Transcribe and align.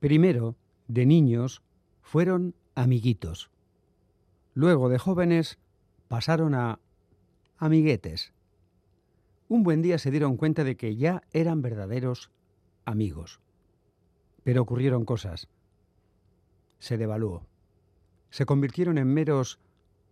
Primero, 0.00 0.56
de 0.88 1.06
niños, 1.06 1.62
fueron 2.02 2.54
amiguitos. 2.74 3.50
Luego, 4.54 4.88
de 4.88 4.98
jóvenes, 4.98 5.58
pasaron 6.08 6.54
a 6.54 6.78
amiguetes. 7.58 8.32
Un 9.48 9.62
buen 9.62 9.82
día 9.82 9.98
se 9.98 10.10
dieron 10.10 10.36
cuenta 10.36 10.64
de 10.64 10.76
que 10.76 10.96
ya 10.96 11.22
eran 11.32 11.62
verdaderos 11.62 12.30
amigos. 12.84 13.40
Pero 14.42 14.62
ocurrieron 14.62 15.04
cosas. 15.04 15.48
Se 16.78 16.98
devaluó. 16.98 17.46
Se 18.30 18.46
convirtieron 18.46 18.98
en 18.98 19.12
meros 19.12 19.58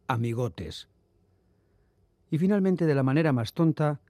amigotes. 0.06 0.88
Y 2.30 2.38
finalmente, 2.38 2.86
de 2.86 2.95
la 2.95 3.02
manera 3.02 3.33
más 3.33 3.52
tonta, 3.52 4.00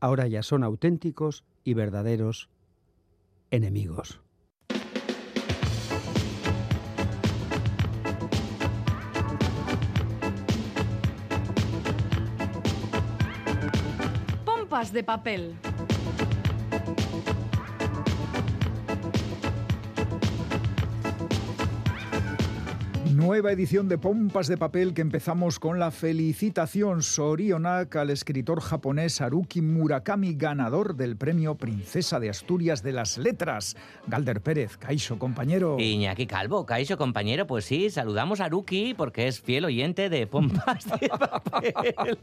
ahora 0.00 0.26
ya 0.26 0.42
son 0.42 0.64
auténticos 0.64 1.44
y 1.64 1.74
verdaderos 1.74 2.48
enemigos. 3.50 4.20
Pompas 14.44 14.92
de 14.92 15.02
papel. 15.02 15.56
Nueva 23.20 23.52
edición 23.52 23.86
de 23.86 23.98
Pompas 23.98 24.48
de 24.48 24.56
Papel 24.56 24.94
que 24.94 25.02
empezamos 25.02 25.58
con 25.58 25.78
la 25.78 25.90
felicitación 25.90 27.02
Sorionak 27.02 27.94
al 27.96 28.08
escritor 28.08 28.62
japonés 28.62 29.20
Haruki 29.20 29.60
Murakami, 29.60 30.32
ganador 30.32 30.96
del 30.96 31.18
premio 31.18 31.54
Princesa 31.54 32.18
de 32.18 32.30
Asturias 32.30 32.82
de 32.82 32.92
las 32.92 33.18
Letras. 33.18 33.76
Galder 34.06 34.40
Pérez, 34.40 34.78
Caixo, 34.78 35.18
compañero. 35.18 35.76
Iñaki 35.78 36.26
Calvo, 36.26 36.64
Caixo, 36.64 36.96
compañero, 36.96 37.46
pues 37.46 37.66
sí, 37.66 37.90
saludamos 37.90 38.40
a 38.40 38.46
Haruki 38.46 38.94
porque 38.94 39.28
es 39.28 39.38
fiel 39.38 39.66
oyente 39.66 40.08
de 40.08 40.26
Pompas 40.26 40.86
de 40.98 41.08
Papel. 41.10 42.18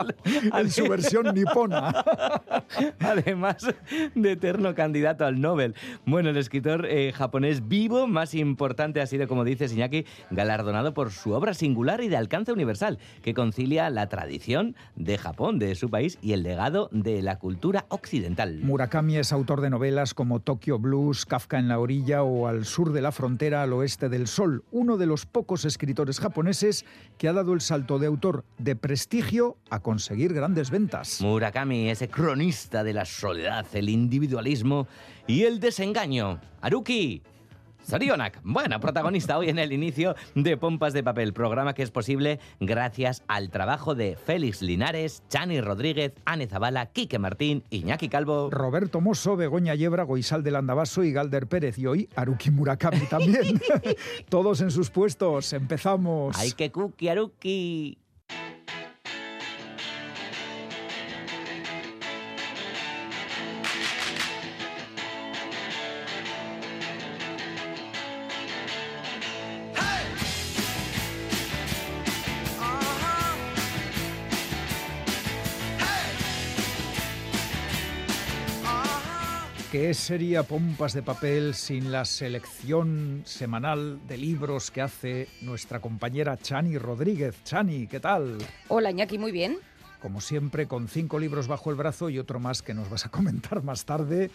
en 0.52 0.72
su 0.72 0.90
versión 0.90 1.32
nipona. 1.32 1.94
Además 3.02 3.68
de 4.16 4.32
eterno 4.32 4.74
candidato 4.74 5.28
al 5.28 5.40
Nobel. 5.40 5.76
Bueno, 6.08 6.32
el 6.32 6.38
escritor 6.38 6.88
eh, 6.88 7.14
japonés 7.14 7.68
vivo 7.68 8.08
más 8.08 8.34
importante 8.34 9.00
ha 9.00 9.06
sido, 9.06 9.28
como 9.28 9.44
dice 9.44 9.66
Iñaki, 9.66 10.04
galardonado 10.32 10.87
por 10.94 11.12
su 11.12 11.32
obra 11.32 11.54
singular 11.54 12.04
y 12.04 12.08
de 12.08 12.18
alcance 12.18 12.52
universal, 12.52 13.00
que 13.22 13.34
concilia 13.34 13.90
la 13.90 14.08
tradición 14.08 14.76
de 14.96 15.18
Japón, 15.18 15.60
de 15.60 15.76
su 15.76 15.90
país, 15.90 16.18
y 16.22 16.34
el 16.34 16.44
legado 16.44 16.90
de 16.92 17.22
la 17.22 17.40
cultura 17.40 17.86
occidental. 17.90 18.60
Murakami 18.64 19.18
es 19.18 19.32
autor 19.32 19.62
de 19.62 19.70
novelas 19.70 20.14
como 20.14 20.40
Tokyo 20.40 20.80
Blues, 20.80 21.26
Kafka 21.26 21.60
en 21.60 21.68
la 21.68 21.80
orilla 21.80 22.24
o 22.24 22.48
Al 22.48 22.66
sur 22.66 22.94
de 22.94 23.02
la 23.02 23.12
frontera, 23.12 23.64
al 23.64 23.74
oeste 23.74 24.10
del 24.10 24.28
sol, 24.28 24.64
uno 24.72 24.98
de 24.98 25.06
los 25.06 25.26
pocos 25.26 25.66
escritores 25.66 26.20
japoneses 26.20 26.86
que 27.18 27.28
ha 27.28 27.34
dado 27.34 27.54
el 27.54 27.62
salto 27.62 28.00
de 28.00 28.08
autor 28.08 28.46
de 28.58 28.76
prestigio 28.76 29.58
a 29.70 29.80
conseguir 29.80 30.34
grandes 30.34 30.70
ventas. 30.70 31.22
Murakami, 31.22 31.90
ese 31.90 32.10
cronista 32.10 32.84
de 32.84 32.94
la 32.94 33.06
soledad, 33.06 33.66
el 33.74 33.90
individualismo 33.90 34.88
y 35.28 35.44
el 35.44 35.60
desengaño. 35.60 36.40
Haruki, 36.62 37.22
Sorionak, 37.88 38.42
bueno, 38.44 38.82
protagonista 38.82 39.38
hoy 39.38 39.48
en 39.48 39.60
el 39.60 39.72
inicio 39.72 40.14
de 40.36 40.58
Pompas 40.58 40.92
de 40.92 41.04
Papel, 41.04 41.32
programa 41.32 41.74
que 41.74 41.84
es 41.84 41.90
posible 41.90 42.38
gracias 42.60 43.24
al 43.30 43.50
trabajo 43.50 43.96
de 43.96 44.18
Félix 44.18 44.62
Linares, 44.62 45.24
Chani 45.30 45.62
Rodríguez, 45.62 46.12
Ane 46.26 46.48
Zabala, 46.48 46.88
Quique 46.88 47.18
Martín, 47.18 47.64
Iñaki 47.70 48.10
Calvo, 48.10 48.50
Roberto 48.52 49.00
Mosso, 49.00 49.38
Begoña 49.38 49.74
Yebra, 49.74 50.04
Goisal 50.04 50.44
del 50.44 50.58
Andabaso 50.58 51.02
y 51.02 51.14
Galder 51.14 51.48
Pérez. 51.48 51.78
Y 51.78 51.88
hoy 51.88 52.10
Haruki 52.14 52.52
Murakami 52.52 53.06
también. 53.06 53.62
Todos 54.30 54.60
en 54.60 54.72
sus 54.72 54.90
puestos. 54.90 55.54
Empezamos. 55.54 56.38
¡Ay, 56.38 56.52
que 56.52 56.70
cookie, 56.74 57.08
Haruki! 57.08 57.98
¿Qué 79.88 79.94
sería 79.94 80.44
Pompas 80.44 80.92
de 80.92 81.02
Papel 81.02 81.54
sin 81.54 81.94
la 81.94 82.04
selección 82.04 83.22
semanal 83.24 84.06
de 84.06 84.18
libros 84.18 84.70
que 84.70 84.82
hace 84.82 85.30
nuestra 85.44 85.80
compañera 85.80 86.36
Chani 86.36 86.78
Rodríguez? 86.78 87.42
Chani, 87.46 87.88
¿qué 87.88 88.02
tal? 88.02 88.38
Hola, 88.68 88.92
Iñaki, 88.92 89.18
muy 89.18 89.32
bien. 89.32 89.60
Como 90.02 90.20
siempre, 90.20 90.68
con 90.68 90.90
cinco 90.90 91.20
libros 91.20 91.48
bajo 91.48 91.70
el 91.70 91.78
brazo 91.78 92.10
y 92.10 92.20
otro 92.20 92.38
más 92.38 92.62
que 92.62 92.74
nos 92.74 92.90
vas 92.90 93.06
a 93.06 93.10
comentar 93.12 93.64
más 93.64 93.86
tarde. 93.86 94.30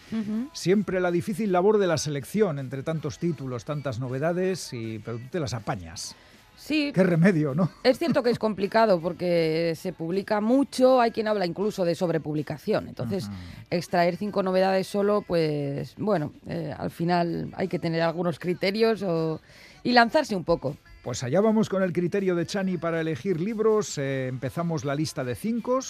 Siempre 0.55 1.01
la 1.01 1.11
difícil 1.11 1.53
labor 1.53 1.77
de 1.77 1.87
la 1.87 1.99
selección 1.99 2.59
entre 2.59 2.83
tantos 2.83 3.19
títulos, 3.19 3.67
tantas 3.67 4.01
novedades, 4.01 4.73
y, 4.73 5.01
pero 5.01 5.19
tú 5.19 5.25
te 5.31 5.39
las 5.39 5.53
apañas. 5.53 6.17
Sí. 6.65 6.93
Qué 6.95 7.03
remedio, 7.03 7.57
¿no? 7.57 7.71
Es 7.83 7.99
cierto 7.99 8.23
que 8.23 8.31
es 8.31 8.39
complicado 8.39 9.01
porque 9.01 9.75
se 9.77 9.93
publica 9.93 10.41
mucho, 10.41 11.01
hay 11.01 11.11
quien 11.11 11.27
habla 11.27 11.45
incluso 11.45 11.85
de 11.85 11.97
sobrepublicación. 11.97 12.87
Entonces, 12.87 13.29
extraer 13.69 14.17
cinco 14.17 14.45
novedades 14.45 14.87
solo, 14.87 15.23
pues 15.27 15.97
bueno, 15.99 16.33
eh, 16.47 16.73
al 16.79 16.93
final 16.93 17.53
hay 17.57 17.67
que 17.67 17.81
tener 17.81 18.01
algunos 18.03 18.39
criterios 18.39 19.03
o- 19.03 19.41
y 19.83 19.91
lanzarse 19.91 20.37
un 20.37 20.45
poco. 20.45 20.77
Pues 21.03 21.25
allá 21.25 21.41
vamos 21.41 21.69
con 21.69 21.83
el 21.83 21.93
criterio 21.93 22.37
de 22.37 22.47
Chani 22.47 22.79
para 22.79 23.01
elegir 23.01 23.41
libros. 23.41 23.99
Eh, 23.99 24.29
empezamos 24.29 24.85
la 24.85 24.95
lista 24.95 25.25
de 25.25 25.35
cinco, 25.35 25.81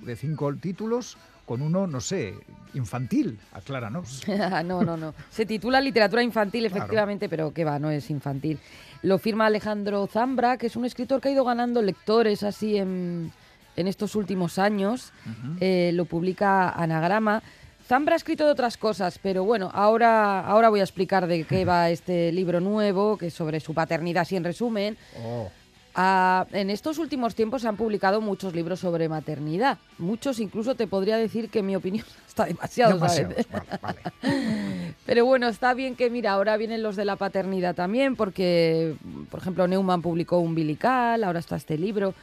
de 0.00 0.16
cinco 0.16 0.54
títulos, 0.56 1.18
con 1.52 1.60
uno, 1.60 1.86
no 1.86 2.00
sé, 2.00 2.32
infantil. 2.72 3.38
Acláranos. 3.52 4.22
no, 4.64 4.82
no, 4.82 4.96
no. 4.96 5.12
Se 5.30 5.44
titula 5.44 5.82
Literatura 5.82 6.22
Infantil, 6.22 6.62
Claro. 6.66 6.76
efectivamente, 6.78 7.28
pero 7.28 7.52
que 7.52 7.62
va, 7.62 7.78
no 7.78 7.90
es 7.90 8.08
infantil. 8.08 8.58
Lo 9.02 9.18
firma 9.18 9.44
Alejandro 9.44 10.06
Zambra, 10.06 10.56
que 10.56 10.68
es 10.68 10.76
un 10.76 10.86
escritor 10.86 11.20
que 11.20 11.28
ha 11.28 11.32
ido 11.32 11.44
ganando 11.44 11.82
lectores 11.82 12.42
así 12.42 12.78
en, 12.78 13.30
en 13.76 13.86
estos 13.86 14.16
últimos 14.16 14.58
años. 14.58 15.12
Eh, 15.60 15.90
lo 15.92 16.06
publica 16.06 16.70
Anagrama. 16.70 17.42
Zambra 17.86 18.14
ha 18.14 18.16
escrito 18.16 18.46
de 18.46 18.52
otras 18.52 18.78
cosas, 18.78 19.18
pero 19.22 19.44
bueno, 19.44 19.70
ahora, 19.74 20.40
ahora 20.46 20.70
voy 20.70 20.80
a 20.80 20.84
explicar 20.84 21.26
de 21.26 21.44
qué 21.44 21.64
va 21.66 21.90
este 21.90 22.32
libro 22.32 22.60
nuevo, 22.60 23.18
que 23.18 23.26
es 23.26 23.34
sobre 23.34 23.60
su 23.60 23.74
paternidad, 23.74 24.22
así 24.22 24.36
en 24.36 24.44
resumen. 24.44 24.96
Oh, 25.22 25.50
Ah, 25.94 26.46
en 26.52 26.70
estos 26.70 26.98
últimos 26.98 27.34
tiempos 27.34 27.62
se 27.62 27.68
han 27.68 27.76
publicado 27.76 28.20
muchos 28.20 28.54
libros 28.54 28.80
sobre 28.80 29.08
maternidad. 29.08 29.78
Muchos, 29.98 30.40
incluso 30.40 30.74
te 30.74 30.86
podría 30.86 31.16
decir 31.18 31.50
que 31.50 31.58
en 31.58 31.66
mi 31.66 31.76
opinión 31.76 32.06
está 32.28 32.44
demasiado. 32.44 32.98
¿sabes? 32.98 33.28
demasiados. 33.28 33.80
Vale, 33.80 34.00
vale. 34.22 34.94
Pero 35.06 35.26
bueno, 35.26 35.48
está 35.48 35.74
bien 35.74 35.94
que, 35.94 36.08
mira, 36.08 36.32
ahora 36.32 36.56
vienen 36.56 36.82
los 36.82 36.96
de 36.96 37.04
la 37.04 37.16
paternidad 37.16 37.74
también, 37.74 38.16
porque, 38.16 38.96
por 39.30 39.40
ejemplo, 39.40 39.68
Neumann 39.68 40.00
publicó 40.00 40.38
Umbilical, 40.38 41.24
ahora 41.24 41.40
está 41.40 41.56
este 41.56 41.76
libro. 41.76 42.14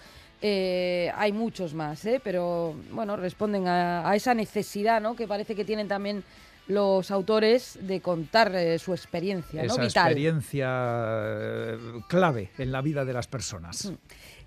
Eh, 0.41 1.12
hay 1.18 1.34
muchos 1.34 1.74
más, 1.74 2.06
¿eh? 2.06 2.22
pero 2.24 2.74
bueno, 2.91 3.18
responden 3.18 3.68
a, 3.68 4.09
a 4.09 4.16
esa 4.16 4.34
necesidad 4.34 5.02
¿no? 5.02 5.13
que 5.13 5.28
parece 5.28 5.53
que 5.53 5.66
tienen 5.66 5.90
también 5.90 6.24
los 6.69 7.09
autores 7.09 7.79
de 7.82 7.99
contar 7.99 8.55
eh, 8.55 8.78
su 8.79 8.94
experiencia 8.94 9.64
¿no? 9.64 9.73
Vital. 9.73 10.08
experiencia 10.08 10.67
eh, 10.72 11.78
clave 12.08 12.52
en 12.58 12.72
la 12.72 12.82
vida 12.82 13.03
de 13.05 13.14
las 13.14 13.28
personas. 13.28 13.91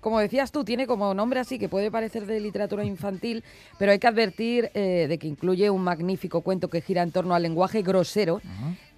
Como 0.03 0.19
decías 0.19 0.51
tú, 0.51 0.65
tiene 0.65 0.85
como 0.85 1.13
nombre 1.13 1.39
así 1.39 1.57
que 1.57 1.69
puede 1.69 1.89
parecer 1.89 2.25
de 2.25 2.41
literatura 2.41 2.83
infantil, 2.83 3.41
pero 3.79 3.93
hay 3.93 3.99
que 3.99 4.07
advertir 4.07 4.69
eh, 4.73 5.07
de 5.07 5.17
que 5.17 5.27
incluye 5.27 5.69
un 5.69 5.81
magnífico 5.81 6.41
cuento 6.41 6.69
que 6.69 6.81
gira 6.81 7.01
en 7.01 7.11
torno 7.11 7.33
al 7.33 7.41
lenguaje 7.41 7.81
grosero 7.81 8.41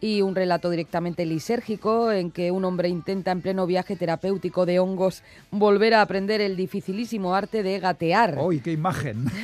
y 0.02 0.22
un 0.22 0.36
relato 0.36 0.70
directamente 0.70 1.26
lisérgico 1.26 2.12
en 2.12 2.32
que 2.32 2.52
un 2.52 2.66
hombre 2.66 2.90
intenta 2.90 3.32
en 3.32 3.42
pleno 3.42 3.66
viaje 3.68 3.96
terapéutico 3.96 4.66
de 4.66 4.80
hongos 4.80 5.24
volver 5.52 5.94
a 5.94 6.02
aprender 6.02 6.42
el 6.42 6.56
dificilísimo 6.56 7.36
arte 7.36 7.64
de 7.64 7.80
gatear. 7.80 8.38
¡Uy, 8.40 8.60
qué 8.60 8.72
imagen! 8.72 9.26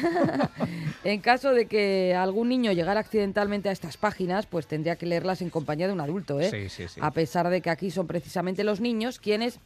En 1.04 1.20
caso 1.20 1.52
de 1.52 1.66
que 1.66 2.14
algún 2.14 2.50
niño 2.50 2.72
llegara 2.74 3.00
accidentalmente 3.00 3.70
a 3.70 3.72
estas 3.72 3.98
páginas, 3.98 4.46
pues 4.46 4.68
tendría 4.68 4.98
que 4.98 5.08
leerlas 5.08 5.42
en 5.42 5.50
compañía 5.50 5.88
de 5.88 5.94
un 5.94 6.00
adulto, 6.00 6.40
¿eh? 6.40 6.52
Sí, 6.52 6.70
sí, 6.70 6.88
sí. 6.88 7.00
A 7.02 7.10
pesar 7.10 7.50
de 7.50 7.62
que 7.62 7.72
aquí 7.72 7.90
son 7.90 8.06
precisamente 8.06 8.64
los 8.64 8.82
niños 8.82 9.18
quienes, 9.18 9.60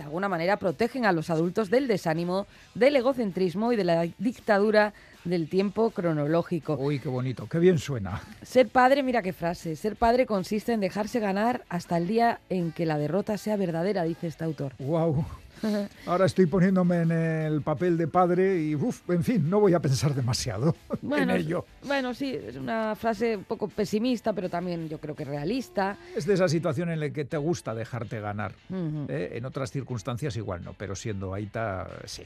de 0.00 0.04
alguna 0.04 0.30
manera, 0.30 0.56
protegen 0.56 1.04
a 1.04 1.12
los 1.12 1.28
adultos 1.28 1.68
del 1.68 1.86
desánimo, 1.86 2.46
del 2.74 2.96
egocentrismo 2.96 3.70
y 3.70 3.76
de 3.76 3.84
la 3.84 4.08
dictadura 4.16 4.94
del 5.24 5.50
tiempo 5.50 5.90
cronológico. 5.90 6.74
¡Uy, 6.80 6.98
qué 6.98 7.10
bonito! 7.10 7.46
¡Qué 7.46 7.58
bien 7.58 7.78
suena! 7.78 8.22
Ser 8.40 8.68
padre, 8.68 9.02
mira 9.02 9.20
qué 9.20 9.34
frase, 9.34 9.76
ser 9.76 9.96
padre 9.96 10.24
consiste 10.24 10.72
en 10.72 10.80
dejarse 10.80 11.20
ganar 11.20 11.64
hasta 11.68 11.98
el 11.98 12.08
día 12.08 12.40
en 12.48 12.72
que 12.72 12.86
la 12.86 12.96
derrota 12.96 13.36
sea 13.36 13.56
verdadera, 13.56 14.04
dice 14.04 14.26
este 14.26 14.42
autor. 14.44 14.72
¡Wow! 14.78 15.26
Ahora 16.06 16.26
estoy 16.26 16.46
poniéndome 16.46 17.02
en 17.02 17.12
el 17.12 17.62
papel 17.62 17.96
de 17.96 18.08
padre 18.08 18.60
y, 18.60 18.74
uf, 18.74 19.08
en 19.10 19.22
fin, 19.24 19.48
no 19.48 19.60
voy 19.60 19.74
a 19.74 19.80
pensar 19.80 20.14
demasiado 20.14 20.74
Bueno, 21.02 21.34
en 21.34 21.40
ello. 21.40 21.66
bueno, 21.84 22.14
sí, 22.14 22.34
es 22.34 22.56
una 22.56 22.94
frase 22.96 23.36
un 23.36 23.44
poco 23.44 23.68
pesimista, 23.68 24.32
pero 24.32 24.48
también 24.48 24.88
yo 24.88 24.98
creo 24.98 25.14
que 25.14 25.24
realista. 25.24 25.96
Es 26.16 26.26
de 26.26 26.34
esa 26.34 26.48
situación 26.48 26.90
en 26.90 27.00
la 27.00 27.10
que 27.10 27.24
te 27.24 27.36
gusta 27.36 27.74
dejarte 27.74 28.20
ganar. 28.20 28.54
Ujú. 28.68 29.06
¿eh? 29.08 29.32
En 29.34 29.44
otras 29.44 29.70
circunstancias 29.70 30.36
igual 30.36 30.64
no, 30.64 30.74
pero 30.74 30.94
siendo 30.94 31.34
Aita, 31.34 31.88
sí. 32.04 32.22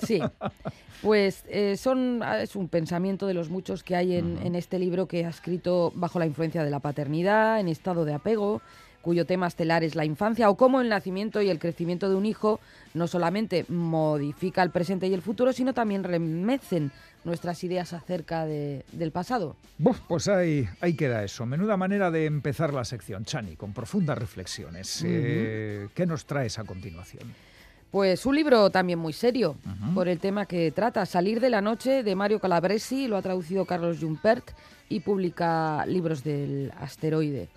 Sí, 0.00 0.20
pues 1.02 1.44
eh, 1.48 1.76
son, 1.76 2.22
ah, 2.22 2.40
es 2.40 2.54
un 2.54 2.68
pensamiento 2.68 3.26
de 3.26 3.34
los 3.34 3.50
muchos 3.50 3.82
que 3.82 3.96
hay 3.96 4.16
en, 4.16 4.38
en 4.44 4.54
este 4.54 4.78
libro 4.78 5.06
que 5.08 5.24
ha 5.24 5.28
escrito 5.28 5.92
bajo 5.94 6.18
la 6.18 6.26
influencia 6.26 6.62
de 6.62 6.70
la 6.70 6.78
paternidad, 6.80 7.58
en 7.58 7.68
estado 7.68 8.04
de 8.04 8.14
apego, 8.14 8.62
cuyo 9.02 9.24
tema 9.24 9.46
estelar 9.46 9.84
es 9.84 9.94
la 9.94 10.04
infancia, 10.04 10.50
o 10.50 10.56
cómo 10.56 10.80
el 10.80 10.88
nacimiento 10.88 11.40
y 11.40 11.48
el 11.50 11.58
crecimiento 11.58 12.08
de 12.08 12.16
un 12.16 12.26
hijo 12.26 12.60
no 12.94 13.06
solamente 13.06 13.64
modifica 13.68 14.62
el 14.62 14.70
presente 14.70 15.06
y 15.06 15.14
el 15.14 15.22
futuro, 15.22 15.52
sino 15.52 15.72
también 15.72 16.04
remecen 16.04 16.90
nuestras 17.24 17.62
ideas 17.64 17.92
acerca 17.92 18.46
de- 18.46 18.84
del 18.92 19.10
pasado. 19.12 19.56
Buf, 19.78 19.98
pues 20.08 20.28
ahí, 20.28 20.68
ahí 20.80 20.94
queda 20.94 21.24
eso. 21.24 21.44
Menuda 21.46 21.76
manera 21.76 22.10
de 22.10 22.26
empezar 22.26 22.72
la 22.72 22.84
sección, 22.84 23.24
Chani, 23.24 23.56
con 23.56 23.72
profundas 23.72 24.16
reflexiones. 24.18 25.02
Eh, 25.06 25.88
¿Qué 25.94 26.06
nos 26.06 26.24
traes 26.26 26.58
a 26.58 26.64
continuación? 26.64 27.22
Pues 27.90 28.26
un 28.26 28.34
libro 28.34 28.68
también 28.70 28.98
muy 28.98 29.14
serio 29.14 29.56
por 29.94 30.08
el 30.08 30.18
tema 30.18 30.44
que 30.44 30.70
trata, 30.72 31.06
Salir 31.06 31.40
de 31.40 31.48
la 31.48 31.62
noche 31.62 32.02
de 32.02 32.14
Mario 32.14 32.38
Calabresi, 32.38 33.08
lo 33.08 33.16
ha 33.16 33.22
traducido 33.22 33.64
Carlos 33.64 33.98
Jumpert 34.00 34.50
y 34.90 35.00
publica 35.00 35.84
libros 35.86 36.22
del 36.22 36.70
asteroide. 36.78 37.48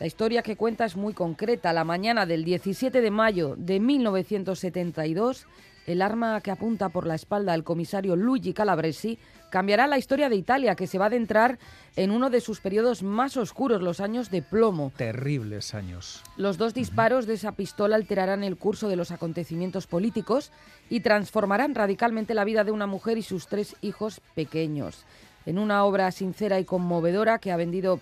La 0.00 0.06
historia 0.06 0.42
que 0.42 0.56
cuenta 0.56 0.86
es 0.86 0.96
muy 0.96 1.12
concreta. 1.12 1.74
La 1.74 1.84
mañana 1.84 2.24
del 2.24 2.42
17 2.42 3.02
de 3.02 3.10
mayo 3.10 3.54
de 3.58 3.80
1972, 3.80 5.46
el 5.86 6.00
arma 6.00 6.40
que 6.40 6.50
apunta 6.50 6.88
por 6.88 7.06
la 7.06 7.14
espalda 7.14 7.52
al 7.52 7.64
comisario 7.64 8.16
Luigi 8.16 8.54
Calabresi 8.54 9.18
cambiará 9.50 9.86
la 9.86 9.98
historia 9.98 10.30
de 10.30 10.36
Italia, 10.36 10.74
que 10.74 10.86
se 10.86 10.96
va 10.96 11.04
a 11.04 11.08
adentrar 11.08 11.58
en 11.96 12.12
uno 12.12 12.30
de 12.30 12.40
sus 12.40 12.60
periodos 12.60 13.02
más 13.02 13.36
oscuros, 13.36 13.82
los 13.82 14.00
años 14.00 14.30
de 14.30 14.40
plomo. 14.40 14.90
Terribles 14.96 15.74
años. 15.74 16.22
Los 16.38 16.56
dos 16.56 16.72
disparos 16.72 17.26
de 17.26 17.34
esa 17.34 17.52
pistola 17.52 17.96
alterarán 17.96 18.42
el 18.42 18.56
curso 18.56 18.88
de 18.88 18.96
los 18.96 19.10
acontecimientos 19.10 19.86
políticos 19.86 20.50
y 20.88 21.00
transformarán 21.00 21.74
radicalmente 21.74 22.32
la 22.32 22.44
vida 22.44 22.64
de 22.64 22.72
una 22.72 22.86
mujer 22.86 23.18
y 23.18 23.22
sus 23.22 23.48
tres 23.48 23.76
hijos 23.82 24.22
pequeños. 24.34 25.04
En 25.44 25.58
una 25.58 25.84
obra 25.84 26.10
sincera 26.10 26.58
y 26.58 26.64
conmovedora 26.64 27.38
que 27.38 27.52
ha 27.52 27.56
vendido 27.56 28.00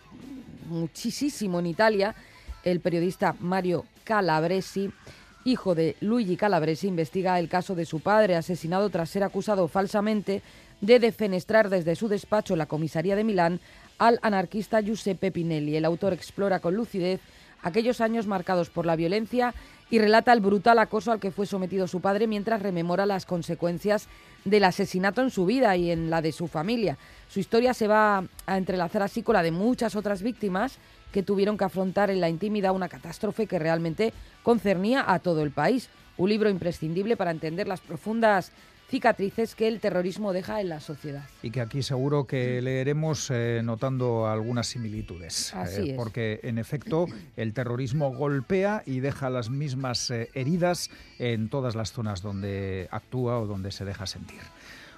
muchísimo 0.69 1.59
en 1.59 1.67
Italia, 1.67 2.15
el 2.65 2.81
periodista 2.81 3.35
Mario 3.41 3.87
Calabresi, 4.05 4.91
hijo 5.44 5.75
de 5.75 5.97
Luigi 6.00 6.37
Calabresi, 6.37 6.88
investiga 6.88 7.38
el 7.38 7.49
caso 7.49 7.75
de 7.75 7.87
su 7.87 8.00
padre 8.00 8.37
asesinado 8.37 8.91
tras 8.91 9.11
ser 9.11 9.25
acusado 9.25 9.69
falsamente 9.69 10.43
de 10.81 10.99
defenestrar 10.99 11.69
desde 11.70 11.97
su 11.97 12.09
despacho 12.09 12.56
la 12.56 12.67
comisaría 12.67 13.17
de 13.17 13.25
Milán 13.25 13.61
al 13.99 14.19
anarquista 14.23 14.81
Giuseppe 14.81 15.32
Pinelli. 15.32 15.76
El 15.76 15.85
autor 15.85 16.12
explora 16.12 16.61
con 16.61 16.75
lucidez 16.75 17.20
aquellos 17.62 18.00
años 18.00 18.26
marcados 18.26 18.70
por 18.70 18.87
la 18.87 18.97
violencia 18.97 19.55
y 19.91 19.99
relata 19.99 20.32
el 20.32 20.41
brutal 20.41 20.79
acoso 20.79 21.11
al 21.11 21.20
que 21.20 21.31
fue 21.31 21.47
sometido 21.47 21.88
su 21.88 22.00
padre 22.00 22.26
mientras 22.26 22.62
rememora 22.62 23.06
las 23.06 23.26
consecuencias 23.26 24.09
del 24.50 24.64
asesinato 24.64 25.22
en 25.22 25.30
su 25.30 25.46
vida 25.46 25.76
y 25.76 25.90
en 25.90 26.10
la 26.10 26.22
de 26.22 26.32
su 26.32 26.48
familia. 26.48 26.98
Su 27.28 27.40
historia 27.40 27.74
se 27.74 27.88
va 27.88 28.24
a 28.46 28.56
entrelazar 28.56 29.02
así 29.02 29.22
con 29.22 29.34
la 29.34 29.42
de 29.42 29.50
muchas 29.50 29.96
otras 29.96 30.22
víctimas 30.22 30.78
que 31.12 31.22
tuvieron 31.22 31.56
que 31.56 31.64
afrontar 31.64 32.10
en 32.10 32.20
la 32.20 32.28
intimidad 32.28 32.74
una 32.74 32.88
catástrofe 32.88 33.46
que 33.46 33.58
realmente 33.58 34.12
concernía 34.42 35.04
a 35.06 35.18
todo 35.18 35.42
el 35.42 35.50
país. 35.50 35.88
Un 36.16 36.28
libro 36.30 36.50
imprescindible 36.50 37.16
para 37.16 37.30
entender 37.30 37.68
las 37.68 37.80
profundas 37.80 38.52
cicatrices 38.88 39.55
que 39.55 39.69
el 39.69 39.81
terrorismo 39.81 40.32
deja 40.32 40.61
en 40.61 40.70
la 40.70 40.81
sociedad. 40.81 41.25
Y 41.43 41.50
que 41.50 41.61
aquí 41.61 41.82
seguro 41.82 42.26
que 42.26 42.61
leeremos 42.62 43.31
eh, 43.31 43.61
notando 43.62 44.26
algunas 44.26 44.67
similitudes. 44.67 45.52
eh, 45.52 45.56
Así 45.58 45.90
es. 45.90 45.96
Porque 45.96 46.40
en 46.43 46.58
efecto 46.58 47.06
el 47.37 47.52
terrorismo 47.52 48.12
golpea 48.14 48.82
y 48.87 49.00
deja 49.00 49.29
las 49.31 49.50
mismas 49.50 50.11
eh, 50.11 50.31
heridas 50.35 50.90
en 51.19 51.49
todas 51.50 51.75
las 51.75 51.93
zonas 51.93 52.23
donde 52.23 52.88
actúa 52.90 53.38
o 53.38 53.46
donde 53.46 53.73
se 53.73 53.85
deja 53.85 54.06
sentir. 54.06 54.40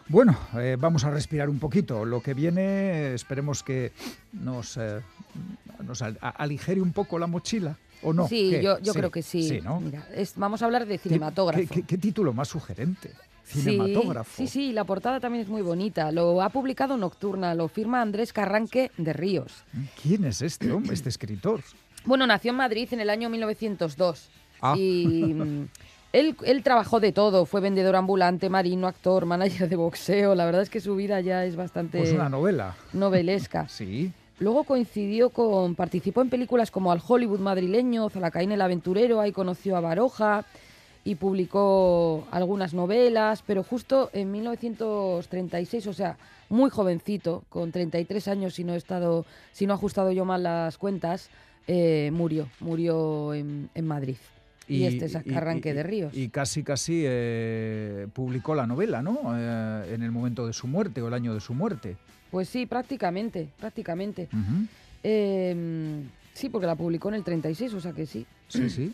Bueno, 0.09 0.37
eh, 0.57 0.77
vamos 0.79 1.05
a 1.05 1.11
respirar 1.11 1.49
un 1.49 1.59
poquito. 1.61 2.05
Lo 2.05 2.21
que 2.21 2.35
viene, 2.35 3.15
esperemos 3.15 3.63
que 3.63 3.93
nos, 4.33 4.77
eh, 4.77 5.01
nos 5.85 6.03
al- 6.03 6.19
a- 6.21 6.31
aligere 6.31 6.81
un 6.81 6.93
poco 6.93 7.19
la 7.19 7.27
mochila. 7.29 7.77
¿O 8.03 8.13
no? 8.15 8.27
sí, 8.27 8.51
¿Qué? 8.53 8.63
yo, 8.63 8.79
yo 8.79 8.95
creo 8.95 9.11
que 9.11 9.23
sí. 9.23 9.47
Sí, 9.47 9.61
¿no? 9.61 9.79
Mira, 9.79 10.07
es- 10.15 10.35
vamos 10.37 10.63
a 10.63 10.65
hablar 10.65 10.87
de 10.87 10.97
¿Qué- 10.99 11.11
cinematógrafo. 11.11 11.63
¿Qué, 11.69 11.81
qué- 11.81 11.83
qué 11.83 11.99
título 11.99 12.33
más 12.33 12.49
sugerente? 12.49 13.11
Sí, 13.53 13.61
Cinematógrafo. 13.63 14.31
Sí, 14.37 14.47
sí, 14.47 14.73
la 14.73 14.85
portada 14.85 15.21
también 15.21 15.43
es 15.45 15.51
muy 15.51 15.63
bonita. 15.63 16.13
Lo 16.13 16.41
ha 16.43 16.49
publicado 16.51 16.97
Nocturna, 16.97 17.55
lo 17.55 17.69
firma 17.69 18.01
Andrés 18.01 18.33
Carranque 18.33 18.91
de 18.97 19.13
Ríos. 19.13 19.65
¿Quién 20.03 20.25
es 20.25 20.43
este 20.43 20.71
hombre, 20.73 20.95
este 20.95 21.09
escritor? 21.09 21.61
Bueno, 22.05 22.27
nació 22.27 22.51
en 22.53 22.57
Madrid 22.57 22.89
en 22.93 23.01
el 23.01 23.11
año 23.11 23.29
1902 23.29 24.29
Ah. 24.63 24.75
y 24.77 25.33
mm, 25.35 25.69
él, 26.13 26.37
él 26.45 26.63
trabajó 26.63 27.01
de 27.01 27.13
todo. 27.13 27.47
Fue 27.47 27.61
vendedor 27.61 27.97
ambulante, 27.97 28.49
marino, 28.51 28.87
actor, 28.87 29.25
manager 29.27 29.69
de 29.69 29.77
boxeo. 29.77 30.35
La 30.35 30.45
verdad 30.45 30.63
es 30.63 30.71
que 30.71 30.81
su 30.81 30.95
vida 30.97 31.21
ya 31.21 31.45
es 31.45 31.57
bastante 31.57 31.99
Pues 31.99 32.13
una 32.13 32.29
novela. 32.29 32.77
novelesca. 32.93 33.67
Sí. 33.69 34.13
Luego 34.39 34.65
coincidió 34.65 35.29
con, 35.31 35.75
participó 35.75 36.23
en 36.23 36.31
películas 36.31 36.71
como 36.71 36.91
Al 36.93 37.03
Hollywood 37.07 37.41
madrileño, 37.41 38.09
Zalacaín 38.09 38.53
el 38.53 38.63
aventurero, 38.63 39.21
ahí 39.21 39.33
conoció 39.33 39.77
a 39.77 39.81
Baroja 39.81 40.47
y 41.05 41.15
publicó 41.15 42.27
algunas 42.31 42.75
novelas, 42.75 43.43
pero 43.47 43.63
justo 43.63 44.11
en 44.13 44.31
1936, 44.33 45.87
o 45.87 45.93
sea, 45.93 46.17
muy 46.49 46.71
jovencito, 46.71 47.45
con 47.49 47.73
33 47.73 48.29
años, 48.29 48.55
si 48.55 48.65
no 48.65 48.75
he 48.75 48.77
estado, 48.77 49.25
si 49.53 49.67
no 49.67 49.73
he 49.73 49.77
ajustado 49.77 50.13
yo 50.13 50.25
mal 50.25 50.43
las 50.43 50.77
cuentas, 50.79 51.31
eh, 51.67 52.11
murió, 52.13 52.49
murió 52.61 53.35
en, 53.35 53.71
en 53.75 53.87
Madrid. 53.87 54.17
Y, 54.69 54.85
este 54.85 55.07
es 55.07 55.15
y- 55.25 55.31
y- 55.31 55.75
de 55.75 55.83
Ríos. 55.83 56.17
Y 56.17 56.29
casi, 56.29 56.63
casi 56.63 57.03
eh, 57.05 58.07
publicó 58.13 58.55
la 58.55 58.67
novela, 58.69 59.03
¿no? 59.03 59.19
Eh, 59.37 59.95
en 59.95 60.03
el 60.03 60.13
momento 60.13 60.47
de 60.47 60.53
su 60.53 60.69
muerte 60.69 61.03
o 61.03 61.09
el 61.09 61.15
año 61.15 61.35
de 61.35 61.41
su 61.41 61.55
muerte. 61.55 61.97
Pues 62.31 62.49
sí, 62.49 62.67
prácticamente, 62.67 63.49
prácticamente. 63.59 64.29
Eh, 65.03 66.03
sí, 66.35 66.49
porque 66.51 66.67
la 66.69 66.77
publicó 66.77 67.09
en 67.09 67.17
el 67.17 67.25
36, 67.25 67.75
o 67.75 67.81
sea 67.81 67.93
que 67.93 68.07
sí. 68.07 68.25
Sí, 68.49 68.71
sí. 68.71 68.93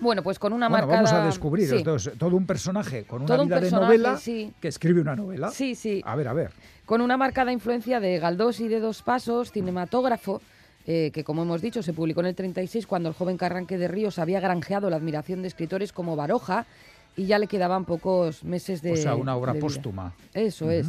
Bueno, 0.00 0.22
pues 0.22 0.38
con 0.38 0.52
una 0.52 0.68
Bueno, 0.68 0.86
marcada... 0.86 1.02
vamos 1.02 1.12
a 1.12 1.26
descubrir 1.26 1.68
Sí. 1.68 1.84
todo 2.18 2.36
un 2.36 2.46
personaje 2.46 3.04
con 3.04 3.22
una 3.22 3.26
Todo 3.28 3.42
un 3.42 3.48
vida 3.48 3.60
de 3.60 3.70
novela 3.70 4.16
sí. 4.16 4.52
que 4.60 4.68
escribe 4.68 5.00
una 5.00 5.14
novela. 5.14 5.50
Sí, 5.50 5.74
sí. 5.74 6.02
A 6.04 6.16
ver, 6.16 6.28
a 6.28 6.32
ver. 6.32 6.50
Con 6.86 7.00
una 7.00 7.16
marcada 7.16 7.52
influencia 7.52 8.00
de 8.00 8.18
Galdós 8.18 8.58
y 8.60 8.68
de 8.68 8.80
Dos 8.80 9.02
Pasos, 9.02 9.52
cinematógrafo, 9.52 10.40
eh, 10.86 11.10
que 11.14 11.22
como 11.22 11.42
hemos 11.42 11.62
dicho 11.62 11.82
se 11.82 11.92
publicó 11.92 12.20
en 12.20 12.26
el 12.26 12.34
36 12.34 12.86
cuando 12.88 13.08
el 13.08 13.14
joven 13.14 13.36
Carranque 13.36 13.78
de 13.78 13.86
Ríos 13.86 14.18
había 14.18 14.40
granjeado 14.40 14.90
la 14.90 14.96
admiración 14.96 15.42
de 15.42 15.48
escritores 15.48 15.92
como 15.92 16.16
Baroja 16.16 16.66
y 17.16 17.26
ya 17.26 17.38
le 17.38 17.46
quedaban 17.46 17.84
pocos 17.84 18.42
meses 18.42 18.82
de 18.82 18.92
o 18.92 18.96
sea, 18.96 19.14
una 19.14 19.36
obra 19.36 19.54
póstuma. 19.54 20.12
Eso 20.34 20.70
es. 20.70 20.88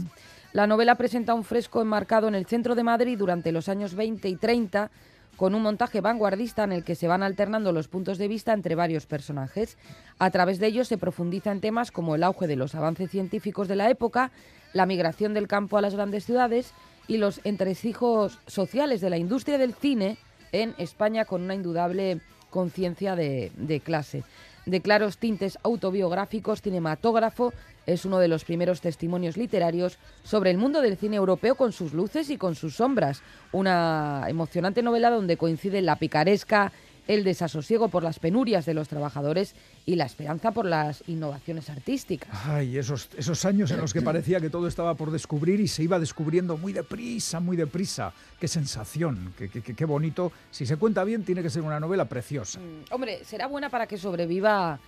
La 0.54 0.66
novela 0.68 0.96
presenta 0.96 1.34
un 1.36 1.44
fresco 1.44 1.82
enmarcado 1.82 2.28
en 2.28 2.36
el 2.36 2.46
centro 2.48 2.74
de 2.76 2.84
Madrid 2.84 3.18
durante 3.18 3.52
los 3.52 3.70
años 3.70 3.94
20 3.94 4.28
y 4.30 4.36
30, 4.36 4.90
con 5.36 5.56
un 5.56 5.62
montaje 5.62 6.02
vanguardista 6.02 6.64
en 6.64 6.72
el 6.72 6.84
que 6.84 6.96
se 6.96 7.08
van 7.08 7.24
alternando 7.24 7.72
los 7.72 7.88
puntos 7.88 8.18
de 8.18 8.28
vista 8.28 8.54
entre 8.54 8.76
varios 8.76 9.06
personajes. 9.06 9.78
A 10.20 10.32
través 10.32 10.60
de 10.60 10.68
ellos 10.68 10.88
se 10.88 10.98
profundiza 10.98 11.52
en 11.52 11.62
temas 11.62 11.92
como 11.92 12.16
el 12.16 12.24
auge 12.24 12.48
de 12.48 12.56
los 12.56 12.76
avances 12.76 13.10
científicos 13.10 13.68
de 13.68 13.76
la 13.76 13.90
época, 13.90 14.32
la 14.74 14.86
migración 14.86 15.34
del 15.34 15.48
campo 15.48 15.78
a 15.78 15.82
las 15.82 15.96
grandes 15.96 16.26
ciudades 16.26 16.74
y 17.08 17.18
los 17.18 17.42
entresijos 17.44 18.40
sociales 18.48 19.02
de 19.02 19.10
la 19.10 19.18
industria 19.18 19.58
del 19.58 19.74
cine 19.74 20.18
en 20.52 20.76
España 20.78 21.26
con 21.26 21.42
una 21.42 21.56
indudable 21.56 22.22
conciencia 22.50 23.16
de, 23.16 23.52
de 23.58 23.80
clase. 23.80 24.24
De 24.66 24.82
claros 24.82 25.18
tintes 25.18 25.60
autobiográficos, 25.64 26.62
cinematógrafo 26.62 27.54
es 27.86 28.06
uno 28.06 28.20
de 28.20 28.30
los 28.30 28.46
primeros 28.46 28.80
testimonios 28.80 29.36
literarios 29.36 29.98
sobre 30.24 30.52
el 30.52 30.58
mundo 30.58 30.82
del 30.82 30.96
cine 30.96 31.18
europeo 31.18 31.56
con 31.56 31.74
sus 31.74 31.94
luces 31.94 32.30
y 32.30 32.38
con 32.38 32.56
sus 32.56 32.76
sombras. 32.76 33.22
Una 33.52 34.26
emocionante 34.30 34.82
novela 34.82 35.10
donde 35.10 35.36
coinciden 35.36 35.86
la 35.86 35.98
picaresca, 35.98 36.72
el 37.08 37.24
desasosiego 37.24 37.90
por 37.90 38.04
las 38.04 38.20
penurias 38.20 38.66
de 38.66 38.74
los 38.74 38.88
trabajadores 38.88 39.56
y 39.86 39.96
la 39.96 40.06
esperanza 40.06 40.52
por 40.52 40.66
las 40.66 41.04
innovaciones 41.08 41.70
artísticas. 41.70 42.30
Ay, 42.46 42.78
esos, 42.78 43.10
esos 43.18 43.44
años 43.46 43.72
en 43.72 43.78
los 43.82 43.92
que 43.94 44.02
parecía 44.02 44.40
que 44.40 44.50
todo 44.50 44.68
estaba 44.68 44.96
por 44.96 45.12
descubrir 45.12 45.60
y 45.60 45.68
se 45.68 45.84
iba 45.84 46.00
descubriendo 46.00 46.58
muy 46.58 46.72
deprisa, 46.74 47.40
muy 47.40 47.58
deprisa. 47.58 48.14
Qué 48.40 48.48
sensación, 48.48 49.34
qué, 49.38 49.50
qué- 49.50 49.62
qué- 49.62 49.86
bonito. 49.86 50.32
Si 50.52 50.66
se 50.66 50.78
cuenta 50.78 51.04
bien, 51.04 51.24
tiene 51.24 51.42
que 51.44 51.50
ser 51.50 51.62
una 51.62 51.80
novela 51.80 52.06
preciosa. 52.06 52.60
Mm, 52.60 52.94
Hombre, 52.94 53.24
será 53.26 53.48
buena 53.48 53.70
para 53.70 53.86
que 53.88 53.98
sobreviva 53.98 54.80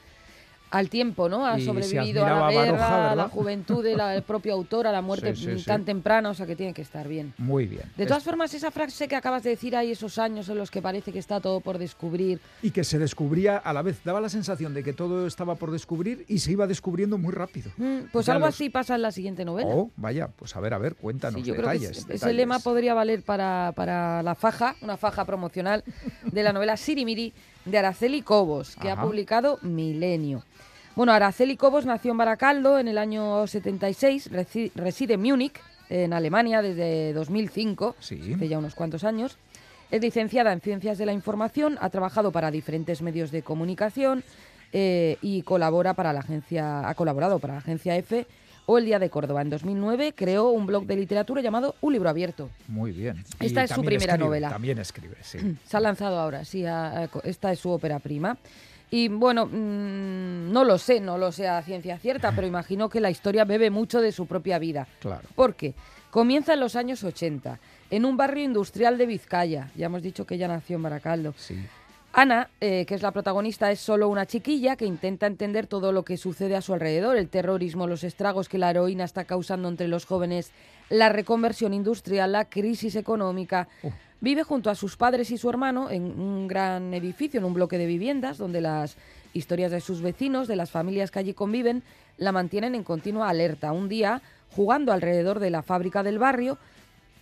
al 0.72 0.89
tiempo, 0.89 1.29
¿no? 1.29 1.45
Ha 1.45 1.57
Y 1.60 1.65
sobrevivido 1.65 2.25
a 2.25 2.29
la 2.29 2.51
guerra, 2.51 2.72
Baroja, 2.72 3.12
a 3.12 3.15
la 3.15 3.29
juventud 3.29 3.84
del 3.84 4.24
propio 4.24 4.53
autor, 4.53 4.88
a 4.88 4.91
la 4.91 5.01
muerte 5.01 5.36
Sí, 5.36 5.45
sí, 5.53 5.60
sí. 5.60 5.65
tan 5.65 5.86
temprana, 5.86 6.29
o 6.29 6.34
sea 6.34 6.45
que 6.45 6.55
tiene 6.55 6.74
que 6.74 6.81
estar 6.81 7.07
bien. 7.07 7.34
Muy 7.38 7.65
bien. 7.65 7.84
De 7.95 8.05
todas 8.05 8.24
formas, 8.24 8.53
esa 8.53 8.72
frase 8.72 9.07
que 9.07 9.15
acabas 9.15 9.43
de 9.43 9.51
decir, 9.51 9.75
hay 9.75 9.91
esos 9.91 10.17
años 10.17 10.50
en 10.50 10.57
los 10.57 10.72
que 10.72 10.81
parece 10.81 11.12
que 11.13 11.19
está 11.19 11.39
todo 11.39 11.62
por 11.62 11.77
descubrir. 11.77 12.39
Y 12.62 12.72
que 12.72 12.84
se 12.84 13.00
descubría 13.00 13.57
a 13.57 13.72
la 13.74 13.81
vez, 13.84 14.01
daba 14.03 14.19
la 14.19 14.29
sensación 14.29 14.74
de 14.74 14.84
que 14.84 14.91
todo 14.93 15.27
estaba 15.27 15.55
por 15.55 15.72
descubrir 15.72 16.25
y 16.27 16.39
se 16.39 16.51
iba 16.51 16.67
descubriendo 16.67 17.17
muy 17.17 17.31
rápido. 17.34 17.72
Mm, 17.77 18.07
Pues 18.12 18.25
Ya 18.25 18.34
algo 18.34 18.48
los- 18.48 18.55
así 18.55 18.69
pasa 18.69 18.95
en 18.95 19.01
la 19.03 19.12
siguiente 19.12 19.45
novela. 19.45 19.69
Oh, 19.72 19.91
vaya, 19.95 20.27
pues 20.27 20.55
a 20.55 20.60
ver, 20.60 20.74
a 20.74 20.77
ver, 20.77 20.95
cuéntanos 20.95 21.41
yo 21.43 21.55
creo 21.55 21.67
que 21.69 21.79
detalles. 21.79 21.98
es- 22.00 22.10
ese 22.10 22.34
lema 22.34 22.60
podría 22.60 22.93
valer 22.93 23.22
para, 23.24 23.72
para 23.75 24.22
la 24.24 24.36
faja, 24.36 24.75
una 24.81 24.98
faja 24.98 25.24
promocional 25.25 25.84
de 26.24 26.43
la 26.43 26.51
novela 26.51 26.75
Sirimiri 26.75 27.34
de 27.65 27.77
Araceli 27.77 28.22
Cobos, 28.22 28.75
que 28.75 28.89
Ajá. 28.91 29.01
ha 29.01 29.05
publicado 29.05 29.57
Milenio. 29.62 30.43
Bueno, 30.95 31.11
Araceli 31.11 31.57
Cobos 31.57 31.85
nació 31.85 32.11
en 32.11 32.17
Baracaldo 32.17 32.79
en 32.79 32.87
el 32.87 32.97
año 32.97 33.45
76, 33.47 34.31
reci- 34.31 34.71
reside 34.75 35.15
en 35.15 35.21
Múnich, 35.21 35.59
en 35.89 36.13
Alemania, 36.13 36.61
desde 36.61 37.11
2005, 37.13 37.95
Sí. 37.99 38.33
hace 38.33 38.47
ya 38.47 38.57
unos 38.57 38.75
cuantos 38.75 39.03
años. 39.03 39.37
Es 39.91 40.01
licenciada 40.01 40.51
en 40.53 40.61
Ciencias 40.61 40.97
de 40.97 41.05
la 41.05 41.13
Información, 41.13 41.77
ha 41.81 41.89
trabajado 41.89 42.31
para 42.31 42.49
diferentes 42.49 43.01
medios 43.01 43.31
de 43.31 43.43
comunicación 43.43 44.23
eh, 44.77 45.17
y 45.21 45.41
colabora 45.43 45.93
para 45.93 46.11
la 46.11 46.19
agencia, 46.21 46.87
ha 46.89 46.93
colaborado 46.95 47.39
para 47.39 47.53
la 47.53 47.59
agencia 47.59 47.95
F 47.97 48.25
o 48.65 48.77
El 48.77 48.85
Día 48.85 48.97
de 48.99 49.09
Córdoba. 49.09 49.41
En 49.41 49.49
2009 49.49 50.13
creó 50.15 50.49
un 50.49 50.65
blog 50.65 50.85
de 50.85 50.95
literatura 50.95 51.41
llamado 51.41 51.75
Un 51.81 51.93
Libro 51.93 52.09
Abierto. 52.09 52.49
Muy 52.67 52.91
bien. 52.91 53.23
Esta 53.39 53.61
Y 53.61 53.65
es 53.65 53.71
su 53.71 53.81
primera 53.83 54.13
escribe, 54.13 54.17
novela. 54.25 54.49
También 54.49 54.79
escribe, 54.79 55.15
sí. 55.21 55.37
Se 55.65 55.77
ha 55.77 55.79
lanzado 55.79 56.19
ahora, 56.19 56.43
sí, 56.45 56.65
a- 56.65 57.03
a- 57.03 57.09
esta 57.25 57.51
es 57.51 57.59
su 57.59 57.69
ópera 57.69 57.99
prima. 57.99 58.37
Y 58.95 59.09
bueno, 59.09 59.45
mm, 59.45 60.53
no 60.53 60.63
lo 60.63 60.77
sé, 60.77 61.01
no 61.01 61.17
lo 61.17 61.33
sé 61.33 61.49
a 61.49 61.61
ciencia 61.63 61.97
cierta, 61.97 62.31
pero 62.33 62.47
imagino 62.47 62.87
que 62.87 63.01
la 63.01 63.09
historia 63.09 63.43
bebe 63.43 63.69
mucho 63.69 63.99
de 63.99 64.13
su 64.13 64.25
propia 64.25 64.57
vida. 64.57 64.87
Claro. 65.01 65.27
Porque 65.35 65.73
comienza 66.11 66.53
en 66.53 66.61
los 66.61 66.77
años 66.77 67.03
80, 67.03 67.59
en 67.89 68.05
un 68.05 68.15
barrio 68.15 68.45
industrial 68.45 68.97
de 68.97 69.05
Vizcaya. 69.05 69.69
Ya 69.75 69.87
hemos 69.87 70.01
dicho 70.01 70.25
que 70.25 70.35
ella 70.35 70.47
nació 70.47 70.77
en 70.77 70.83
Baracaldo. 70.83 71.33
Sí. 71.35 71.57
Ana, 72.13 72.47
eh, 72.61 72.85
que 72.85 72.95
es 72.95 73.01
la 73.01 73.11
protagonista, 73.11 73.69
es 73.69 73.81
solo 73.81 74.07
una 74.07 74.25
chiquilla 74.25 74.77
que 74.77 74.85
intenta 74.85 75.27
entender 75.27 75.67
todo 75.67 75.91
lo 75.91 76.05
que 76.05 76.15
sucede 76.15 76.55
a 76.55 76.61
su 76.61 76.73
alrededor, 76.73 77.17
el 77.17 77.27
terrorismo, 77.27 77.87
los 77.87 78.05
estragos 78.05 78.47
que 78.47 78.57
la 78.57 78.69
heroína 78.69 79.03
está 79.03 79.25
causando 79.25 79.67
entre 79.67 79.89
los 79.89 80.05
jóvenes, 80.05 80.53
la 80.89 81.09
reconversión 81.09 81.73
industrial, 81.73 82.31
la 82.31 82.45
crisis 82.45 82.95
económica. 82.95 83.67
Vive 84.22 84.43
junto 84.43 84.69
a 84.69 84.75
sus 84.75 84.95
padres 84.98 85.29
y 85.31 85.38
su 85.38 85.50
hermano 85.50 85.89
en 85.91 86.03
un 86.19 86.48
gran 86.48 86.93
edificio, 86.93 87.39
en 87.39 87.45
un 87.45 87.53
bloque 87.53 87.77
de 87.77 87.86
viviendas, 87.86 88.38
donde 88.38 88.62
las 88.62 88.95
historias 89.34 89.72
de 89.72 89.81
sus 89.81 90.01
vecinos, 90.01 90.48
de 90.48 90.55
las 90.55 90.72
familias 90.72 91.12
que 91.12 91.19
allí 91.19 91.34
conviven, 91.34 91.84
la 92.17 92.31
mantienen 92.31 92.75
en 92.75 92.84
continua 92.84 93.29
alerta. 93.29 93.72
Un 93.74 93.89
día, 93.89 94.22
jugando 94.55 94.93
alrededor 94.93 95.39
de 95.39 95.50
la 95.50 95.62
fábrica 95.62 96.01
del 96.01 96.17
barrio, 96.17 96.57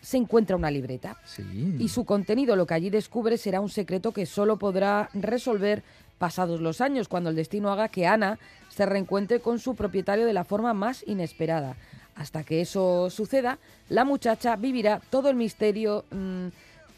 se 0.01 0.17
encuentra 0.17 0.55
una 0.55 0.69
libreta 0.69 1.17
Sí. 1.25 1.75
y 1.79 1.87
su 1.89 2.05
contenido, 2.05 2.55
lo 2.55 2.67
que 2.67 2.73
allí 2.73 2.89
descubre, 2.89 3.37
será 3.37 3.59
un 3.61 3.69
secreto 3.69 4.11
que 4.11 4.25
solo 4.25 4.57
podrá 4.57 5.09
resolver 5.13 5.81
pasados 6.19 6.61
los 6.61 6.79
años, 6.81 7.07
cuando 7.07 7.29
el 7.29 7.35
destino 7.35 7.71
haga 7.71 7.87
que 7.89 8.05
Ana 8.05 8.37
se 8.69 8.85
reencuentre 8.85 9.39
con 9.39 9.59
su 9.59 9.75
propietario 9.75 10.25
de 10.25 10.33
la 10.33 10.43
forma 10.43 10.73
más 10.73 11.03
inesperada. 11.07 11.75
Hasta 12.15 12.43
que 12.43 12.61
eso 12.61 13.09
suceda, 13.09 13.57
la 13.89 14.05
muchacha 14.05 14.55
vivirá 14.55 15.01
todo 15.09 15.29
el 15.29 15.35
misterio, 15.35 16.05
mm, 16.11 16.47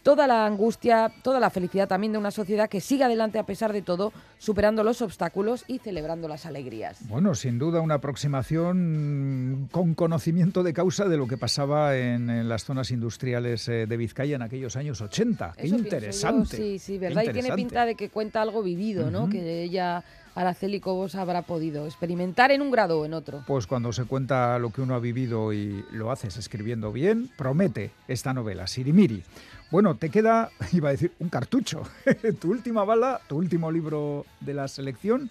toda 0.05 0.27
la 0.27 0.45
angustia, 0.45 1.11
toda 1.23 1.39
la 1.39 1.49
felicidad 1.49 1.87
también 1.87 2.13
de 2.13 2.19
una 2.19 2.29
sociedad 2.29 2.69
que 2.69 2.79
sigue 2.79 3.03
adelante 3.03 3.39
a 3.39 3.43
pesar 3.47 3.73
de 3.73 3.81
todo, 3.81 4.13
superando 4.37 4.83
los 4.83 5.01
obstáculos 5.01 5.65
y 5.67 5.79
celebrando 5.79 6.27
las 6.27 6.45
alegrías. 6.45 6.99
Bueno, 7.07 7.33
sin 7.33 7.57
duda 7.57 7.81
una 7.81 7.95
aproximación 7.95 9.67
con 9.71 9.95
conocimiento 9.95 10.61
de 10.61 10.73
causa 10.73 11.05
de 11.05 11.17
lo 11.17 11.25
que 11.25 11.37
pasaba 11.37 11.97
en, 11.97 12.29
en 12.29 12.47
las 12.47 12.65
zonas 12.65 12.91
industriales 12.91 13.67
eh, 13.67 13.87
de 13.87 13.97
Vizcaya 13.97 14.35
en 14.35 14.43
aquellos 14.43 14.75
años 14.75 15.01
80. 15.01 15.55
Qué 15.57 15.69
yo, 15.69 15.75
interesante. 15.75 16.55
Sí, 16.55 16.77
sí, 16.77 16.99
¿verdad? 16.99 17.23
Y 17.23 17.33
tiene 17.33 17.53
pinta 17.53 17.87
de 17.87 17.95
que 17.95 18.09
cuenta 18.09 18.43
algo 18.43 18.61
vivido, 18.61 19.09
¿no? 19.09 19.27
Que 19.27 19.63
ella, 19.63 20.03
Araceli 20.35 20.81
Cobos, 20.81 21.15
habrá 21.15 21.41
podido 21.41 21.87
experimentar 21.87 22.51
en 22.51 22.61
un 22.61 22.69
grado 22.69 22.99
o 22.99 23.05
en 23.05 23.15
otro. 23.15 23.43
Pues 23.47 23.65
cuando 23.65 23.91
se 23.91 24.03
cuenta 24.03 24.59
lo 24.59 24.69
que 24.69 24.81
uno 24.81 24.93
ha 24.93 24.99
vivido 24.99 25.51
y 25.51 25.83
lo 25.91 26.11
haces 26.11 26.37
escribiendo 26.37 26.91
bien, 26.91 27.31
promete 27.35 27.89
esta 28.07 28.35
novela, 28.35 28.67
Sirimiri. 28.67 29.23
Bueno, 29.75 29.97
te 29.97 30.09
queda, 30.09 30.51
iba 30.71 30.87
a 30.87 30.93
decir, 30.93 31.11
un 31.19 31.27
cartucho. 31.27 31.83
tu 32.39 32.49
última 32.51 32.85
bala, 32.85 33.19
tu 33.27 33.35
último 33.35 33.69
libro 33.69 34.25
de 34.39 34.53
la 34.53 34.69
selección. 34.69 35.29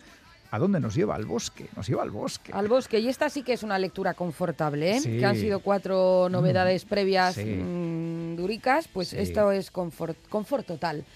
¿A 0.51 0.59
dónde 0.59 0.81
nos 0.81 0.95
lleva? 0.95 1.15
Al 1.15 1.25
bosque. 1.25 1.71
Nos 1.75 1.89
lleva 1.89 2.03
al 2.03 2.11
bosque. 2.11 2.53
Al 2.53 2.69
bosque. 2.69 2.99
Y 2.99 3.09
esta 3.09 3.31
sí 3.31 3.43
que 3.43 3.55
es 3.55 3.63
una 3.63 3.79
lectura 3.79 4.13
confortable, 4.13 4.97
¿eh? 4.97 5.01
Sí. 5.01 5.17
Que 5.17 5.25
han 5.25 5.37
sido 5.37 5.61
cuatro 5.61 6.29
novedades 6.29 6.85
previas 6.85 7.37
sí. 7.37 7.43
mm, 7.43 8.37
duricas, 8.37 8.87
pues 8.87 9.09
Sí. 9.09 9.17
esto 9.19 9.51
es 9.51 9.71
confort, 9.71 10.19
confort 10.29 10.67
total. 10.67 11.07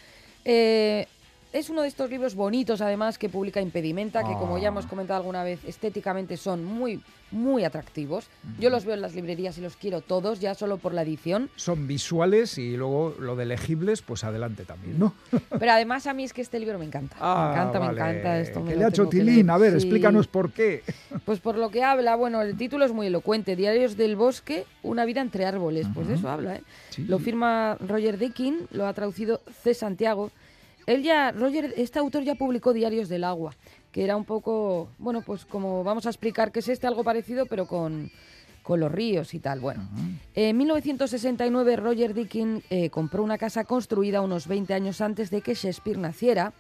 Eh, 0.47 1.07
es 1.53 1.71
uno 1.71 1.83
de 1.83 1.89
estos 1.89 2.11
libros 2.11 2.35
bonitos, 2.35 2.81
además, 2.81 3.19
que 3.19 3.29
publica 3.29 3.61
Impedimenta, 3.61 4.21
que 4.23 4.33
como 4.35 4.59
ya 4.59 4.69
Ah. 4.69 4.73
hemos 4.73 4.87
comentado 4.87 5.19
alguna 5.21 5.43
vez, 5.45 5.61
estéticamente 5.65 6.37
son 6.37 6.65
muy, 6.65 7.01
muy 7.31 7.65
atractivos. 7.65 8.27
Yo 8.59 8.71
los 8.71 8.85
veo 8.85 8.95
en 8.95 9.01
las 9.03 9.15
librerías 9.15 9.57
y 9.59 9.61
los 9.61 9.77
quiero 9.77 10.01
todos, 10.01 10.41
ya 10.41 10.55
solo 10.55 10.77
por 10.79 10.93
la 10.95 11.03
edición. 11.03 11.51
Son 11.57 11.87
visuales 11.87 12.59
y 12.59 12.77
luego 12.77 13.15
lo 13.19 13.37
de 13.37 13.47
legibles, 13.47 14.03
pues 14.03 14.25
adelante 14.25 14.65
también, 14.65 14.99
¿no? 14.99 15.15
Pero 15.59 15.73
además 15.73 16.07
a 16.07 16.15
mí 16.15 16.25
es 16.25 16.33
que 16.33 16.43
este 16.43 16.59
libro 16.59 16.79
me 16.79 16.85
encanta. 16.85 17.17
Ah, 17.21 17.51
me 17.55 17.61
encanta, 17.61 17.79
vale. 17.79 17.93
me 17.93 18.11
encanta 18.11 18.41
esto. 18.41 18.61
me 18.61 18.67
Que 18.71 18.75
lo 18.75 18.79
le 18.81 18.85
ha 18.85 18.89
hecho 18.89 19.07
Tilín. 19.09 19.51
A 19.51 19.59
ver, 19.59 19.73
Sí. 19.73 19.77
explícanos 19.79 20.27
por 20.29 20.53
qué. 20.53 20.83
Pues 21.25 21.41
por 21.41 21.57
lo 21.57 21.71
que 21.71 21.83
habla, 21.83 22.15
bueno, 22.17 22.41
el 22.41 22.57
título 22.57 22.85
es 22.87 22.93
muy 22.93 23.07
elocuente, 23.09 23.55
Diarios 23.57 23.97
del 23.99 24.17
Bosque, 24.17 24.65
una 24.83 25.05
vida 25.05 25.21
entre 25.21 25.45
árboles, 25.45 25.87
pues 25.93 26.09
de 26.09 26.15
eso 26.15 26.29
habla, 26.31 26.57
¿eh? 26.57 26.63
Sí. 26.91 27.05
Lo 27.05 27.19
firma 27.19 27.77
Roger 27.87 28.17
Deakin, 28.19 28.67
lo 28.71 28.87
ha 28.87 28.93
traducido 28.95 29.41
C. 29.63 29.75
Santiago. 29.75 30.31
Él 30.89 31.03
ya, 31.03 31.33
Roger, 31.33 31.75
este 31.77 31.99
autor 31.99 32.23
ya 32.23 32.35
publicó 32.35 32.73
Diarios 32.73 33.11
del 33.11 33.23
Agua, 33.23 33.55
que 33.93 34.05
era 34.05 34.17
un 34.17 34.25
poco, 34.25 34.89
bueno, 34.97 35.21
pues 35.21 35.45
como 35.45 35.85
vamos 35.85 36.07
a 36.07 36.09
explicar 36.09 36.51
que 36.51 36.61
es 36.61 36.69
este, 36.71 36.87
algo 36.87 37.05
parecido, 37.05 37.45
pero 37.45 37.67
con, 37.67 38.11
con 38.63 38.81
los 38.81 38.91
ríos 38.91 39.35
y 39.35 39.39
tal. 39.39 39.61
Bueno, 39.61 39.87
en 40.35 40.57
1969 40.57 41.77
Roger 41.77 42.15
Deakin 42.15 42.63
eh, 42.71 42.89
compró 42.89 43.23
una 43.23 43.37
casa 43.37 43.65
construida 43.65 44.23
unos 44.23 44.49
20 44.49 44.73
años 44.73 45.03
antes 45.03 45.29
de 45.29 45.43
que 45.43 45.53
Shakespeare 45.53 45.99
naciera, 45.99 46.55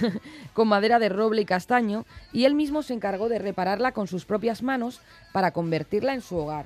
con 0.54 0.66
madera 0.66 0.98
de 0.98 1.10
roble 1.10 1.42
y 1.42 1.44
castaño, 1.44 2.06
y 2.32 2.46
él 2.46 2.54
mismo 2.54 2.82
se 2.82 2.94
encargó 2.94 3.28
de 3.28 3.38
repararla 3.38 3.92
con 3.92 4.06
sus 4.06 4.24
propias 4.24 4.62
manos 4.62 5.02
para 5.34 5.50
convertirla 5.50 6.14
en 6.14 6.22
su 6.22 6.38
hogar. 6.38 6.64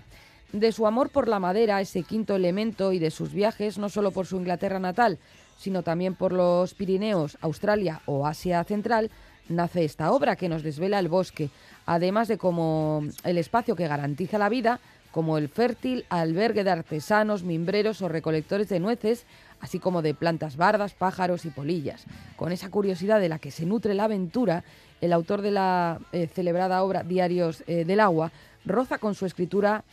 De 0.53 0.71
su 0.71 0.87
amor 0.87 1.11
por 1.11 1.27
la 1.27 1.41
madera, 1.41 1.81
ese 1.81 2.05
quinto 2.05 2.37
elemento, 2.37 2.93
y 2.93 3.01
de 3.01 3.11
sus 3.11 3.33
viajes, 3.33 3.77
no 3.77 3.89
solo 3.89 4.13
por 4.13 4.27
su 4.27 4.37
Inglaterra 4.37 4.79
natal, 4.79 5.19
sino 5.59 5.83
también 5.83 6.15
por 6.15 6.33
los 6.33 6.73
Pirineos, 6.73 7.37
Australia 7.43 8.01
o 8.07 8.27
Asia 8.27 8.65
Central, 8.65 9.11
nace 9.49 9.85
esta 9.85 10.13
obra 10.13 10.37
que 10.37 10.49
nos 10.49 10.63
desvela 10.63 10.99
el 10.99 11.09
bosque, 11.09 11.51
además 11.85 12.29
de 12.29 12.39
como 12.39 13.03
el 13.25 13.39
espacio 13.39 13.77
que 13.77 13.89
garantiza 13.89 14.39
la 14.39 14.49
vida, 14.49 14.81
como 15.11 15.37
el 15.37 15.49
fértil 15.49 16.05
albergue 16.11 16.65
de 16.65 16.71
artesanos, 16.71 17.43
mimbreros 17.43 18.03
o 18.03 18.09
recolectores 18.09 18.69
de 18.69 18.79
nueces, 18.79 19.25
así 19.61 19.81
como 19.81 20.01
de 20.01 20.15
plantas 20.15 20.57
bardas, 20.57 20.95
pájaros 20.95 21.45
y 21.45 21.51
polillas. 21.51 22.05
Con 22.37 22.53
esa 22.53 22.71
curiosidad 22.71 23.19
de 23.19 23.29
la 23.29 23.39
que 23.39 23.51
se 23.51 23.67
nutre 23.67 23.95
la 23.95 24.05
aventura, 24.05 24.63
el 25.01 25.13
autor 25.13 25.43
de 25.43 25.51
la 25.51 25.99
eh, 26.13 26.29
celebrada 26.29 26.83
obra 26.85 27.03
Diarios 27.03 27.65
eh, 27.67 27.85
del 27.85 28.01
Agua 28.01 28.31
roza 28.65 28.99
con 28.99 29.15
su 29.15 29.27
escritura 29.27 29.85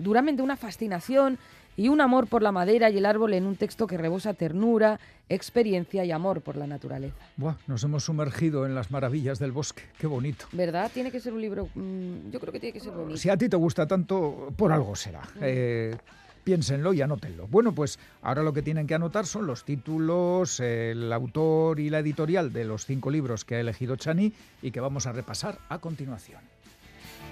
duramente 0.00 0.40
una 0.40 0.56
fascinación 0.56 1.38
y 1.78 1.88
un 1.88 2.00
amor 2.00 2.26
por 2.26 2.42
la 2.42 2.50
madera 2.50 2.90
y 2.90 2.98
el 2.98 3.06
árbol 3.06 3.32
en 3.34 3.46
un 3.46 3.54
texto 3.54 3.86
que 3.86 3.96
rebosa 3.96 4.34
ternura, 4.34 4.98
experiencia 5.28 6.04
y 6.04 6.10
amor 6.10 6.40
por 6.40 6.56
la 6.56 6.66
naturaleza. 6.66 7.14
Buah, 7.36 7.54
nos 7.68 7.84
hemos 7.84 8.02
sumergido 8.02 8.66
en 8.66 8.74
las 8.74 8.90
maravillas 8.90 9.38
del 9.38 9.52
bosque. 9.52 9.84
Qué 9.96 10.08
bonito. 10.08 10.46
¿Verdad? 10.50 10.90
Tiene 10.92 11.12
que 11.12 11.20
ser 11.20 11.32
un 11.32 11.40
libro, 11.40 11.68
mm, 11.76 12.30
yo 12.32 12.40
creo 12.40 12.52
que 12.52 12.58
tiene 12.58 12.72
que 12.72 12.80
ser 12.80 12.92
bonito. 12.92 13.16
Si 13.16 13.30
a 13.30 13.36
ti 13.36 13.48
te 13.48 13.56
gusta 13.56 13.86
tanto, 13.86 14.52
por 14.56 14.72
algo 14.72 14.96
será. 14.96 15.22
Eh, 15.40 15.96
piénsenlo 16.42 16.92
y 16.94 17.00
anótenlo. 17.00 17.46
Bueno, 17.46 17.72
pues 17.72 18.00
ahora 18.22 18.42
lo 18.42 18.52
que 18.52 18.62
tienen 18.62 18.88
que 18.88 18.96
anotar 18.96 19.24
son 19.24 19.46
los 19.46 19.64
títulos, 19.64 20.58
el 20.58 21.12
autor 21.12 21.78
y 21.78 21.90
la 21.90 22.00
editorial 22.00 22.52
de 22.52 22.64
los 22.64 22.86
cinco 22.86 23.08
libros 23.08 23.44
que 23.44 23.54
ha 23.54 23.60
elegido 23.60 23.94
Chani 23.94 24.32
y 24.62 24.72
que 24.72 24.80
vamos 24.80 25.06
a 25.06 25.12
repasar 25.12 25.58
a 25.68 25.78
continuación. 25.78 26.40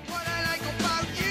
What 0.08 0.22
I 0.22 0.42
like 0.46 0.64
about 0.78 1.18
you, 1.18 1.24
you 1.24 1.25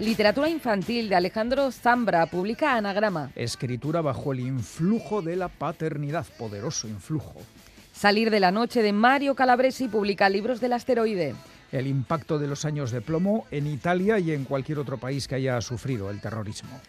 Literatura 0.00 0.48
infantil 0.48 1.08
de 1.08 1.14
Alejandro 1.14 1.70
Zambra 1.70 2.26
publica 2.26 2.76
Anagrama. 2.76 3.30
Escritura 3.36 4.00
bajo 4.00 4.32
el 4.32 4.40
influjo 4.40 5.22
de 5.22 5.36
la 5.36 5.46
paternidad, 5.46 6.26
poderoso 6.36 6.88
influjo. 6.88 7.40
Salir 7.92 8.32
de 8.32 8.40
la 8.40 8.50
noche 8.50 8.82
de 8.82 8.92
Mario 8.92 9.36
Calabresi 9.36 9.86
publica 9.86 10.28
Libros 10.28 10.60
del 10.60 10.72
asteroide. 10.72 11.36
El 11.70 11.86
impacto 11.86 12.40
de 12.40 12.48
los 12.48 12.64
años 12.64 12.90
de 12.90 13.02
plomo 13.02 13.46
en 13.52 13.68
Italia 13.68 14.18
y 14.18 14.32
en 14.32 14.44
cualquier 14.44 14.80
otro 14.80 14.98
país 14.98 15.28
que 15.28 15.36
haya 15.36 15.60
sufrido 15.60 16.10
el 16.10 16.20
terrorismo. 16.20 16.80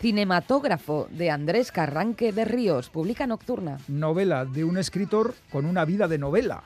Cinematógrafo 0.00 1.06
de 1.12 1.30
Andrés 1.30 1.70
Carranque 1.70 2.32
de 2.32 2.44
Ríos, 2.44 2.90
publica 2.90 3.28
Nocturna. 3.28 3.78
Novela 3.86 4.44
de 4.44 4.64
un 4.64 4.78
escritor 4.78 5.34
con 5.50 5.64
una 5.64 5.84
vida 5.84 6.08
de 6.08 6.18
novela. 6.18 6.64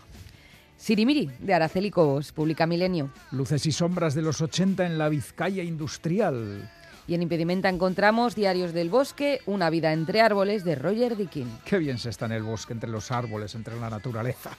Sirimiri 0.87 1.31
de 1.39 1.55
Araceli 1.55 1.93
Cobos, 1.93 2.33
publica 2.33 2.67
Milenio. 2.67 3.09
Luces 3.31 3.65
y 3.67 3.71
sombras 3.71 4.17
de 4.17 4.23
los 4.23 4.41
80 4.41 4.85
en 4.85 4.99
la 4.99 5.09
Vizcaya 5.09 5.63
industrial. 5.63 6.69
Y 7.07 7.15
en 7.15 7.23
Impedimenta 7.23 7.69
encontramos 7.69 8.35
Diarios 8.35 8.73
del 8.73 8.91
Bosque, 8.91 9.39
Una 9.47 9.71
vida 9.71 9.93
entre 9.93 10.21
árboles 10.21 10.65
de 10.65 10.75
Roger 10.75 11.17
Dickin. 11.17 11.49
Qué 11.65 11.79
bien 11.79 11.99
se 11.99 12.11
está 12.11 12.27
en 12.27 12.33
el 12.33 12.43
bosque, 12.43 12.73
entre 12.73 12.91
los 12.91 13.13
árboles, 13.13 13.55
entre 13.55 13.79
la 13.79 13.91
naturaleza. 13.91 14.51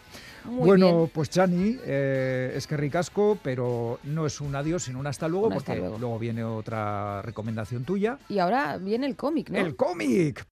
Muy 0.46 0.65
bueno, 0.65 0.98
bien. 1.00 1.10
pues 1.13 1.30
Chani, 1.30 1.77
eh, 1.84 2.53
es 2.56 2.68
que 2.68 2.77
ricasco, 2.77 3.38
pero 3.44 4.00
no 4.06 4.25
es 4.25 4.39
un 4.39 4.56
adiós, 4.56 4.84
sino 4.84 5.00
un 5.00 5.08
hasta 5.08 5.27
luego, 5.27 5.48
Un 5.48 5.53
hasta 5.53 5.65
porque 5.74 5.80
luego. 5.82 5.98
luego 5.98 6.20
viene 6.20 6.46
otra 6.46 7.22
recomendación 7.22 7.84
tuya. 7.84 8.18
Y 8.30 8.39
ahora 8.39 8.77
viene 8.77 9.08
el 9.08 9.18
cómic, 9.18 9.50
¿no? 9.50 9.58
¡El 9.58 9.75
cómic! 9.75 10.46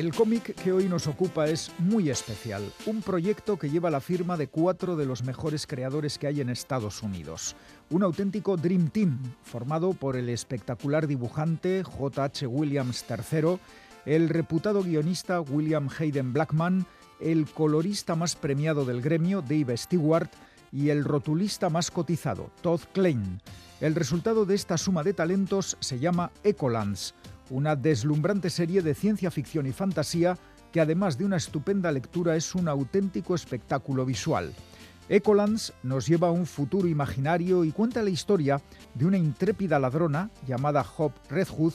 El 0.00 0.14
cómic 0.14 0.54
que 0.54 0.72
hoy 0.72 0.88
nos 0.88 1.06
ocupa 1.06 1.46
es 1.46 1.70
muy 1.78 2.08
especial, 2.08 2.62
un 2.86 3.02
proyecto 3.02 3.58
que 3.58 3.68
lleva 3.68 3.90
la 3.90 4.00
firma 4.00 4.38
de 4.38 4.48
cuatro 4.48 4.96
de 4.96 5.04
los 5.04 5.24
mejores 5.24 5.66
creadores 5.66 6.16
que 6.16 6.26
hay 6.26 6.40
en 6.40 6.48
Estados 6.48 7.02
Unidos. 7.02 7.54
Un 7.90 8.02
auténtico 8.02 8.56
Dream 8.56 8.88
Team, 8.88 9.18
formado 9.42 9.92
por 9.92 10.16
el 10.16 10.30
espectacular 10.30 11.06
dibujante 11.06 11.82
J.H. 11.84 12.46
Williams 12.46 13.04
III, 13.10 13.58
el 14.06 14.30
reputado 14.30 14.82
guionista 14.82 15.42
William 15.42 15.90
Hayden 15.98 16.32
Blackman, 16.32 16.86
el 17.20 17.44
colorista 17.44 18.14
más 18.14 18.36
premiado 18.36 18.86
del 18.86 19.02
gremio, 19.02 19.42
Dave 19.42 19.76
Stewart, 19.76 20.30
y 20.72 20.88
el 20.88 21.04
rotulista 21.04 21.68
más 21.68 21.90
cotizado, 21.90 22.50
Todd 22.62 22.80
Klein. 22.94 23.42
El 23.82 23.94
resultado 23.94 24.46
de 24.46 24.54
esta 24.54 24.78
suma 24.78 25.02
de 25.02 25.12
talentos 25.12 25.76
se 25.80 25.98
llama 25.98 26.30
Ecolands, 26.42 27.14
una 27.50 27.76
deslumbrante 27.76 28.48
serie 28.48 28.80
de 28.80 28.94
ciencia 28.94 29.30
ficción 29.30 29.66
y 29.66 29.72
fantasía 29.72 30.38
que 30.72 30.80
además 30.80 31.18
de 31.18 31.24
una 31.24 31.36
estupenda 31.36 31.90
lectura 31.92 32.36
es 32.36 32.54
un 32.54 32.68
auténtico 32.68 33.34
espectáculo 33.34 34.06
visual. 34.06 34.54
Ecolands 35.08 35.72
nos 35.82 36.06
lleva 36.06 36.28
a 36.28 36.30
un 36.30 36.46
futuro 36.46 36.86
imaginario 36.86 37.64
y 37.64 37.72
cuenta 37.72 38.02
la 38.02 38.10
historia 38.10 38.62
de 38.94 39.06
una 39.06 39.18
intrépida 39.18 39.80
ladrona 39.80 40.30
llamada 40.46 40.86
Hop 40.96 41.12
Redhood 41.28 41.74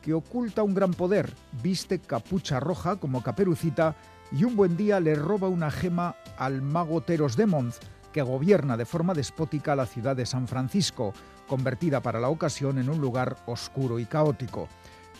que 0.00 0.14
oculta 0.14 0.62
un 0.62 0.74
gran 0.74 0.92
poder, 0.92 1.32
viste 1.60 1.98
capucha 1.98 2.60
roja 2.60 2.96
como 2.96 3.22
caperucita 3.22 3.96
y 4.30 4.44
un 4.44 4.54
buen 4.54 4.76
día 4.76 5.00
le 5.00 5.16
roba 5.16 5.48
una 5.48 5.70
gema 5.70 6.14
al 6.36 6.62
mago 6.62 7.00
Teros 7.00 7.36
Demont, 7.36 7.74
que 8.12 8.22
gobierna 8.22 8.76
de 8.76 8.84
forma 8.84 9.14
despótica 9.14 9.74
la 9.74 9.86
ciudad 9.86 10.14
de 10.14 10.26
San 10.26 10.46
Francisco, 10.46 11.12
convertida 11.48 12.00
para 12.00 12.20
la 12.20 12.28
ocasión 12.28 12.78
en 12.78 12.88
un 12.90 13.00
lugar 13.00 13.36
oscuro 13.46 13.98
y 13.98 14.04
caótico. 14.04 14.68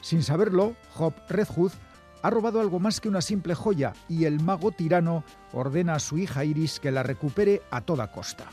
Sin 0.00 0.22
saberlo, 0.22 0.74
Hop 0.96 1.14
Redhood 1.28 1.72
ha 2.22 2.30
robado 2.30 2.60
algo 2.60 2.80
más 2.80 3.00
que 3.00 3.08
una 3.08 3.20
simple 3.20 3.54
joya 3.54 3.92
y 4.08 4.24
el 4.24 4.40
mago 4.40 4.72
tirano 4.72 5.24
ordena 5.52 5.94
a 5.94 5.98
su 6.00 6.18
hija 6.18 6.44
Iris 6.44 6.80
que 6.80 6.90
la 6.90 7.02
recupere 7.02 7.62
a 7.70 7.80
toda 7.80 8.10
costa. 8.10 8.46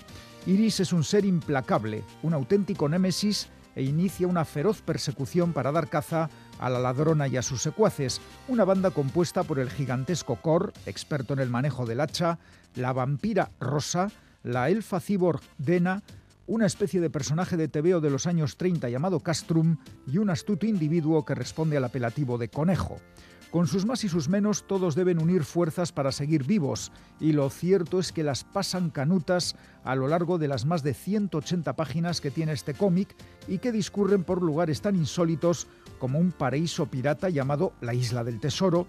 Iris 0.45 0.79
es 0.79 0.93
un 0.93 1.03
ser 1.03 1.25
implacable, 1.25 2.03
un 2.21 2.33
auténtico 2.33 2.87
némesis 2.87 3.49
e 3.75 3.83
inicia 3.83 4.27
una 4.27 4.45
feroz 4.45 4.81
persecución 4.81 5.51
para 5.51 5.71
dar 5.71 5.89
caza 5.89 6.29
a 6.59 6.69
la 6.69 6.79
ladrona 6.79 7.27
y 7.27 7.37
a 7.37 7.41
sus 7.41 7.61
secuaces, 7.61 8.21
una 8.47 8.63
banda 8.63 8.91
compuesta 8.91 9.43
por 9.43 9.59
el 9.59 9.69
gigantesco 9.69 10.37
Cor, 10.37 10.71
experto 10.85 11.33
en 11.33 11.39
el 11.39 11.49
manejo 11.49 11.85
del 11.85 11.99
hacha, 11.99 12.39
la 12.75 12.93
vampira 12.93 13.51
Rosa, 13.59 14.09
la 14.43 14.69
elfa 14.69 14.99
cyborg 14.99 15.41
Dena, 15.57 16.03
una 16.47 16.65
especie 16.65 17.01
de 17.01 17.09
personaje 17.09 17.57
de 17.57 17.67
TVO 17.67 18.01
de 18.01 18.09
los 18.09 18.27
años 18.27 18.57
30 18.57 18.89
llamado 18.89 19.19
Castrum 19.19 19.77
y 20.05 20.19
un 20.19 20.29
astuto 20.29 20.65
individuo 20.65 21.25
que 21.25 21.35
responde 21.35 21.77
al 21.77 21.83
apelativo 21.83 22.37
de 22.37 22.49
conejo. 22.49 22.99
Con 23.51 23.67
sus 23.67 23.85
más 23.85 24.03
y 24.03 24.09
sus 24.09 24.27
menos, 24.27 24.67
todos 24.67 24.95
deben 24.95 25.21
unir 25.21 25.45
fuerzas 25.45 25.91
para 25.91 26.11
seguir 26.11 26.43
vivos, 26.43 26.91
y 27.21 27.31
lo 27.31 27.49
cierto 27.49 27.99
es 27.99 28.11
que 28.11 28.23
las 28.23 28.43
pasan 28.43 28.89
canutas 28.89 29.55
a 29.83 29.95
lo 29.95 30.07
largo 30.07 30.37
de 30.37 30.49
las 30.49 30.65
más 30.65 30.83
de 30.83 30.93
180 30.93 31.73
páginas 31.75 32.19
que 32.19 32.31
tiene 32.31 32.51
este 32.51 32.73
cómic 32.73 33.15
y 33.47 33.59
que 33.59 33.71
discurren 33.71 34.23
por 34.23 34.41
lugares 34.41 34.81
tan 34.81 34.95
insólitos 34.95 35.67
como 35.99 36.19
un 36.19 36.31
paraíso 36.31 36.87
pirata 36.87 37.29
llamado 37.29 37.71
la 37.79 37.93
Isla 37.93 38.23
del 38.23 38.41
Tesoro, 38.41 38.87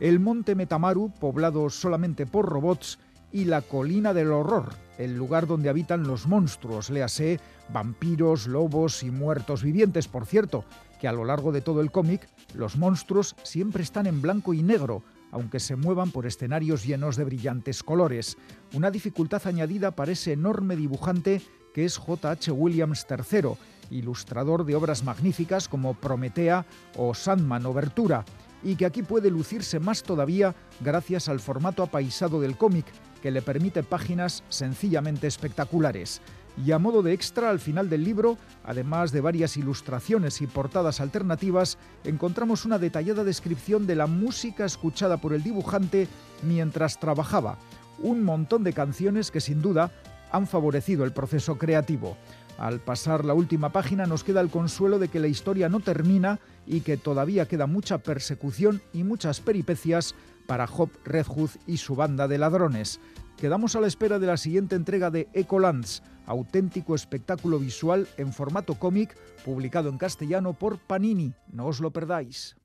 el 0.00 0.18
monte 0.18 0.56
Metamaru, 0.56 1.12
poblado 1.20 1.70
solamente 1.70 2.26
por 2.26 2.46
robots, 2.46 2.98
y 3.30 3.44
la 3.44 3.62
colina 3.62 4.14
del 4.14 4.32
horror, 4.32 4.74
el 4.98 5.16
lugar 5.16 5.46
donde 5.46 5.68
habitan 5.68 6.06
los 6.06 6.26
monstruos, 6.26 6.90
léase 6.90 7.40
vampiros, 7.72 8.46
lobos 8.46 9.02
y 9.02 9.10
muertos 9.10 9.62
vivientes, 9.62 10.08
por 10.08 10.26
cierto, 10.26 10.64
que 11.00 11.08
a 11.08 11.12
lo 11.12 11.24
largo 11.24 11.52
de 11.52 11.60
todo 11.60 11.80
el 11.80 11.90
cómic 11.90 12.28
los 12.54 12.76
monstruos 12.76 13.36
siempre 13.42 13.82
están 13.82 14.06
en 14.06 14.20
blanco 14.20 14.52
y 14.52 14.62
negro, 14.62 15.02
aunque 15.30 15.60
se 15.60 15.76
muevan 15.76 16.10
por 16.10 16.26
escenarios 16.26 16.84
llenos 16.84 17.16
de 17.16 17.24
brillantes 17.24 17.82
colores. 17.82 18.36
Una 18.74 18.90
dificultad 18.90 19.46
añadida 19.46 19.92
para 19.92 20.12
ese 20.12 20.32
enorme 20.32 20.76
dibujante 20.76 21.40
que 21.72 21.84
es 21.84 21.96
J.H. 21.96 22.50
Williams 22.50 23.06
III, 23.08 23.50
ilustrador 23.90 24.64
de 24.64 24.74
obras 24.74 25.04
magníficas 25.04 25.68
como 25.68 25.94
Prometea 25.94 26.66
o 26.96 27.14
Sandman 27.14 27.66
Obertura, 27.66 28.24
y 28.64 28.74
que 28.74 28.86
aquí 28.86 29.02
puede 29.02 29.30
lucirse 29.30 29.78
más 29.78 30.02
todavía 30.02 30.54
gracias 30.80 31.28
al 31.28 31.38
formato 31.38 31.82
apaisado 31.82 32.40
del 32.40 32.56
cómic, 32.56 32.86
que 33.22 33.30
le 33.30 33.42
permite 33.42 33.82
páginas 33.82 34.42
sencillamente 34.48 35.26
espectaculares. 35.26 36.20
Y 36.64 36.72
a 36.72 36.78
modo 36.78 37.02
de 37.02 37.12
extra, 37.12 37.50
al 37.50 37.60
final 37.60 37.88
del 37.88 38.02
libro, 38.02 38.36
además 38.64 39.12
de 39.12 39.20
varias 39.20 39.56
ilustraciones 39.56 40.40
y 40.40 40.46
portadas 40.46 41.00
alternativas, 41.00 41.78
encontramos 42.04 42.64
una 42.64 42.78
detallada 42.78 43.22
descripción 43.22 43.86
de 43.86 43.94
la 43.94 44.06
música 44.06 44.64
escuchada 44.64 45.18
por 45.18 45.32
el 45.32 45.42
dibujante 45.42 46.08
mientras 46.42 46.98
trabajaba. 46.98 47.58
Un 48.00 48.24
montón 48.24 48.64
de 48.64 48.72
canciones 48.72 49.30
que 49.30 49.40
sin 49.40 49.62
duda 49.62 49.92
han 50.32 50.46
favorecido 50.46 51.04
el 51.04 51.12
proceso 51.12 51.58
creativo. 51.58 52.16
Al 52.58 52.80
pasar 52.80 53.24
la 53.24 53.34
última 53.34 53.70
página 53.70 54.06
nos 54.06 54.24
queda 54.24 54.40
el 54.40 54.50
consuelo 54.50 54.98
de 54.98 55.08
que 55.08 55.20
la 55.20 55.28
historia 55.28 55.68
no 55.68 55.78
termina 55.78 56.40
y 56.66 56.80
que 56.80 56.96
todavía 56.96 57.46
queda 57.46 57.68
mucha 57.68 57.98
persecución 57.98 58.82
y 58.92 59.04
muchas 59.04 59.40
peripecias 59.40 60.16
para 60.48 60.64
Hop 60.64 60.90
Redhood 61.04 61.50
y 61.66 61.76
su 61.76 61.94
banda 61.94 62.26
de 62.26 62.38
ladrones. 62.38 63.00
Quedamos 63.36 63.76
a 63.76 63.80
la 63.80 63.86
espera 63.86 64.18
de 64.18 64.26
la 64.26 64.38
siguiente 64.38 64.74
entrega 64.76 65.10
de 65.10 65.28
Ecolands, 65.34 66.02
auténtico 66.26 66.94
espectáculo 66.94 67.58
visual 67.58 68.08
en 68.16 68.32
formato 68.32 68.74
cómic, 68.74 69.14
publicado 69.44 69.90
en 69.90 69.98
castellano 69.98 70.54
por 70.54 70.78
Panini. 70.78 71.34
No 71.52 71.66
os 71.66 71.80
lo 71.80 71.92
perdáis. 71.92 72.56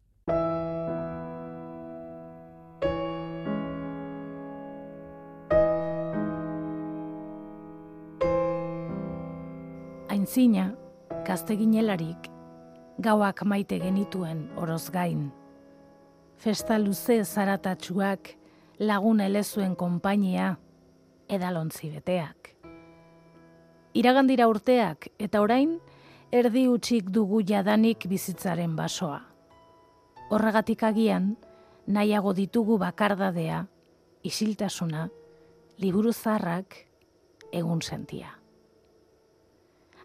Aintzina, 10.08 10.78
gazte 11.26 11.58
ginelarik, 11.58 12.32
gauak 12.98 13.43
maite 13.43 13.80
genituen. 13.80 14.50
Festa 16.43 16.75
luze 16.75 17.21
zaratatsuak, 17.23 18.34
lagun 18.84 19.21
elezuen 19.23 19.77
konpainia, 19.79 20.49
edalontzi 21.32 21.88
beteak. 21.88 22.49
Iragandira 23.95 24.49
urteak 24.51 25.08
eta 25.23 25.39
orain, 25.39 25.77
erdi 26.36 26.65
utxik 26.67 27.08
dugu 27.15 27.39
jadanik 27.47 28.10
bizitzaren 28.12 28.75
basoa. 28.75 29.21
Horregatik 30.36 30.84
agian, 30.84 31.38
nahiago 31.88 32.36
ditugu 32.36 32.75
bakardadea, 32.82 33.63
isiltasuna, 34.27 35.08
liburu 35.79 36.12
zarrak, 36.12 36.75
egun 37.56 37.79
sentia. 37.79 38.36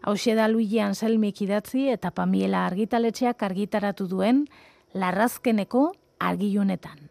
Hauxe 0.07 0.39
da 0.39 0.47
Luigi 0.47 0.79
Anselmik 0.79 1.43
idatzi 1.43 1.89
eta 1.91 2.15
Pamiela 2.15 2.63
argitaletxeak 2.71 3.43
argitaratu 3.43 4.07
duen 4.07 4.45
larrazkeneko 4.93 5.89
argilunetan. 6.19 7.08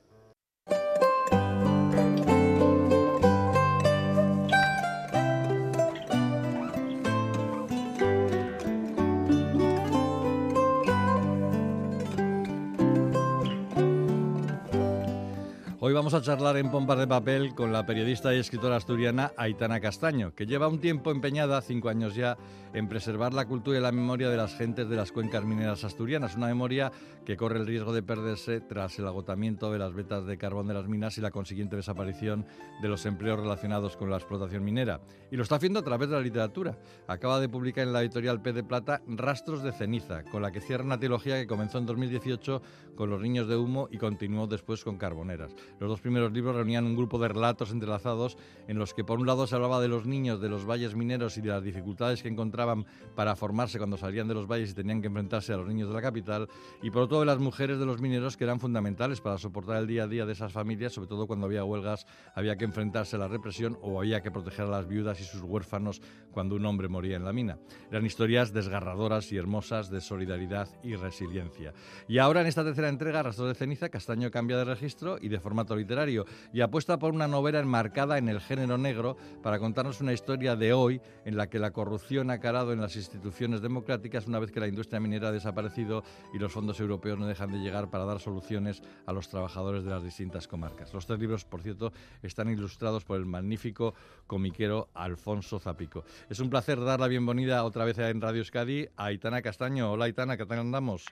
Hoy 15.89 15.95
vamos 15.95 16.13
a 16.13 16.21
charlar 16.21 16.59
en 16.59 16.71
Pompas 16.71 16.99
de 16.99 17.07
Papel 17.07 17.55
con 17.55 17.73
la 17.73 17.87
periodista 17.87 18.35
y 18.35 18.39
escritora 18.39 18.77
asturiana 18.77 19.33
Aitana 19.39 19.81
Castaño, 19.81 20.35
que 20.35 20.45
lleva 20.45 20.69
un 20.69 20.81
tiempo 20.81 21.11
empeñada, 21.11 21.63
cinco 21.63 21.89
años 21.89 22.15
ya, 22.15 22.37
en 22.75 22.91
preservar 22.91 23.33
la 23.33 23.47
cultura 23.47 23.79
y 23.79 23.81
la 23.81 23.91
memoria 23.91 24.29
de 24.29 24.37
las 24.37 24.55
gentes 24.55 24.91
de 24.91 24.97
las 24.97 25.13
cuencas 25.13 25.47
mineras 25.47 25.85
asturianas. 25.85 26.37
Una 26.37 26.49
memoria 26.49 26.93
que 27.25 27.39
corre 27.39 27.59
el 27.59 27.67
riesgo 27.67 27.95
de 27.95 28.03
perderse 28.03 28.61
tras 28.61 28.99
el 28.99 29.07
agotamiento 29.07 29.73
de 29.73 29.79
las 29.79 29.95
vetas 29.95 30.27
de 30.27 30.37
carbón 30.37 30.67
de 30.67 30.75
las 30.75 30.89
minas 30.89 31.17
y 31.17 31.23
la 31.23 31.31
consiguiente 31.31 31.77
desaparición 31.77 32.45
de 32.83 32.89
los 32.89 33.07
empleos 33.07 33.41
relacionados 33.41 33.97
con 33.97 34.11
la 34.11 34.19
explotación 34.19 34.65
minera. 34.65 35.01
Y 35.31 35.37
lo 35.37 35.43
está 35.43 35.57
haciendo 35.57 35.81
a 35.81 35.85
través 35.85 36.11
de 36.11 36.17
la 36.17 36.21
literatura. 36.21 36.77
Acaba 37.07 37.41
de 37.41 37.49
publicar 37.49 37.87
en 37.87 37.95
la 37.95 38.03
editorial 38.03 38.43
P 38.43 38.53
de 38.53 38.63
Plata 38.63 39.01
Rastros 39.07 39.63
de 39.63 39.73
ceniza, 39.73 40.23
con 40.25 40.43
la 40.43 40.53
que 40.53 40.61
cierra 40.61 40.85
una 40.85 40.99
trilogía 40.99 41.37
que 41.37 41.47
comenzó 41.47 41.79
en 41.79 41.87
2018 41.87 42.61
con 42.95 43.09
Los 43.09 43.23
niños 43.23 43.49
de 43.49 43.57
humo 43.57 43.89
y 43.91 43.97
continuó 43.97 44.47
después 44.47 44.85
con 44.85 44.99
Carboneras. 44.99 45.55
Los 45.81 45.89
dos 45.89 46.01
primeros 46.01 46.33
libros 46.33 46.57
reunían 46.57 46.85
un 46.87 46.97
grupo 46.97 47.19
de 47.19 47.29
relatos 47.29 47.71
entrelazados 47.71 48.37
en 48.67 48.79
los 48.79 48.95
que 48.95 49.05
por 49.05 49.19
un 49.19 49.27
lado 49.27 49.47
se 49.47 49.55
hablaba 49.55 49.81
de 49.81 49.89
los 49.89 50.07
niños 50.07 50.41
de 50.41 50.49
los 50.49 50.67
valles 50.67 50.95
mineros 50.95 51.37
y 51.39 51.41
de 51.41 51.49
las 51.49 51.63
dificultades 51.63 52.23
que 52.23 52.29
encontraban 52.29 52.87
para 53.15 53.37
formarse 53.37 53.79
cuando 53.79 53.97
salían 53.97 54.29
de 54.29 54.35
los 54.35 54.47
valles 54.47 54.71
y 54.71 54.75
tenían 54.75 55.01
que 55.01 55.07
enfrentarse 55.07 55.53
a 55.53 55.57
los 55.57 55.67
niños 55.67 55.89
de 55.89 55.95
la 55.95 56.03
capital, 56.03 56.49
y 56.83 56.91
por 56.91 57.03
otro 57.03 57.21
de 57.21 57.27
las 57.27 57.39
mujeres 57.39 57.79
de 57.79 57.87
los 57.87 58.01
mineros 58.01 58.37
que 58.37 58.45
eran 58.45 58.61
fundamentales 58.61 59.21
para 59.21 59.39
soportar 59.39 59.77
el 59.77 59.87
día 59.87 60.05
a 60.05 60.07
día 60.07 60.27
de 60.27 60.33
esas 60.33 60.53
familias, 60.53 60.93
sobre 60.93 61.09
todo 61.09 61.27
cuando 61.27 61.47
había 61.47 61.65
huelgas, 61.65 62.07
había 62.35 62.57
que 62.57 62.65
enfrentarse 62.65 63.17
a 63.17 63.19
la 63.19 63.29
represión 63.29 63.79
o 63.83 63.99
había 63.99 64.23
que 64.23 64.31
proteger 64.31 64.67
a 64.67 64.71
las 64.71 64.89
viudas 64.89 65.21
y 65.21 65.25
sus 65.25 65.43
huérfanos 65.43 66.01
cuando 66.33 66.57
un 66.57 66.65
hombre 66.67 66.89
moría 66.89 67.17
en 67.17 67.25
la 67.25 67.33
mina. 67.33 67.59
Eran 67.91 68.07
historias 68.07 68.53
desgarradoras 68.53 69.33
y 69.33 69.37
hermosas 69.37 69.91
de 69.91 70.01
solidaridad 70.01 70.69
y 70.83 70.95
resiliencia. 70.97 71.73
Y 72.07 72.19
ahora 72.19 72.41
en 72.41 72.47
esta 72.47 72.65
tercera 72.65 72.89
entrega, 72.89 73.23
Rastros 73.23 73.49
de 73.49 73.55
ceniza, 73.55 73.89
Castaño 73.89 74.31
cambia 74.31 74.57
de 74.59 74.65
registro 74.65 75.19
y 75.21 75.29
de 75.29 75.41
literario 75.77 76.25
y 76.53 76.61
apuesta 76.61 76.99
por 76.99 77.13
una 77.13 77.29
novela 77.29 77.61
enmarcada 77.61 78.19
en 78.19 78.29
el 78.29 78.41
género 78.41 78.79
negro 78.79 79.17
para 79.43 79.59
contarnos 79.59 80.01
una 80.01 80.13
historia 80.13 80.57
de 80.57 80.73
hoy 80.73 81.01
en 81.25 81.37
la 81.37 81.49
que 81.49 81.59
la 81.59 81.73
corrupción 81.73 82.31
ha 82.31 82.41
calado 82.41 82.73
en 82.73 82.81
las 82.81 82.97
instituciones 82.97 83.61
democráticas 83.61 84.27
una 84.27 84.39
vez 84.39 84.51
que 84.51 84.61
la 84.61 84.69
industria 84.69 85.01
minera 85.01 85.29
ha 85.29 85.33
desaparecido 85.33 86.03
y 86.33 86.39
los 86.39 86.53
fondos 86.53 86.81
europeos 86.81 87.19
no 87.19 87.27
dejan 87.27 87.53
de 87.53 87.59
llegar 87.59 87.91
para 87.91 88.05
dar 88.05 88.21
soluciones 88.21 88.83
a 89.07 89.13
los 89.13 89.29
trabajadores 89.29 89.85
de 89.85 89.91
las 89.91 90.03
distintas 90.03 90.49
comarcas. 90.49 90.93
Los 90.93 91.07
tres 91.07 91.19
libros, 91.19 91.45
por 91.45 91.63
cierto, 91.63 91.93
están 92.23 92.49
ilustrados 92.49 93.05
por 93.05 93.19
el 93.19 93.27
magnífico 93.27 93.95
comiquero 94.27 94.89
Alfonso 94.95 95.59
Zapico. 95.59 96.05
Es 96.29 96.41
un 96.41 96.51
placer 96.51 96.81
dar 96.81 97.01
la 97.01 97.09
bienvenida 97.09 97.65
otra 97.65 97.85
vez 97.85 97.99
en 97.99 98.21
Radio 98.21 98.39
Euskadi 98.39 98.89
a 98.97 99.07
Aitana 99.07 99.43
Castaño. 99.43 99.93
Hola 99.93 100.07
Aitana, 100.07 100.37
¿qué 100.37 100.47
tal 100.47 100.61
andamos? 100.61 101.07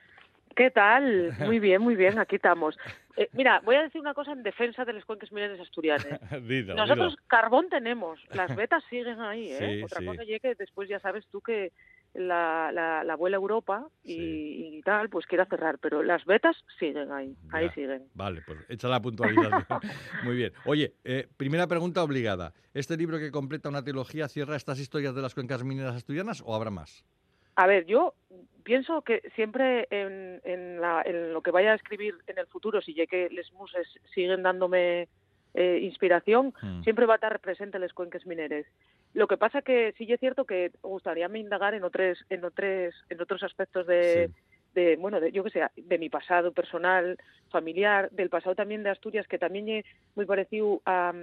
¿Qué 0.55 0.71
tal? 0.71 1.37
Muy 1.45 1.59
bien, 1.59 1.83
muy 1.83 1.97
bien, 1.97 2.19
aquí 2.19 2.37
estamos. 2.37 2.79
Eh, 3.17 3.29
mira, 3.33 3.61
voy 3.65 3.77
a 3.77 3.83
decir 3.83 4.01
una 4.01 4.15
cosa 4.15 4.33
en 4.33 4.43
defensa 4.43 4.85
de 4.85 4.93
los 4.93 5.05
cuenques 5.05 5.33
mineros 5.33 5.59
asturianos. 5.61 6.07
Nosotros 6.77 7.17
carbón 7.27 7.69
tenemos, 7.71 8.21
las 8.35 8.55
vetas 8.57 8.85
siguen 8.91 9.21
ahí, 9.21 9.51
¿eh? 9.53 9.77
Sí, 9.79 9.83
Otra 9.83 10.01
sí. 10.01 10.07
cosa 10.07 10.23
es 10.23 10.41
que 10.43 10.55
después 10.55 10.89
ya 10.89 11.01
sabes 11.01 11.27
tú 11.31 11.41
que 11.41 11.73
la, 12.15 12.71
la, 12.73 13.05
la 13.05 13.13
abuela 13.15 13.37
Europa 13.37 13.87
y, 14.03 14.79
y 14.79 14.83
tal, 14.83 15.09
pues 15.11 15.27
quiera 15.27 15.45
cerrar, 15.47 15.79
pero 15.79 16.03
las 16.03 16.25
vetas 16.25 16.57
siguen 16.79 17.11
ahí, 17.13 17.37
ahí 17.53 17.67
Ya. 17.67 17.73
siguen. 17.75 18.05
Vale, 18.15 18.41
pues 18.47 18.59
echa 18.69 18.89
la 18.89 19.01
puntualización. 19.03 19.65
Muy 20.25 20.37
bien. 20.37 20.53
Oye, 20.65 20.95
eh, 21.05 21.27
primera 21.37 21.67
pregunta 21.67 22.03
obligada. 22.03 22.53
¿Este 22.75 22.97
libro 22.97 23.19
que 23.19 23.31
completa 23.31 23.69
una 23.69 23.83
trilogía 23.83 24.29
cierra 24.29 24.57
estas 24.57 24.79
historias 24.79 25.15
de 25.15 25.23
las 25.23 25.35
cuencas 25.35 25.63
mineras 25.65 25.95
asturianas 25.97 26.43
o 26.45 26.55
habrá 26.55 26.71
más? 26.71 27.05
A 27.57 27.67
ver, 27.67 27.87
yo 27.87 28.15
pienso 28.65 29.03
que 29.03 29.23
siempre 29.35 29.87
en, 29.91 30.41
en, 30.45 30.81
la- 30.81 31.03
en 31.05 31.33
lo 31.33 31.41
que 31.43 31.51
vaya 31.51 31.73
a 31.73 31.77
escribir 31.77 32.15
en 32.27 32.39
el 32.39 32.47
futuro, 32.47 32.81
si 32.83 32.95
ya 32.95 33.07
que 33.07 33.29
les 33.31 33.53
muses 33.53 33.87
siguen 34.15 34.43
dándome 34.43 35.09
eh, 35.55 35.79
inspiración, 35.83 36.53
Mm. 36.63 36.83
siempre 36.83 37.07
va 37.07 37.15
a 37.15 37.17
estar 37.17 37.41
presente 37.41 37.79
les 37.79 37.95
cuenques 37.95 38.27
mineres. 38.27 38.67
Lo 39.15 39.27
que 39.27 39.39
pasa 39.39 39.63
que 39.63 39.95
sí 39.97 40.07
es 40.13 40.21
cierto 40.21 40.45
que 40.45 40.71
gustaría 40.83 41.29
me 41.29 41.39
indagar 41.39 41.73
en 41.73 41.83
otros 41.85 42.19
en 42.29 42.45
otros 42.45 42.95
en 43.09 43.21
otros 43.23 43.43
aspectos 43.43 43.87
de, 43.87 44.29
Sí. 44.29 44.35
de 44.75 44.97
bueno, 44.97 45.19
de, 45.19 45.33
yo 45.33 45.43
que 45.45 45.51
sé, 45.51 45.63
de 45.77 45.99
mi 45.99 46.11
pasado 46.11 46.53
personal, 46.53 47.17
familiar, 47.51 48.11
del 48.11 48.29
pasado 48.29 48.55
también 48.55 48.83
de 48.83 48.91
Asturias 48.91 49.27
que 49.27 49.39
también 49.39 49.71
es 49.71 49.87
muy 50.15 50.27
parecido 50.27 50.83
a 50.85 51.15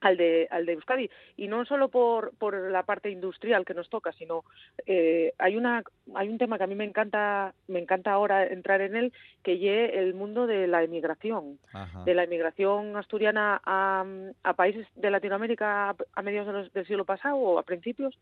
al 0.00 0.16
de 0.16 0.48
al 0.50 0.64
de 0.66 0.72
Euskadi 0.72 1.10
y 1.36 1.48
no 1.48 1.64
solo 1.64 1.88
por 1.88 2.32
por 2.38 2.70
la 2.70 2.82
parte 2.84 3.10
industrial 3.10 3.64
que 3.64 3.74
nos 3.74 3.88
toca 3.90 4.12
sino 4.12 4.44
eh, 4.86 5.34
hay 5.38 5.56
una 5.56 5.82
hay 6.14 6.28
un 6.28 6.38
tema 6.38 6.56
que 6.56 6.64
a 6.64 6.66
mí 6.66 6.74
me 6.74 6.84
encanta 6.84 7.52
me 7.68 7.78
encanta 7.80 8.12
ahora 8.12 8.46
entrar 8.46 8.80
en 8.80 8.96
él 8.96 9.12
que 9.42 9.52
es 9.54 9.94
el 9.94 10.14
mundo 10.14 10.46
de 10.46 10.66
la 10.66 10.82
emigración 10.82 11.58
Ajá. 11.72 12.02
de 12.04 12.14
la 12.14 12.24
emigración 12.24 12.96
asturiana 12.96 13.60
a, 13.64 14.04
a 14.42 14.52
países 14.54 14.86
de 14.96 15.10
Latinoamérica 15.10 15.90
a- 15.90 15.96
a 16.14 16.22
mediados 16.22 16.46
de 16.46 16.52
los- 16.54 16.72
del 16.72 16.86
siglo 16.86 17.04
pasado 17.04 17.36
o 17.36 17.58
a 17.58 17.62
principios, 17.62 18.18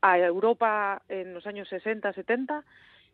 a 0.00 0.18
Europa 0.18 1.02
en 1.08 1.32
los 1.34 1.46
años 1.46 1.68
60, 1.68 2.12
70. 2.12 2.64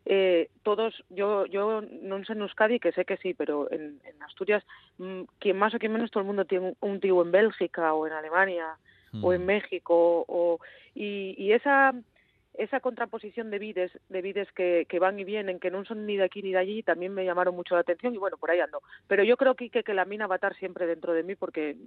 Eh, 0.05 0.49
todos, 0.63 1.03
yo, 1.09 1.45
yo 1.45 1.81
no 1.81 2.23
sé 2.25 2.33
en 2.33 2.41
Euskadi, 2.41 2.79
que 2.79 2.91
sé 2.91 3.05
que 3.05 3.17
sí, 3.17 3.33
pero 3.33 3.71
en, 3.71 3.99
en 4.03 4.23
Asturias, 4.23 4.63
mm, 4.97 5.21
quien 5.39 5.57
más 5.57 5.73
o 5.73 5.79
quien 5.79 5.93
menos, 5.93 6.09
todo 6.09 6.21
el 6.21 6.27
mundo 6.27 6.45
tiene 6.45 6.69
un, 6.69 6.91
un 6.91 6.99
tío 6.99 7.21
en 7.21 7.31
Bélgica 7.31 7.93
o 7.93 8.07
en 8.07 8.13
Alemania 8.13 8.77
o 9.21 9.33
en 9.33 9.41
Mm. 9.41 9.45
México 9.45 10.25
o 10.27 10.59
y, 10.93 11.35
y 11.37 11.53
esa 11.53 11.93
esa 12.55 12.79
contraposición 12.79 13.49
de 13.49 13.59
vides 13.59 13.91
de 14.09 14.21
vides 14.21 14.51
que, 14.51 14.85
que 14.89 14.99
van 14.99 15.19
y 15.19 15.23
vienen 15.23 15.59
que 15.59 15.71
no 15.71 15.85
son 15.85 16.05
ni 16.05 16.17
de 16.17 16.23
aquí 16.23 16.41
ni 16.43 16.51
de 16.51 16.57
allí 16.57 16.83
también 16.83 17.13
me 17.13 17.25
llamaron 17.25 17.55
mucho 17.55 17.73
la 17.75 17.81
atención 17.81 18.13
y 18.13 18.17
bueno 18.17 18.37
por 18.37 18.51
ahí 18.51 18.59
ando 18.59 18.81
pero 19.07 19.23
yo 19.23 19.37
creo 19.37 19.55
que, 19.55 19.69
que, 19.69 19.83
que 19.83 19.93
la 19.93 20.05
mina 20.05 20.27
va 20.27 20.35
a 20.35 20.37
estar 20.37 20.55
siempre 20.55 20.85
dentro 20.85 21.13
de 21.13 21.23
mí 21.23 21.35
porque 21.35 21.77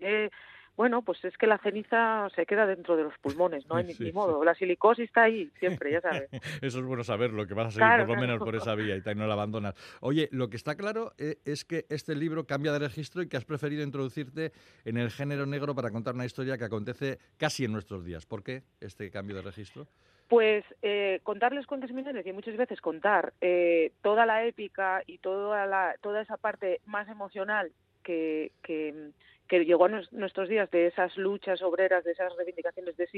eh, 0.00 0.30
bueno 0.76 1.02
pues 1.02 1.24
es 1.24 1.36
que 1.36 1.46
la 1.46 1.58
ceniza 1.58 2.28
se 2.34 2.46
queda 2.46 2.66
dentro 2.66 2.96
de 2.96 3.04
los 3.04 3.18
pulmones 3.18 3.66
no 3.68 3.76
hay 3.76 3.84
Sí, 3.92 4.04
ni 4.04 4.10
sí. 4.10 4.12
modo 4.12 4.44
la 4.44 4.54
silicosis 4.54 5.06
está 5.06 5.24
ahí 5.24 5.50
siempre 5.58 5.92
ya 5.92 6.00
sabes 6.00 6.28
Eso 6.62 6.78
es 6.78 6.84
bueno 6.84 7.04
saberlo, 7.04 7.46
que 7.46 7.54
vas 7.54 7.68
a 7.68 7.70
seguir 7.70 7.86
Claro, 7.86 8.06
por 8.06 8.16
lo 8.16 8.20
menos 8.20 8.38
por 8.38 8.54
esa 8.54 8.74
vía 8.74 8.96
y 8.96 9.14
no 9.14 9.26
la 9.26 9.32
abandonas. 9.34 9.74
Oye, 10.00 10.28
lo 10.32 10.48
que 10.48 10.56
está 10.56 10.76
claro 10.76 11.12
eh, 11.18 11.36
es 11.44 11.64
que 11.64 11.86
este 11.88 12.14
libro 12.14 12.46
cambia 12.46 12.72
de 12.72 12.78
registro 12.78 13.22
y 13.22 13.28
que 13.28 13.36
has 13.36 13.44
preferido 13.44 13.82
introducirte 13.82 14.52
en 14.84 14.96
el 14.96 15.10
género 15.10 15.46
negro 15.46 15.74
para 15.74 15.90
contar 15.90 16.14
una 16.14 16.24
historia 16.26 16.58
que 16.58 16.64
acontece 16.64 17.18
casi 17.36 17.64
en 17.64 17.72
nuestros 17.72 18.04
días. 18.04 18.26
¿Por 18.26 18.42
qué 18.42 18.62
este 18.80 19.10
cambio 19.10 19.36
de 19.36 19.42
registro? 19.42 19.86
Pues 20.28 20.64
eh, 20.82 21.20
contarles 21.24 21.66
cuentos 21.66 21.90
mineros 21.92 22.24
y 22.24 22.32
muchas 22.32 22.56
veces 22.56 22.80
contar 22.80 23.32
eh, 23.40 23.92
toda 24.02 24.26
la 24.26 24.44
épica 24.46 25.02
y 25.06 25.18
toda, 25.18 25.66
la, 25.66 25.96
toda 26.00 26.20
esa 26.22 26.36
parte 26.36 26.80
más 26.86 27.08
emocional 27.08 27.72
que, 28.04 28.52
que, 28.62 29.10
que 29.50 29.64
llegó 29.64 29.86
a 29.86 29.88
nues- 29.88 30.12
nuestros 30.12 30.48
días 30.48 30.70
de 30.70 30.86
esas 30.86 31.16
luchas 31.16 31.60
obreras, 31.60 32.04
de 32.04 32.12
esas 32.12 32.34
reivindicaciones 32.36 32.96
de 32.96 33.08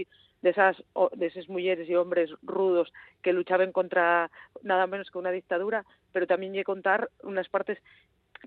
de 0.40 0.50
esas 0.50 0.82
de 1.12 1.26
esas 1.26 1.46
mujeres 1.50 1.86
y 1.90 1.94
hombres 1.94 2.30
rudos 2.42 2.90
que 3.22 3.34
luchaban 3.34 3.70
contra 3.70 4.30
nada 4.62 4.86
menos 4.86 5.10
que 5.10 5.18
una 5.18 5.30
dictadura, 5.30 5.84
pero 6.10 6.26
también 6.26 6.52
llegué 6.52 6.62
a 6.62 6.64
contar 6.64 7.10
unas 7.22 7.48
partes 7.50 7.78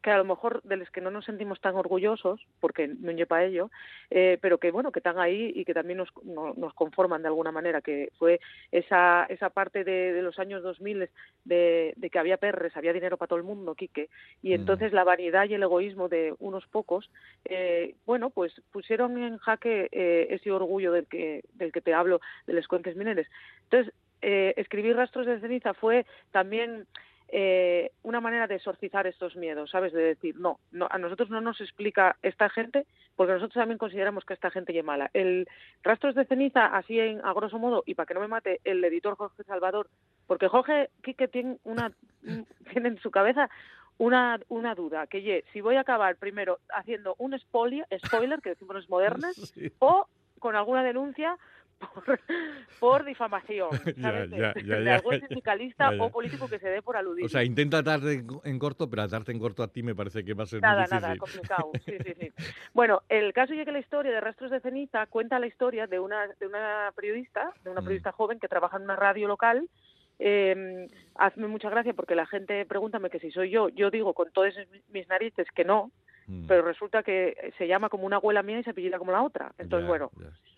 que 0.04 0.12
a 0.12 0.18
lo 0.18 0.26
mejor 0.26 0.62
de 0.64 0.78
las 0.78 0.90
que 0.92 1.02
no 1.02 1.10
nos 1.12 1.26
sentimos 1.26 1.60
tan 1.62 1.76
orgullosos, 1.76 2.46
porque 2.60 2.88
no 2.88 3.12
lleva 3.12 3.44
ello, 3.44 3.72
eh, 4.10 4.38
pero 4.42 4.58
que 4.58 4.72
bueno, 4.72 4.92
que 4.92 5.00
están 5.00 5.20
ahí 5.20 5.52
y 5.56 5.66
que 5.66 5.74
también 5.74 5.98
nos, 5.98 6.10
no- 6.24 6.54
nos 6.56 6.74
conforman 6.74 7.22
de 7.22 7.30
alguna 7.30 7.52
manera, 7.52 7.82
que 7.82 8.10
fue 8.18 8.40
esa, 8.72 9.26
esa 9.30 9.50
parte 9.50 9.84
de, 9.84 10.14
de 10.14 10.22
los 10.22 10.38
años 10.40 10.62
2000 10.64 11.10
de, 11.46 11.94
de 11.96 12.10
que 12.10 12.20
había 12.20 12.38
perres, 12.38 12.76
había 12.76 12.94
dinero 12.94 13.18
para 13.18 13.28
todo 13.30 13.38
el 13.40 13.46
mundo, 13.46 13.76
Quique, 13.76 14.10
y 14.42 14.50
Mm. 14.52 14.56
entonces 14.56 14.94
la 14.94 15.04
vanidad 15.04 15.48
y 15.50 15.54
el 15.54 15.64
egoísmo 15.64 16.10
de 16.10 16.34
unos 16.40 16.66
pocos, 16.68 17.10
eh, 17.46 17.96
bueno, 18.06 18.30
pues 18.30 18.54
pusieron 18.72 19.18
en 19.18 19.38
jaque 19.38 19.88
eh, 19.92 20.28
ese 20.30 20.52
orgullo 20.52 20.92
del 20.92 21.08
que, 21.08 21.44
del 21.54 21.72
que 21.72 21.82
te 21.82 21.94
hablo, 21.94 22.20
de 22.48 22.54
los 22.54 22.68
cuenques 22.68 22.96
mineres. 22.96 23.28
Entonces, 23.64 23.94
eh, 24.22 24.54
escribir 24.58 24.96
Rastros 24.96 25.26
de 25.26 25.40
ceniza 25.40 25.74
fue 25.74 26.06
también 26.32 26.86
eh, 27.30 27.92
una 28.04 28.22
manera 28.22 28.48
de 28.48 28.56
exorcizar 28.56 29.08
estos 29.08 29.36
miedos, 29.36 29.72
¿sabes? 29.72 29.94
De 29.94 30.02
decir, 30.02 30.36
no, 30.38 30.60
no, 30.72 30.88
a 30.90 30.98
nosotros 30.98 31.30
no 31.30 31.42
nos 31.42 31.60
explica 31.60 32.16
esta 32.22 32.50
gente, 32.50 32.86
porque 33.16 33.34
nosotros 33.34 33.56
también 33.56 33.78
consideramos 33.78 34.26
que 34.26 34.34
esta 34.34 34.52
gente 34.52 34.78
es 34.78 34.86
mala. 34.86 35.10
El 35.14 35.48
Rastros 35.84 36.16
de 36.16 36.26
ceniza, 36.26 36.68
así 36.68 37.00
en, 37.00 37.26
a 37.26 37.34
grosso 37.34 37.58
modo, 37.58 37.84
y 37.86 37.96
para 37.96 38.06
que 38.06 38.14
no 38.14 38.20
me 38.20 38.28
mate 38.28 38.62
el 38.64 38.84
editor 38.84 39.16
Jorge 39.16 39.44
Salvador, 39.44 39.90
porque 40.28 40.48
Jorge 40.48 40.90
Quique 41.04 41.28
tiene, 41.28 41.58
una, 41.64 41.92
tiene 42.72 42.90
en 42.90 43.00
su 43.00 43.12
cabeza 43.12 43.50
una, 43.98 44.40
una 44.50 44.76
duda, 44.76 45.08
que 45.08 45.22
ye, 45.22 45.44
si 45.54 45.62
voy 45.62 45.78
a 45.78 45.82
acabar 45.82 46.18
primero 46.18 46.60
haciendo 46.74 47.16
un 47.18 47.38
spoiler, 47.40 47.86
spoiler 48.06 48.42
que 48.42 48.50
decimos 48.50 48.76
los 48.76 48.90
modernos, 48.90 49.36
Sí. 49.56 49.72
o 49.80 50.08
con 50.40 50.56
alguna 50.56 50.84
denuncia 50.84 51.38
por, 51.80 52.20
por 52.80 53.06
difamación. 53.06 53.70
De- 53.86 53.94
ya, 53.98 54.26
ya, 54.28 54.54
de 54.54 54.84
ya, 54.86 54.96
algún 54.96 55.20
sindicalista 55.20 55.90
o 56.00 56.10
político 56.10 56.48
que 56.48 56.60
se 56.60 56.70
dé 56.70 56.82
por 56.82 56.98
aludir. 56.98 57.26
O 57.26 57.30
sea, 57.30 57.44
intenta 57.44 57.80
atarte 57.80 58.24
en, 58.44 58.60
corto, 58.60 58.90
pero 58.90 59.04
atarte 59.04 59.32
en 59.32 59.40
corto 59.40 59.64
a 59.64 59.68
ti 59.68 59.84
me 59.84 59.96
parece 59.96 60.24
que 60.24 60.34
va 60.34 60.44
a 60.44 60.48
ser 60.48 60.60
muy 60.62 60.70
Nada, 60.70 60.84
difícil. 60.84 61.02
nada, 61.02 61.18
complicado. 61.18 61.72
Sí, 61.86 61.98
sí, 62.04 62.14
sí. 62.20 62.32
Bueno, 62.74 63.02
el 63.10 63.34
caso 63.34 63.54
es 63.54 63.66
que 63.66 63.72
la 63.72 63.80
historia 63.80 64.12
de 64.12 64.22
Rastros 64.22 64.52
de 64.52 64.60
Ceniza 64.62 65.06
cuenta 65.08 65.40
la 65.40 65.48
historia 65.48 65.88
de 65.88 66.00
una, 66.00 66.28
de 66.40 66.48
una 66.48 66.92
periodista, 66.96 67.52
de 67.64 67.70
una 67.70 67.82
Mm. 67.82 67.86
periodista 67.86 68.12
joven 68.12 68.40
que 68.40 68.48
trabaja 68.48 68.78
en 68.78 68.84
una 68.84 68.96
radio 68.96 69.28
local. 69.28 69.70
Eh, 70.18 70.88
hazme 71.16 71.48
mucha 71.48 71.70
gracia 71.70 71.94
porque 71.94 72.16
la 72.16 72.26
gente 72.26 72.66
pregúntame 72.66 73.10
que 73.10 73.20
si 73.20 73.32
soy 73.32 73.50
yo. 73.50 73.68
Yo 73.70 73.92
digo 73.92 74.14
con 74.14 74.32
todas 74.32 74.54
mis 74.90 75.08
narices 75.10 75.48
que 75.54 75.66
no, 75.66 75.92
Mm. 76.28 76.48
pero 76.48 76.64
resulta 76.64 77.04
que 77.04 77.54
se 77.58 77.68
llama 77.68 77.90
como 77.90 78.06
una 78.08 78.16
abuela 78.16 78.42
mía 78.42 78.60
y 78.60 78.64
se 78.64 78.72
apellida 78.72 78.98
como 78.98 79.12
la 79.12 79.22
otra. 79.22 79.54
Entonces, 79.60 79.88
bueno. 79.88 80.10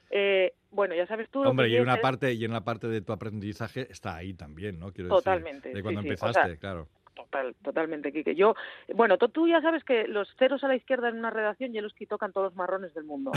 Eh, 0.10 0.54
bueno, 0.72 0.96
ya 0.96 1.08
sabes 1.08 1.30
tú 1.30 1.44
lo 1.44 1.50
Hombre, 1.52 1.68
que 1.68 1.74
y 1.74 1.76
es 1.78 1.82
una 1.82 1.98
parte 2.02 2.34
y 2.34 2.44
en 2.46 2.52
la 2.52 2.62
parte 2.64 2.88
de 2.88 3.02
tu 3.02 3.14
aprendizaje 3.14 3.88
está 3.92 4.16
ahí 4.16 4.34
también, 4.34 4.80
¿no? 4.80 4.92
Quiero 4.92 5.10
Totalmente, 5.10 5.70
decir, 5.70 5.74
de 5.74 5.80
sí, 5.80 5.84
cuando 5.84 6.02
sí, 6.02 6.08
o 6.08 6.12
empezaste, 6.12 6.48
sea, 6.50 6.58
claro. 6.58 6.88
Total, 7.16 7.56
totalmente, 7.64 8.12
Quique. 8.14 8.36
Yo, 8.36 8.54
bueno, 8.94 9.18
tú- 9.18 9.48
ya 9.48 9.60
sabes 9.62 9.84
que 9.84 10.08
los 10.08 10.30
ceros 10.38 10.64
a 10.64 10.68
la 10.68 10.76
izquierda 10.76 11.10
en 11.10 11.18
una 11.18 11.32
redacción 11.32 11.76
y 11.76 11.82
los 11.82 11.94
que 11.96 12.06
tocan 12.06 12.32
todos 12.32 12.46
los 12.52 12.56
marrones 12.56 12.94
del 12.94 13.06
mundo. 13.06 13.32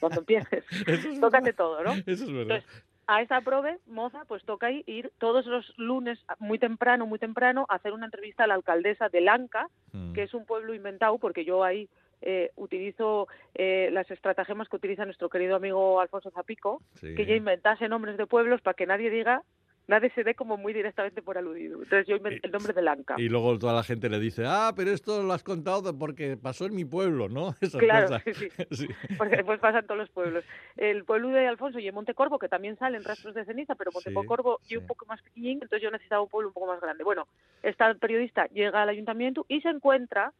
Cuando 0.00 0.20
empieces, 0.26 0.64
tócate 1.20 1.52
todo, 1.52 1.82
¿no? 1.84 1.92
Eso 1.92 2.24
es 2.24 2.32
verdad. 2.32 2.56
Entonces, 2.56 2.84
a 3.06 3.22
esta 3.22 3.40
prove, 3.40 3.78
moza, 3.86 4.24
pues 4.26 4.42
toca 4.44 4.70
ir 4.72 5.12
todos 5.18 5.46
los 5.46 5.72
lunes, 5.78 6.18
muy 6.40 6.58
temprano, 6.58 7.06
muy 7.06 7.18
temprano, 7.20 7.66
a 7.68 7.76
hacer 7.76 7.92
una 7.92 8.06
entrevista 8.06 8.44
a 8.44 8.46
la 8.48 8.54
alcaldesa 8.54 9.08
de 9.08 9.20
Lanca, 9.20 9.68
Mm. 9.92 10.12
que 10.12 10.22
es 10.24 10.34
un 10.34 10.44
pueblo 10.44 10.74
inventado, 10.74 11.18
porque 11.18 11.44
yo 11.44 11.62
ahí 11.64 11.88
eh, 12.22 12.50
utilizo 12.56 13.28
eh, 13.54 13.88
las 13.92 14.10
estratagemas 14.10 14.68
que 14.68 14.76
utiliza 14.76 15.04
nuestro 15.04 15.28
querido 15.28 15.56
amigo 15.56 16.00
Alfonso 16.00 16.30
Zapico, 16.30 16.82
Sí. 16.94 17.14
que 17.14 17.26
ya 17.26 17.34
inventase 17.34 17.88
nombres 17.88 18.16
de 18.16 18.26
pueblos 18.26 18.60
para 18.60 18.74
que 18.74 18.86
nadie 18.86 19.10
diga, 19.10 19.42
nadie 19.88 20.10
se 20.14 20.22
dé 20.22 20.34
como 20.36 20.56
muy 20.56 20.72
directamente 20.72 21.20
por 21.20 21.36
aludido. 21.36 21.82
Entonces 21.82 22.06
yo 22.06 22.14
inventé 22.14 22.46
el 22.46 22.52
nombre 22.52 22.72
de 22.72 22.82
Lanca. 22.82 23.16
Y 23.18 23.28
luego 23.28 23.58
toda 23.58 23.72
la 23.72 23.82
gente 23.82 24.08
le 24.08 24.20
dice, 24.20 24.44
ah, 24.46 24.72
pero 24.76 24.92
esto 24.92 25.22
lo 25.24 25.32
has 25.32 25.42
contado 25.42 25.98
porque 25.98 26.36
pasó 26.36 26.66
en 26.66 26.76
mi 26.76 26.84
pueblo, 26.84 27.28
¿no? 27.28 27.54
Esas 27.60 27.80
Claro, 27.80 28.06
cosas. 28.06 28.22
sí, 28.24 28.34
sí. 28.34 28.48
Sí. 28.70 28.88
Porque 29.18 29.36
después 29.38 29.58
pasan 29.58 29.86
todos 29.86 29.98
los 29.98 30.10
pueblos. 30.10 30.44
El 30.76 31.04
pueblo 31.04 31.30
de 31.30 31.48
Alfonso 31.48 31.80
y 31.80 31.88
en 31.88 31.94
Montecorvo, 31.94 32.38
que 32.38 32.48
también 32.48 32.76
salen 32.76 33.02
rastros 33.02 33.34
de 33.34 33.44
ceniza, 33.44 33.74
pero 33.74 33.90
Sí, 33.90 34.10
Montecorvo 34.10 34.60
y 34.66 34.68
sí. 34.68 34.76
un 34.76 34.86
poco 34.86 35.06
más 35.06 35.20
pequeñín, 35.22 35.54
entonces 35.62 35.82
yo 35.82 35.90
necesitaba 35.90 36.22
un 36.22 36.28
pueblo 36.28 36.50
un 36.50 36.54
poco 36.54 36.66
más 36.68 36.80
grande. 36.80 37.02
Bueno, 37.02 37.26
esta 37.64 37.92
periodista 37.94 38.46
llega 38.52 38.82
al 38.82 38.88
ayuntamiento 38.90 39.44
y 39.48 39.60
se 39.60 39.70
encuentra 39.70 40.32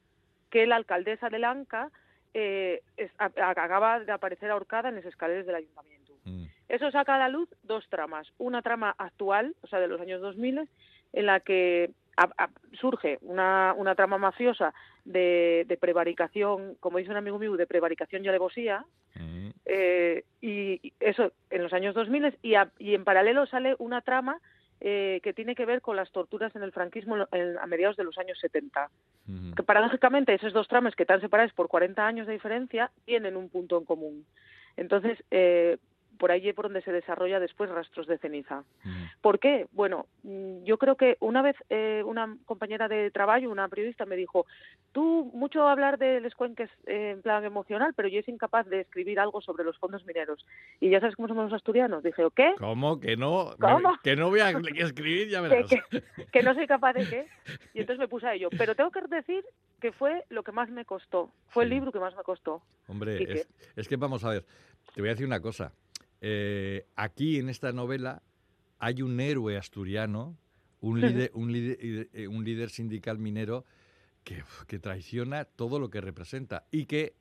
que 0.51 0.67
la 0.67 0.77
alcaldesa 0.77 1.29
de 1.31 1.39
Lanca 1.39 1.91
eh, 2.35 2.83
es- 2.97 3.11
a- 3.19 3.31
acaba 3.51 3.99
de 4.01 4.13
aparecer 4.13 4.51
ahorcada 4.51 4.89
en 4.89 4.97
las 4.97 5.05
escaleras 5.05 5.47
del 5.47 5.57
ayuntamiento. 5.57 6.13
Mm. 6.25 6.45
Eso 6.69 6.91
saca 6.93 7.17
a 7.17 7.19
la 7.19 7.29
luz 7.29 7.49
dos 7.65 7.85
tramas. 7.89 8.33
Una 8.39 8.63
trama 8.63 8.95
actual, 8.99 9.57
o 9.63 9.67
sea, 9.67 9.81
de 9.81 9.89
los 9.89 10.01
años 10.01 10.21
2000, 10.21 10.69
en 11.13 11.27
la 11.27 11.41
que 11.41 11.91
a- 12.17 12.31
a- 12.45 12.51
surge 12.81 13.19
una, 13.23 13.75
una 13.77 13.95
trama 13.97 14.17
mafiosa 14.19 14.73
de, 15.05 15.65
de 15.67 15.77
prevaricación, 15.77 16.77
como 16.79 16.99
dice 16.99 17.11
un 17.11 17.17
amigo 17.17 17.39
mío, 17.39 17.57
de 17.57 17.67
prevaricación 17.67 18.25
y 18.25 18.29
alevosía, 18.29 18.85
Mm. 19.17 19.49
eh, 19.65 20.25
y 20.41 20.93
eso 21.01 21.33
en 21.51 21.63
los 21.65 21.73
años 21.73 21.95
2000 21.97 22.37
y, 22.43 22.55
a- 22.55 22.71
y 22.79 22.95
en 22.95 23.03
paralelo 23.05 23.47
sale 23.47 23.75
una 23.81 24.03
trama 24.03 24.39
eh, 24.81 25.21
que 25.23 25.33
tiene 25.33 25.55
que 25.55 25.67
ver 25.67 25.81
con 25.83 25.97
las 25.97 26.11
torturas 26.11 26.55
en 26.57 26.63
el 26.63 26.73
franquismo 26.73 27.17
en- 27.33 27.59
a 27.59 27.67
mediados 27.67 27.97
de 27.97 28.05
los 28.05 28.17
años 28.19 28.39
70. 28.41 28.89
Mm. 29.27 29.53
Que 29.53 29.63
paradójicamente 29.63 30.35
esos 30.35 30.53
dos 30.53 30.69
tramas 30.69 30.95
que 30.95 31.03
están 31.03 31.21
separados 31.21 31.53
por 31.53 31.69
40 31.69 32.07
años 32.07 32.27
de 32.27 32.33
diferencia 32.33 32.91
tienen 33.05 33.37
un 33.37 33.49
punto 33.51 33.77
en 33.79 33.85
común. 33.85 34.25
Entonces, 34.77 35.23
eh, 35.31 35.77
por 36.21 36.31
allí 36.31 36.51
es 36.51 36.55
por 36.55 36.67
donde 36.67 36.83
se 36.83 36.93
desarrolla 36.93 37.41
después 37.41 37.71
Rastros 37.71 38.07
de 38.07 38.19
Ceniza. 38.19 38.63
Mm. 38.85 39.05
¿Por 39.23 39.39
qué? 39.41 39.67
Bueno, 39.73 40.07
mm, 40.23 40.63
yo 40.65 40.77
creo 40.79 40.95
que 40.97 41.17
una 41.21 41.41
vez 41.43 41.57
eh, 41.71 42.03
una 42.05 42.37
compañera 42.45 42.87
de 42.89 43.11
trabajo, 43.11 43.49
una 43.49 43.67
periodista, 43.69 44.05
me 44.05 44.17
dijo, 44.17 44.45
tú 44.93 45.31
mucho 45.35 45.67
hablar 45.67 45.97
de 45.99 46.21
los 46.21 46.35
cuenques 46.35 46.69
eh, 46.87 47.13
en 47.13 47.23
plan 47.23 47.43
emocional, 47.45 47.95
pero 47.97 48.07
yo 48.09 48.21
es 48.21 48.29
incapaz 48.29 48.67
de 48.69 48.81
escribir 48.83 49.19
algo 49.19 49.41
sobre 49.41 49.65
los 49.65 49.79
fondos 49.79 50.05
mineros. 50.05 50.45
Y 50.79 50.91
ya 50.91 51.01
sabes 51.01 51.17
cómo 51.17 51.27
somos 51.29 51.45
los 51.45 51.55
asturianos. 51.55 52.03
Dije, 52.03 52.23
¿o 52.25 52.31
qué? 52.31 52.55
¿Cómo? 52.59 53.01
Que 53.01 53.17
no, 53.17 53.55
¿Cómo? 53.59 53.95
que 54.05 54.15
no 54.15 54.29
voy 54.29 54.41
a 54.41 54.51
escribir, 54.77 55.29
ya 55.31 55.43
que, 55.43 55.49
verás. 55.49 55.71
que- 55.71 56.03
que 56.31 56.43
no 56.43 56.55
soy 56.55 56.67
capaz 56.67 56.93
de 56.93 57.05
qué. 57.09 57.27
Y 57.73 57.81
entonces 57.81 57.99
me 57.99 58.09
puse 58.09 58.27
a 58.27 58.35
ello. 58.35 58.51
Pero 58.59 58.75
tengo 58.75 58.91
que 58.91 59.01
decir 59.09 59.43
que 59.81 59.91
fue 59.93 60.25
lo 60.29 60.43
que 60.43 60.53
más 60.53 60.69
me 60.69 60.85
costó. 60.85 61.31
Fue 61.49 61.65
el 61.65 61.71
libro 61.71 61.91
que 61.93 61.99
más 61.99 62.15
me 62.15 62.23
costó. 62.23 62.61
Hombre, 62.89 63.23
es, 63.23 63.49
es 63.75 63.89
que 63.89 63.97
vamos 63.97 64.23
a 64.25 64.31
ver, 64.31 64.45
te 64.95 65.01
voy 65.01 65.09
a 65.09 65.13
decir 65.13 65.27
una 65.27 65.41
cosa. 65.41 65.73
Eh, 66.21 66.87
aquí 66.97 67.39
en 67.39 67.49
esta 67.49 67.73
novela 67.73 68.23
hay 68.79 69.03
un 69.03 69.19
héroe 69.21 69.57
asturiano, 69.57 70.37
un 70.81 71.01
líder, 71.01 71.31
un 71.35 71.53
líder, 71.53 72.09
eh, 72.13 72.29
un 72.29 72.45
líder 72.45 72.71
sindical 72.71 73.19
minero 73.19 73.65
que, 74.25 74.43
que 74.67 74.79
traiciona 74.79 75.45
todo 75.45 75.79
lo 75.79 75.91
que 75.91 76.01
representa 76.01 76.67
y 76.71 76.87
que 76.87 77.15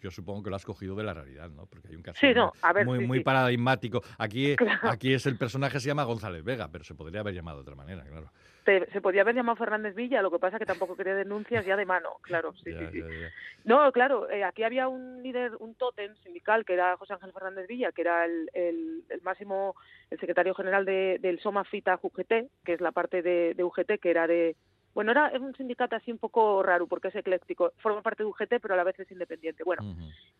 yo 0.00 0.10
supongo 0.10 0.42
que 0.42 0.50
lo 0.50 0.56
has 0.56 0.64
cogido 0.64 0.94
de 0.96 1.04
la 1.04 1.14
realidad, 1.14 1.50
¿no? 1.50 1.66
Porque 1.66 1.88
hay 1.88 1.96
un 1.96 2.02
caso 2.02 2.18
Sí, 2.20 2.26
muy- 2.26 2.34
no, 2.34 2.52
a 2.62 2.72
ver, 2.72 2.86
muy, 2.86 2.98
sí, 3.00 3.06
muy 3.06 3.18
sí. 3.18 3.24
paradigmático. 3.24 4.02
Aquí, 4.18 4.56
Claro. 4.56 4.90
aquí 4.90 5.12
es 5.14 5.26
el 5.26 5.36
personaje 5.36 5.80
se 5.80 5.88
llama 5.88 6.04
González 6.04 6.44
Vega, 6.44 6.68
pero 6.70 6.84
se 6.84 6.94
podría 6.94 7.20
haber 7.20 7.34
llamado 7.34 7.58
de 7.58 7.62
otra 7.62 7.74
manera, 7.74 8.02
claro. 8.04 8.30
Se, 8.64 8.86
se 8.92 9.00
podía 9.00 9.22
haber 9.22 9.34
llamado 9.34 9.56
Fernández 9.56 9.92
Villa, 9.96 10.22
lo 10.22 10.30
que 10.30 10.38
pasa 10.38 10.56
que 10.56 10.66
tampoco 10.66 10.94
quería 10.96 11.16
denuncias 11.16 11.66
ya 11.66 11.76
de 11.76 11.84
mano, 11.84 12.10
claro. 12.22 12.52
Sí, 12.62 12.70
Ya, 12.72 12.78
sí, 12.78 12.86
sí. 12.92 13.00
ya, 13.00 13.06
ya. 13.08 13.30
No, 13.64 13.90
claro, 13.90 14.30
eh, 14.30 14.44
aquí 14.44 14.62
había 14.62 14.86
un 14.86 15.20
líder, 15.20 15.52
un 15.58 15.74
tótem 15.74 16.14
sindical, 16.22 16.64
que 16.64 16.74
era 16.74 16.96
José 16.96 17.14
Ángel 17.14 17.32
Fernández 17.32 17.66
Villa, 17.66 17.90
que 17.90 18.02
era 18.02 18.24
el, 18.24 18.48
el- 18.54 19.04
el 19.08 19.20
máximo, 19.22 19.74
el 20.10 20.20
secretario 20.20 20.54
general 20.54 20.84
de- 20.84 21.18
del 21.20 21.40
Soma 21.40 21.64
Fita 21.64 21.98
UGT, 22.00 22.50
que 22.64 22.72
es 22.74 22.80
la 22.80 22.92
parte 22.92 23.20
de, 23.22 23.54
de 23.54 23.64
UGT, 23.64 23.98
que 24.00 24.10
era 24.10 24.28
de... 24.28 24.54
Bueno, 24.94 25.12
era, 25.12 25.32
un 25.40 25.54
sindicato 25.54 25.96
así 25.96 26.12
un 26.12 26.18
poco 26.18 26.62
raro, 26.62 26.86
porque 26.86 27.08
es 27.08 27.14
ecléctico. 27.14 27.72
Forma 27.78 28.02
parte 28.02 28.22
de 28.22 28.28
UGT, 28.28 28.60
pero 28.60 28.74
a 28.74 28.76
la 28.76 28.84
vez 28.84 28.98
es 29.00 29.10
independiente. 29.10 29.64
Bueno, 29.64 29.82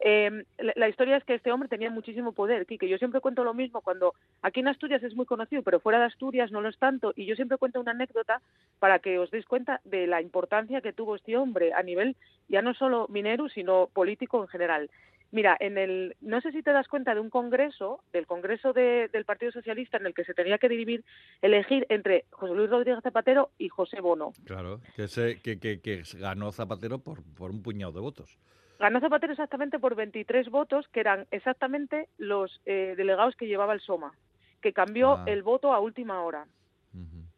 eh, 0.01 0.45
la, 0.59 0.73
la 0.77 0.88
historia 0.88 1.17
es 1.17 1.25
que 1.25 1.35
este 1.35 1.51
hombre 1.51 1.69
tenía 1.69 1.91
muchísimo 1.91 2.33
poder, 2.33 2.67
Quique. 2.67 2.88
Yo 2.88 2.99
siempre 2.99 3.21
cuento 3.21 3.45
lo 3.45 3.55
mismo 3.55 3.81
cuando 3.81 4.15
aquí 4.43 4.61
en 4.61 4.69
Asturias 4.69 5.03
es 5.03 5.15
muy 5.15 5.27
conocido, 5.27 5.62
pero 5.62 5.81
fuera 5.81 5.99
de 5.99 6.07
Asturias 6.07 6.53
no 6.53 6.61
lo 6.61 6.69
es 6.69 6.79
tanto. 6.79 7.12
Y 7.17 7.27
yo 7.27 7.35
siempre 7.35 7.59
cuento 7.59 7.81
una 7.81 7.93
anécdota 7.93 8.43
para 8.79 8.99
que 8.99 9.19
os 9.19 9.31
deis 9.31 9.47
cuenta 9.47 9.81
de 9.85 10.07
la 10.07 10.21
importancia 10.21 10.81
que 10.81 10.93
tuvo 10.93 11.17
este 11.17 11.37
hombre 11.37 11.73
a 11.73 11.83
nivel 11.83 12.17
ya 12.49 12.62
no 12.62 12.75
solo 12.75 13.07
minero, 13.09 13.49
sino 13.49 13.88
político 13.93 14.43
en 14.43 14.49
general. 14.49 14.91
Mira, 15.33 15.57
en 15.59 15.79
el, 15.79 16.14
no 16.21 16.40
sé 16.42 16.53
si 16.53 16.62
te 16.62 16.73
das 16.73 16.87
cuenta 16.88 17.14
de 17.14 17.21
un 17.21 17.31
congreso, 17.31 18.05
del 18.12 18.27
congreso 18.27 18.73
de- 18.75 19.09
del 19.09 19.25
Partido 19.25 19.51
Socialista, 19.51 19.97
en 19.97 20.05
el 20.07 20.14
que 20.14 20.25
se 20.25 20.35
tenía 20.35 20.59
que 20.59 20.68
dividir, 20.68 21.05
elegir 21.40 21.87
entre 21.88 22.27
José 22.31 22.55
Luis 22.55 22.68
Rodríguez 22.71 23.03
Zapatero 23.03 23.51
y 23.59 23.68
José 23.71 24.01
Bono. 24.03 24.33
Claro, 24.45 24.81
que, 24.95 25.09
se, 25.09 25.40
que, 25.40 25.59
que, 25.59 25.81
que 25.81 26.03
ganó 26.21 26.53
Zapatero 26.53 26.99
por, 26.99 27.23
por 27.35 27.51
un 27.51 27.62
puñado 27.62 27.92
de 27.92 28.01
votos. 28.01 28.38
Ganó 28.79 29.01
Zapatero 29.01 29.33
exactamente 29.33 29.79
por 29.79 29.95
23 29.95 30.51
votos, 30.51 30.87
que 30.88 31.01
eran 31.01 31.27
exactamente 31.31 32.09
los 32.18 32.61
eh, 32.66 32.95
delegados 32.97 33.35
que 33.35 33.47
llevaba 33.47 33.73
el 33.73 33.81
Soma, 33.81 34.12
que 34.61 34.73
cambió 34.75 35.14
Ah. 35.14 35.25
el 35.27 35.42
voto 35.42 35.73
a 35.73 35.81
última 35.81 36.23
hora. 36.23 36.47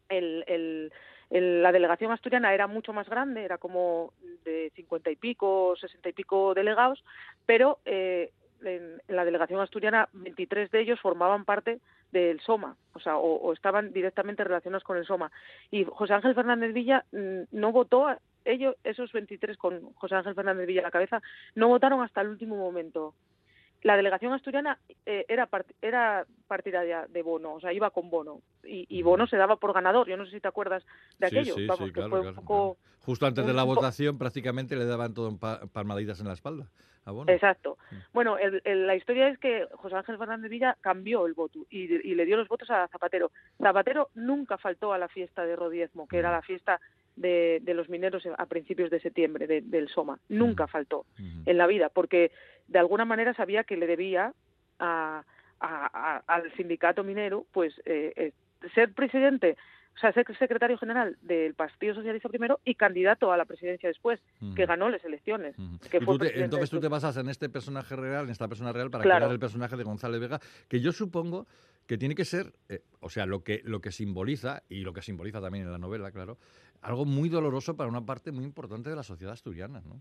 El- 0.09 0.45
la 1.41 1.73
delegación 1.73 2.13
asturiana 2.13 2.55
era 2.55 2.67
mucho 2.67 2.93
más 2.93 3.09
grande, 3.09 3.45
era 3.45 3.59
como 3.59 4.13
de 4.45 4.71
50 4.77 5.11
y 5.11 5.17
pico, 5.17 5.75
60 5.77 6.09
y 6.09 6.13
pico 6.13 6.55
delegados, 6.55 7.05
pero 7.45 7.79
eh, 7.85 8.31
en, 8.63 9.01
la 9.09 9.25
delegación 9.25 9.61
asturiana 9.61 10.09
23 10.13 10.71
de 10.71 10.81
ellos 10.81 11.01
formaban 11.01 11.45
parte 11.45 11.81
del 12.13 12.41
SOMA, 12.41 12.77
o 12.93 13.01
sea, 13.01 13.17
o, 13.17 13.35
o 13.35 13.53
estaban 13.53 13.93
directamente 13.93 14.45
relacionados 14.45 14.85
con 14.85 14.97
el 14.97 15.07
SOMA. 15.07 15.33
Y 15.73 15.85
José 15.85 16.15
Ángel 16.15 16.37
Fernández 16.37 16.73
Villa 16.73 17.05
mm, 17.11 17.43
no 17.51 17.73
votó, 17.73 18.17
ellos, 18.45 18.77
esos 18.85 19.11
23 19.13 19.57
con 19.57 19.93
José 19.95 20.15
Ángel 20.15 20.35
Fernández 20.35 20.67
Villa 20.67 20.83
a 20.83 20.85
la 20.85 20.91
cabeza, 20.91 21.21
no 21.57 21.69
votaron 21.69 22.03
hasta 22.03 22.21
el 22.21 22.29
último 22.29 22.57
momento. 22.57 23.15
La 23.85 23.97
delegación 23.97 24.33
asturiana 24.33 24.79
eh, 25.07 25.25
era, 25.29 25.49
part- 25.49 25.75
era 25.83 26.27
partidaria 26.49 27.07
de 27.09 27.23
Bono, 27.23 27.53
o 27.55 27.61
sea, 27.61 27.73
iba 27.73 27.91
con 27.91 28.09
Bono. 28.11 28.41
Y, 28.65 28.87
y 28.89 29.03
Bono 29.03 29.27
se 29.27 29.37
daba 29.37 29.57
por 29.57 29.73
ganador. 29.75 30.09
Yo 30.09 30.17
no 30.17 30.25
sé 30.25 30.33
si 30.33 30.41
te 30.41 30.49
acuerdas 30.49 30.85
de 31.19 31.29
Sí, 31.29 31.37
aquello. 31.39 31.55
sí, 31.55 31.67
Vamos, 31.67 31.79
sí, 31.81 31.93
que 31.93 31.93
claro, 31.93 32.09
fue 32.11 32.21
claro, 32.23 32.31
un 32.31 32.35
poco. 32.45 32.79
Justo 33.05 33.27
antes 33.27 33.47
de 33.47 33.53
la 33.53 33.63
votación 33.63 34.17
prácticamente 34.19 34.75
le 34.75 34.87
daban 34.87 35.13
todo 35.15 35.29
en 35.29 35.39
pa- 35.39 35.61
palmaditas 35.71 36.19
en 36.21 36.27
la 36.29 36.33
espalda 36.33 36.67
a 37.05 37.11
Bono. 37.11 37.31
Exacto. 37.31 37.77
Mm. 37.91 37.95
Bueno, 38.15 38.39
el- 38.39 38.63
el- 38.65 38.87
la 38.87 38.97
historia 38.97 39.29
es 39.29 39.39
que 39.39 39.67
José 39.75 39.97
Ángel 39.97 40.17
Fernández 40.17 40.51
Villa 40.51 40.79
cambió 40.81 41.27
el 41.27 41.35
voto 41.35 41.67
y, 41.69 41.83
y 41.83 42.15
le 42.15 42.25
dio 42.25 42.39
los 42.39 42.49
votos 42.49 42.71
a 42.71 42.89
Zapatero. 42.89 43.31
Zapatero 43.61 44.09
nunca 44.15 44.57
faltó 44.57 44.95
a 44.95 44.99
la 44.99 45.09
fiesta 45.09 45.45
de 45.45 45.57
Rodiezmo, 45.57 46.09
que 46.09 46.17
era 46.17 46.31
Mm. 46.31 46.33
la 46.33 46.43
fiesta 46.43 46.81
de, 47.17 47.61
de 47.63 47.75
los 47.75 47.89
mineros 47.89 48.25
a 48.39 48.47
principios 48.47 48.91
de 48.91 49.01
septiembre 49.01 49.47
de- 49.47 49.61
del 49.63 49.89
Soma. 49.89 50.19
Nunca 50.29 50.67
faltó 50.67 51.07
en 51.47 51.57
la 51.59 51.67
vida, 51.67 51.89
porque 51.89 52.33
de 52.69 52.79
alguna 52.79 53.05
manera 53.05 53.35
sabía 53.35 53.65
que 53.65 53.77
le 53.77 53.87
debía 53.87 54.33
a, 54.79 55.23
a- 55.61 55.91
a- 56.17 56.23
al 56.27 56.53
sindicato 56.57 57.05
minero, 57.05 57.47
pues 57.53 57.73
eh, 57.85 58.13
eh, 58.17 58.33
ser 58.75 58.93
presidente, 58.95 59.57
o 59.95 59.99
sea, 59.99 60.13
ser 60.13 60.27
secretario 60.39 60.77
general 60.79 61.17
del 61.23 61.55
Partido 61.55 61.95
Socialista 61.95 62.29
primero 62.29 62.61
y 62.65 62.75
candidato 62.75 63.33
a 63.33 63.37
la 63.37 63.45
presidencia 63.45 63.89
después, 63.89 64.21
que 64.57 64.67
ganó 64.67 64.89
las 64.89 65.05
elecciones. 65.05 65.55
Que 65.91 65.99
Y 65.99 66.01
fue 66.01 66.15
tú 66.15 66.19
te- 66.19 66.19
presidente 66.19 66.45
entonces 66.45 66.71
tú 66.71 66.81
te 66.81 66.89
basas 66.89 67.17
en 67.17 67.29
este 67.29 67.49
personaje 67.49 67.95
real, 67.97 68.25
en 68.25 68.31
esta 68.31 68.49
persona 68.49 68.73
real, 68.73 68.91
para 68.91 69.05
Claro. 69.05 69.19
crear 69.21 69.33
el 69.33 69.39
personaje 69.39 69.77
de 69.77 69.85
González 69.85 70.21
Vega, 70.21 70.41
que 70.69 70.81
yo 70.81 70.93
supongo 70.93 71.47
que 71.87 71.97
tiene 71.99 72.15
que 72.15 72.25
ser, 72.25 72.55
eh, 72.69 72.81
o 73.01 73.09
sea, 73.11 73.27
lo 73.27 73.45
que, 73.45 73.61
lo 73.65 73.81
que 73.81 73.93
simboliza, 73.93 74.63
y 74.69 74.81
lo 74.81 74.93
que 74.93 75.03
simboliza 75.03 75.41
también 75.41 75.65
en 75.67 75.73
la 75.73 75.79
novela, 75.79 76.11
claro, 76.11 76.39
algo 76.83 77.05
muy 77.05 77.29
doloroso 77.29 77.77
para 77.77 77.89
una 77.91 78.05
parte 78.05 78.33
muy 78.33 78.45
importante 78.45 78.91
de 78.91 78.97
la 78.97 79.03
sociedad 79.03 79.35
asturiana, 79.35 79.81
¿no? 79.85 80.01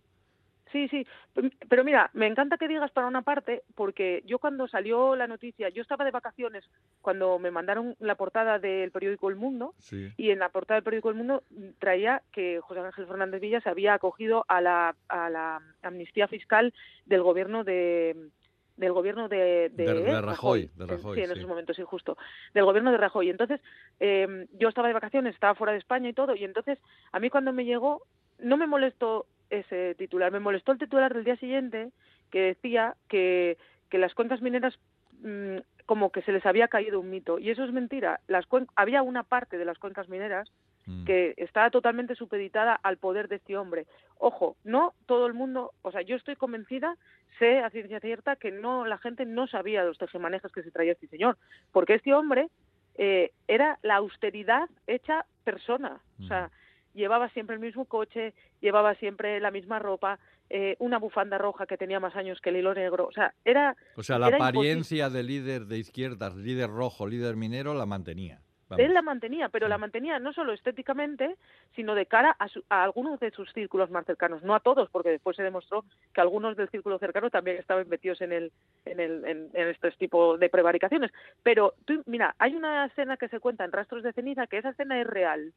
Sí, 0.73 0.87
sí, 0.89 1.07
P- 1.33 1.51
pero 1.69 1.83
mira, 1.85 2.09
me 2.13 2.27
encanta 2.27 2.57
que 2.57 2.67
digas 2.67 2.91
para 2.91 3.07
una 3.07 3.21
parte, 3.21 3.61
porque 3.75 4.23
yo 4.25 4.39
cuando 4.39 4.67
salió 4.67 5.15
la 5.15 5.27
noticia, 5.27 5.69
yo 5.69 5.81
estaba 5.83 6.03
de 6.03 6.11
vacaciones 6.11 6.65
cuando 7.01 7.39
me 7.39 7.51
mandaron 7.51 7.95
la 7.99 8.15
portada 8.15 8.59
del 8.59 8.91
periódico 8.91 9.29
El 9.29 9.35
Mundo, 9.37 9.73
Sí. 9.77 10.11
y 10.17 10.31
en 10.31 10.39
la 10.39 10.49
portada 10.49 10.75
del 10.77 10.83
periódico 10.83 11.09
El 11.11 11.15
Mundo 11.15 11.43
mm, 11.51 11.69
traía 11.79 12.23
que 12.33 12.59
José 12.59 12.81
Ángel 12.81 13.07
Fernández 13.07 13.39
Villa 13.39 13.61
se 13.61 13.69
había 13.69 13.93
acogido 13.93 14.43
a 14.49 14.59
la, 14.59 14.95
a 15.07 15.29
la 15.29 15.61
amnistía 15.83 16.27
fiscal 16.27 16.73
del 17.05 17.21
gobierno 17.21 17.63
de 17.63 18.29
del 18.75 18.91
gobierno 18.91 19.29
de, 19.29 19.69
de, 19.71 19.83
De- 19.85 19.93
de 20.01 20.21
Rajoy, 20.21 20.71
Rajoy, 20.75 21.17
sí, 21.17 21.21
en 21.21 21.27
sí. 21.27 21.33
esos 21.33 21.47
momentos, 21.47 21.75
sí, 21.75 21.83
justo, 21.83 22.17
del 22.55 22.65
gobierno 22.65 22.91
de 22.91 22.97
Rajoy. 22.97 23.29
Entonces, 23.29 23.61
eh, 23.99 24.47
yo 24.53 24.69
estaba 24.69 24.87
de 24.87 24.95
vacaciones, 24.95 25.35
estaba 25.35 25.53
fuera 25.53 25.73
de 25.73 25.77
España 25.77 26.09
y 26.09 26.13
todo, 26.13 26.33
y 26.35 26.43
entonces 26.43 26.79
a 27.11 27.19
mí 27.19 27.29
cuando 27.29 27.53
me 27.53 27.65
llegó, 27.65 28.01
no 28.39 28.57
me 28.57 28.65
molestó 28.65 29.27
ese 29.59 29.95
titular, 29.95 30.31
me 30.31 30.39
molestó 30.39 30.71
el 30.71 30.79
titular 30.79 31.13
del 31.13 31.23
día 31.23 31.37
siguiente 31.37 31.91
que 32.31 32.41
decía 32.41 32.95
que, 33.07 33.57
que 33.89 33.97
las 33.97 34.13
cuencas 34.13 34.41
mineras 34.41 34.77
mm, 35.21 35.57
como 35.85 36.11
que 36.11 36.21
se 36.21 36.31
les 36.31 36.45
había 36.45 36.67
caído 36.67 36.99
un 36.99 37.09
mito, 37.09 37.39
y 37.39 37.49
eso 37.49 37.63
es 37.63 37.71
mentira. 37.71 38.21
Las 38.27 38.45
había 38.75 39.01
una 39.01 39.23
parte 39.23 39.57
de 39.57 39.65
las 39.65 39.77
cuencas 39.77 40.09
mineras 40.09 40.49
Mm. 40.85 41.05
que 41.05 41.33
está 41.37 41.69
totalmente 41.69 42.15
supeditada 42.15 42.73
al 42.75 42.97
poder 42.97 43.29
de 43.29 43.37
este 43.37 43.55
hombre. 43.57 43.85
Ojo, 44.17 44.57
no 44.63 44.93
todo 45.05 45.27
el 45.27 45.33
mundo, 45.33 45.71
o 45.81 45.91
sea, 45.91 46.01
yo 46.01 46.17
estoy 46.17 46.35
convencida, 46.35 46.97
sé 47.39 47.59
a 47.59 47.69
ciencia 47.69 47.99
cierta 48.01 48.35
que 48.35 48.51
no 48.51 48.85
la 48.85 48.97
gente 48.97 49.25
no 49.25 49.47
sabía 49.47 49.81
de 49.81 49.87
los 49.87 49.97
tejemanejes 49.97 50.51
que 50.51 50.63
se 50.63 50.71
traía 50.71 50.91
este 50.91 51.07
señor, 51.07 51.37
porque 51.71 51.93
este 51.95 52.13
hombre 52.13 52.49
eh, 52.95 53.31
era 53.47 53.79
la 53.81 53.95
austeridad 53.95 54.69
hecha 54.85 55.25
persona, 55.45 56.01
o 56.19 56.27
sea, 56.27 56.51
llevaba 56.93 57.29
siempre 57.29 57.55
el 57.55 57.61
mismo 57.61 57.85
coche, 57.85 58.33
llevaba 58.61 58.95
siempre 58.95 59.39
la 59.39 59.51
misma 59.51 59.79
ropa, 59.79 60.19
eh, 60.49 60.75
una 60.79 60.99
bufanda 60.99 61.37
roja 61.37 61.65
que 61.65 61.77
tenía 61.77 61.99
más 61.99 62.15
años 62.15 62.39
que 62.41 62.49
el 62.49 62.57
hilo 62.57 62.73
negro, 62.73 63.05
o 63.07 63.11
sea, 63.11 63.33
era 63.45 63.75
O 63.95 64.03
sea, 64.03 64.19
la 64.19 64.27
era 64.27 64.37
imposible. 64.37 64.59
apariencia 64.59 65.09
de 65.09 65.23
líder 65.23 65.65
de 65.65 65.77
izquierdas, 65.79 66.35
líder 66.35 66.69
rojo, 66.69 67.07
líder 67.07 67.35
minero, 67.35 67.73
la 67.73 67.85
mantenía. 67.85 68.39
Vamos. 68.69 68.85
Él 68.85 68.93
la 68.93 69.01
mantenía, 69.01 69.49
pero 69.49 69.67
la 69.67 69.77
mantenía 69.77 70.19
no 70.19 70.31
solo 70.31 70.53
estéticamente, 70.53 71.35
sino 71.75 71.95
de 71.95 72.05
cara 72.05 72.35
a, 72.39 72.47
su- 72.47 72.63
a 72.69 72.83
algunos 72.83 73.19
de 73.19 73.29
sus 73.31 73.51
círculos 73.51 73.91
más 73.91 74.05
cercanos, 74.05 74.41
no 74.41 74.55
a 74.55 74.61
todos, 74.61 74.89
porque 74.89 75.09
después 75.09 75.35
se 75.35 75.43
demostró 75.43 75.83
que 76.13 76.21
algunos 76.21 76.55
del 76.55 76.69
círculo 76.69 76.97
cercano 76.97 77.29
también 77.29 77.57
estaban 77.57 77.87
metidos 77.89 78.21
en 78.21 78.31
el, 78.31 78.51
en 78.85 78.99
el, 79.01 79.25
en, 79.25 79.49
en 79.53 79.67
este 79.67 79.91
tipo 79.91 80.37
de 80.37 80.49
prevaricaciones. 80.49 81.11
Pero 81.43 81.73
tú, 81.85 82.01
mira, 82.05 82.35
hay 82.39 82.55
una 82.55 82.85
escena 82.85 83.17
que 83.17 83.27
se 83.27 83.39
cuenta 83.41 83.65
en 83.65 83.71
Rastros 83.73 84.01
de 84.01 84.13
ceniza 84.13 84.47
que 84.47 84.57
esa 84.59 84.69
escena 84.69 84.99
es 84.99 85.07
real. 85.07 85.53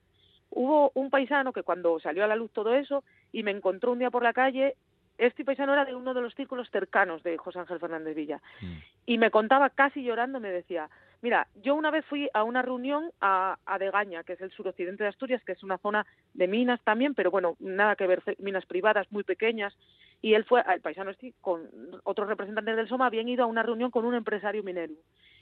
Hubo 0.58 0.90
un 0.94 1.10
paisano 1.10 1.52
que 1.52 1.62
cuando 1.62 2.00
salió 2.00 2.24
a 2.24 2.26
la 2.26 2.34
luz 2.34 2.50
todo 2.50 2.74
eso 2.74 3.04
y 3.30 3.42
me 3.42 3.50
encontró 3.50 3.92
un 3.92 3.98
día 3.98 4.10
por 4.10 4.22
la 4.22 4.32
calle, 4.32 4.74
este 5.18 5.44
paisano 5.44 5.74
era 5.74 5.84
de 5.84 5.94
uno 5.94 6.14
de 6.14 6.22
los 6.22 6.34
círculos 6.34 6.70
cercanos 6.70 7.22
de 7.22 7.36
José 7.36 7.58
Ángel 7.58 7.78
Fernández 7.78 8.16
Villa 8.16 8.40
Mm. 8.62 8.78
y 9.04 9.18
me 9.18 9.30
contaba 9.30 9.68
casi 9.68 10.02
llorando, 10.02 10.40
me 10.40 10.50
decía, 10.50 10.88
mira, 11.20 11.46
yo 11.62 11.74
una 11.74 11.90
vez 11.90 12.06
fui 12.06 12.30
a 12.32 12.42
una 12.42 12.62
reunión 12.62 13.10
a, 13.20 13.58
a 13.66 13.78
Degaña, 13.78 14.24
que 14.24 14.32
es 14.32 14.40
el 14.40 14.50
suroccidente 14.50 15.02
de 15.04 15.10
Asturias, 15.10 15.44
que 15.44 15.52
es 15.52 15.62
una 15.62 15.76
zona 15.76 16.06
de 16.32 16.48
minas 16.48 16.80
también, 16.84 17.14
pero 17.14 17.30
bueno, 17.30 17.56
nada 17.60 17.94
que 17.94 18.06
ver, 18.06 18.22
minas 18.38 18.64
privadas 18.64 19.06
muy 19.12 19.24
pequeñas, 19.24 19.76
y 20.22 20.32
él 20.32 20.44
fue, 20.44 20.62
el 20.72 20.80
paisano 20.80 21.10
este, 21.10 21.34
con 21.42 21.68
otros 22.04 22.28
representantes 22.28 22.76
del 22.76 22.88
SOMA, 22.88 23.06
habían 23.06 23.28
ido 23.28 23.44
a 23.44 23.46
una 23.46 23.62
reunión 23.62 23.90
con 23.90 24.06
un 24.06 24.14
empresario 24.14 24.62
minero. 24.62 24.94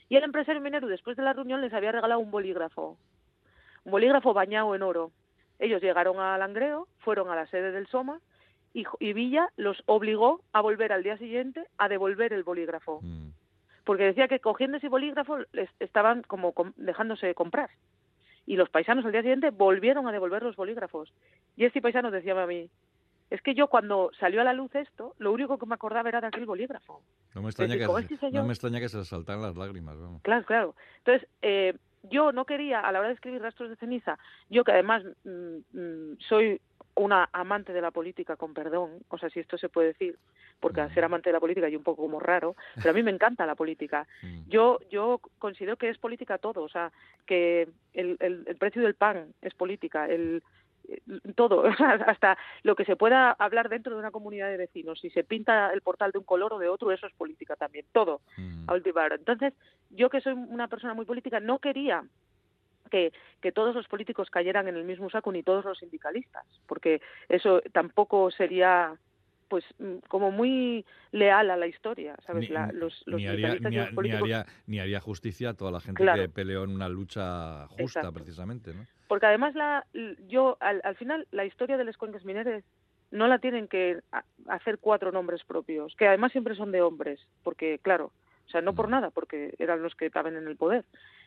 Y 0.09 0.17
el 0.17 0.23
empresario 0.23 0.61
minero, 0.61 0.87
después 0.87 1.15
de 1.15 1.23
la 1.23 1.31
reunión, 1.31 1.61
les 1.61 1.73
había 1.73 1.93
regalado 1.93 2.19
un 2.19 2.31
bolígrafo, 2.31 2.97
un 3.85 3.91
bolígrafo 3.91 4.33
bañado 4.33 4.75
en 4.75 4.81
oro. 4.81 5.11
Ellos 5.59 5.81
llegaron 5.81 6.19
a 6.19 6.37
Langreo, 6.37 6.87
fueron 6.99 7.29
a 7.29 7.35
la 7.35 7.47
sede 7.47 7.71
del 7.71 7.87
SOMA, 7.87 8.19
y, 8.73 9.13
Villa 9.13 9.47
los 9.55 9.81
obligó 9.85 10.41
a 10.51 10.59
volver 10.59 10.91
al 10.91 11.01
día 11.03 11.17
siguiente 11.17 11.65
a 11.77 11.87
devolver 11.87 12.33
el 12.33 12.43
bolígrafo 12.43 12.99
Mm. 13.01 13.29
porque 13.85 14.03
decía 14.03 14.27
que 14.27 14.39
cogiendo 14.41 14.75
ese 14.77 14.89
bolígrafo 14.89 15.37
les 15.53 15.69
estaban 15.79 16.23
como 16.23 16.51
com- 16.51 16.73
dejándose 16.75 17.33
comprar. 17.35 17.69
Y 18.45 18.57
los 18.57 18.69
paisanos 18.69 19.05
al 19.05 19.13
día 19.13 19.21
siguiente 19.21 19.49
volvieron 19.51 20.07
a 20.07 20.11
devolver 20.11 20.43
los 20.43 20.55
bolígrafos. 20.57 21.13
Y 21.55 21.63
este 21.65 21.81
paisano 21.81 22.11
decía 22.11 22.39
a 22.39 22.45
mí, 22.45 22.69
es 23.29 23.41
que 23.41 23.55
yo 23.55 23.67
cuando 23.69 24.11
salió 24.19 24.41
a 24.41 24.43
la 24.43 24.53
luz 24.53 24.75
esto, 24.75 25.15
lo 25.19 25.31
único 25.31 25.57
que 25.57 25.65
me 25.65 25.75
acordaba 25.75 26.09
era 26.09 26.19
de 26.21 26.27
aquel 26.27 26.45
bolígrafo. 26.45 27.01
No 27.33 27.41
me 27.41 27.47
extraña, 27.49 27.75
decir, 27.75 27.87
que, 27.87 28.07
se- 28.07 28.15
este 28.15 28.31
no 28.37 28.43
me 28.45 28.53
extraña 28.53 28.79
que 28.81 28.89
se 28.89 28.97
le 28.97 29.05
saltaran 29.05 29.41
las 29.41 29.55
lágrimas. 29.55 29.97
Vamos. 29.99 30.21
Claro, 30.21 30.45
claro. 30.45 30.75
Entonces, 30.97 31.27
eh, 31.41 31.75
yo 32.09 32.31
no 32.31 32.45
quería, 32.45 32.79
a 32.79 32.91
la 32.91 32.99
hora 32.99 33.09
de 33.09 33.13
escribir 33.15 33.41
Rastros 33.41 33.69
de 33.69 33.75
Ceniza, 33.75 34.17
yo 34.49 34.63
que 34.63 34.71
además 34.71 35.03
mm, 35.23 35.57
mm, 35.73 36.17
soy 36.19 36.59
una 36.95 37.29
amante 37.33 37.73
de 37.73 37.81
la 37.81 37.91
política, 37.91 38.35
con 38.37 38.53
perdón, 38.53 38.99
o 39.09 39.17
sea, 39.17 39.29
si 39.29 39.39
esto 39.41 39.57
se 39.57 39.67
puede 39.67 39.89
decir, 39.89 40.17
porque 40.61 40.79
al 40.79 40.93
ser 40.93 41.03
amante 41.03 41.29
de 41.29 41.33
la 41.33 41.41
política 41.41 41.67
y 41.67 41.75
un 41.75 41.83
poco 41.83 42.03
como 42.03 42.19
raro, 42.21 42.55
pero 42.75 42.91
a 42.91 42.93
mí 42.93 43.03
me 43.03 43.11
encanta 43.11 43.45
la 43.45 43.55
política. 43.55 44.07
Mm. 44.23 44.49
Yo, 44.49 44.79
yo 44.89 45.19
considero 45.39 45.75
que 45.75 45.89
es 45.89 45.97
política 45.97 46.37
todo, 46.37 46.63
o 46.63 46.69
sea, 46.69 46.91
que 47.25 47.67
el, 47.93 48.15
el, 48.19 48.43
el 48.47 48.55
precio 48.55 48.81
del 48.81 48.95
pan 48.95 49.33
es 49.41 49.53
política, 49.53 50.07
el- 50.07 50.41
todo, 51.35 51.61
o 51.61 51.73
sea, 51.75 51.93
hasta 52.07 52.37
lo 52.63 52.75
que 52.75 52.85
se 52.85 52.95
pueda 52.95 53.31
hablar 53.31 53.69
dentro 53.69 53.93
de 53.93 53.99
una 53.99 54.11
comunidad 54.11 54.49
de 54.49 54.57
vecinos, 54.57 54.99
si 54.99 55.09
se 55.09 55.23
pinta 55.23 55.71
el 55.73 55.81
portal 55.81 56.11
de 56.11 56.19
un 56.19 56.25
color 56.25 56.53
o 56.53 56.59
de 56.59 56.69
otro, 56.69 56.91
eso 56.91 57.07
es 57.07 57.13
política 57.13 57.55
también, 57.55 57.85
todo 57.91 58.21
Mm. 58.37 58.69
a 58.69 58.73
última 58.73 59.03
hora. 59.03 59.15
Entonces, 59.15 59.53
yo 59.89 60.09
que 60.09 60.21
soy 60.21 60.33
una 60.33 60.67
persona 60.67 60.93
muy 60.93 61.05
política, 61.05 61.39
no 61.39 61.59
quería 61.59 62.03
que, 62.91 63.13
que 63.41 63.51
todos 63.51 63.73
los 63.75 63.87
políticos 63.87 64.29
cayeran 64.29 64.67
en 64.67 64.75
el 64.75 64.83
mismo 64.83 65.09
saco 65.09 65.31
ni 65.31 65.43
todos 65.43 65.65
los 65.65 65.77
sindicalistas, 65.77 66.45
porque 66.67 67.01
eso 67.29 67.61
tampoco 67.71 68.31
sería 68.31 68.95
pues 69.47 69.63
mm, 69.79 69.97
como 70.07 70.31
muy 70.31 70.85
leal 71.11 71.49
a 71.51 71.57
la 71.57 71.67
historia, 71.67 72.15
¿sabes? 72.25 72.49
Ni, 72.49 72.55
La- 72.55 72.71
los, 72.71 73.03
los 73.05 73.19
ni 73.21 73.27
haría, 73.27 73.55
ni 73.55 73.59
políticos 73.93 74.21
haría, 74.21 74.45
ni 74.67 74.79
haría 74.79 74.99
justicia 74.99 75.49
a 75.49 75.53
toda 75.53 75.71
la 75.71 75.79
gente 75.79 76.01
Claro. 76.03 76.21
que 76.23 76.29
peleó 76.29 76.63
en 76.63 76.71
una 76.71 76.89
lucha 76.89 77.67
justa, 77.67 77.83
Exacto. 77.83 78.13
precisamente. 78.13 78.73
¿no? 78.73 78.85
porque 79.07 79.27
además 79.27 79.53
la 79.53 79.85
yo 80.27 80.57
al, 80.59 80.81
al 80.83 80.95
final 80.95 81.27
la 81.31 81.45
historia 81.45 81.77
de 81.77 81.83
los 81.83 81.95
cuencas 81.95 82.25
mineres 82.25 82.63
no 83.11 83.27
la 83.27 83.37
tienen 83.37 83.67
que 83.67 83.99
hacer 84.47 84.79
cuatro 84.79 85.11
nombres 85.11 85.43
propios 85.43 85.93
que 85.95 86.07
además 86.07 86.31
siempre 86.31 86.55
son 86.55 86.71
de 86.71 86.81
hombres 86.81 87.19
porque 87.43 87.77
claro 87.83 88.11
o 88.47 88.49
sea 88.49 88.61
no 88.61 88.73
por 88.73 88.87
Mm. 88.87 88.91
nada 88.91 89.11
porque 89.11 89.53
eran 89.59 89.83
los 89.83 89.93
que 89.93 90.07
estaban 90.07 90.35
en 90.35 90.47
el 90.47 90.57
poder 90.57 90.85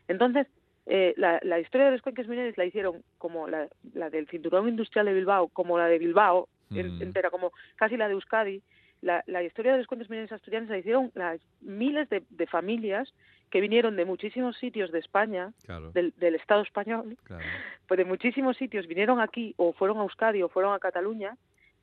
entonces 0.08 0.48
eh, 0.90 1.12
la, 1.18 1.38
la 1.42 1.60
historia 1.60 1.86
de 1.86 1.92
los 1.92 2.02
cuencas 2.02 2.26
mineres 2.26 2.56
la 2.56 2.64
hicieron 2.64 3.02
como 3.18 3.46
la, 3.46 3.68
la 3.94 4.08
del 4.10 4.26
cinturón 4.28 4.68
industrial 4.68 5.04
de 5.06 5.12
Bilbao 5.14 5.48
como 5.48 5.76
la 5.78 5.86
de 5.86 5.98
Bilbao 5.98 6.48
en- 6.70 6.96
Mm. 6.98 7.02
entera 7.02 7.30
como 7.30 7.52
casi 7.76 7.96
la 7.96 8.08
de 8.08 8.14
Euskadi 8.14 8.62
la, 9.02 9.22
la 9.26 9.42
historia 9.42 9.72
de 9.72 9.78
los 9.78 9.86
cuencas 9.86 10.10
mineros 10.10 10.32
asturianos 10.32 10.68
la 10.70 10.78
hicieron 10.78 11.10
las 11.14 11.40
miles 11.60 12.08
de, 12.10 12.22
de 12.30 12.46
familias 12.46 13.12
que 13.50 13.60
vinieron 13.60 13.96
de 13.96 14.04
muchísimos 14.04 14.56
sitios 14.58 14.90
de 14.90 14.98
España 14.98 15.52
Claro, 15.66 15.92
del, 15.92 16.12
del 16.16 16.34
Estado 16.34 16.62
español 16.62 17.16
claro. 17.24 17.44
pues 17.86 17.98
de 17.98 18.04
muchísimos 18.04 18.56
sitios 18.56 18.86
vinieron 18.86 19.20
aquí 19.20 19.54
o 19.56 19.72
fueron 19.72 19.98
a 19.98 20.02
Euskadi 20.02 20.42
o 20.42 20.48
fueron 20.48 20.72
a 20.74 20.78
Cataluña 20.78 21.36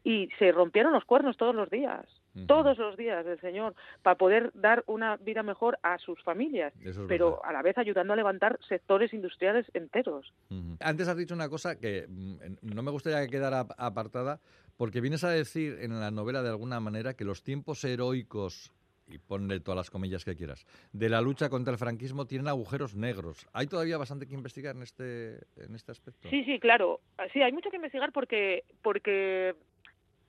y 0.04 0.30
se 0.40 0.52
rompieron 0.52 0.94
los 0.94 1.06
cuernos 1.06 1.38
todos 1.38 1.56
los 1.56 1.70
días. 1.70 2.06
Todos 2.48 2.78
los 2.78 2.98
días 2.98 3.26
del 3.26 3.40
Señor, 3.40 3.76
para 4.02 4.18
poder 4.18 4.52
dar 4.54 4.84
una 4.88 5.18
vida 5.18 5.44
mejor 5.44 5.78
a 5.84 5.98
sus 5.98 6.22
familias, 6.24 6.74
es 6.84 6.98
pero 7.08 7.32
verdad. 7.32 7.40
a 7.46 7.54
la 7.54 7.62
vez 7.62 7.78
ayudando 7.78 8.14
a 8.14 8.16
levantar 8.16 8.60
sectores 8.68 9.14
industriales 9.14 9.66
enteros. 9.74 10.34
Antes 10.80 11.08
has 11.08 11.18
dicho 11.18 11.34
una 11.34 11.50
cosa 11.50 11.80
que 11.80 12.06
mm, 12.08 12.36
no 12.74 12.84
me 12.84 12.92
gustaría 12.92 13.22
que 13.26 13.32
quedara 13.32 13.62
ap- 13.62 13.72
apartada, 13.78 14.40
porque 14.78 15.00
vienes 15.02 15.24
a 15.24 15.30
decir 15.30 15.78
en 15.82 16.00
la 16.00 16.12
novela 16.12 16.44
de 16.44 16.50
alguna 16.50 16.80
manera 16.80 17.14
que 17.14 17.24
los 17.24 17.44
tiempos 17.44 17.84
heroicos, 17.84 18.72
y 19.08 19.20
ponle 19.20 19.60
todas 19.60 19.78
las 19.78 19.90
comillas 19.92 20.26
que 20.26 20.36
quieras, 20.36 20.66
de 20.92 21.10
la 21.10 21.22
lucha 21.22 21.48
contra 21.50 21.72
el 21.72 21.78
franquismo 21.78 22.26
tienen 22.26 22.48
agujeros 22.48 22.96
negros. 22.96 23.48
¿Hay 23.54 23.68
todavía 23.68 23.98
bastante 23.98 24.28
que 24.28 24.34
investigar 24.34 24.76
en 24.76 24.82
este, 24.82 25.36
en 25.58 25.76
este 25.76 25.92
aspecto? 25.92 26.28
Sí, 26.30 26.44
sí, 26.44 26.60
claro. 26.60 27.00
Sí, 27.32 27.42
hay 27.42 27.52
mucho 27.52 27.70
que 27.70 27.76
investigar 27.76 28.12
porque 28.12 28.64
porque 28.82 29.56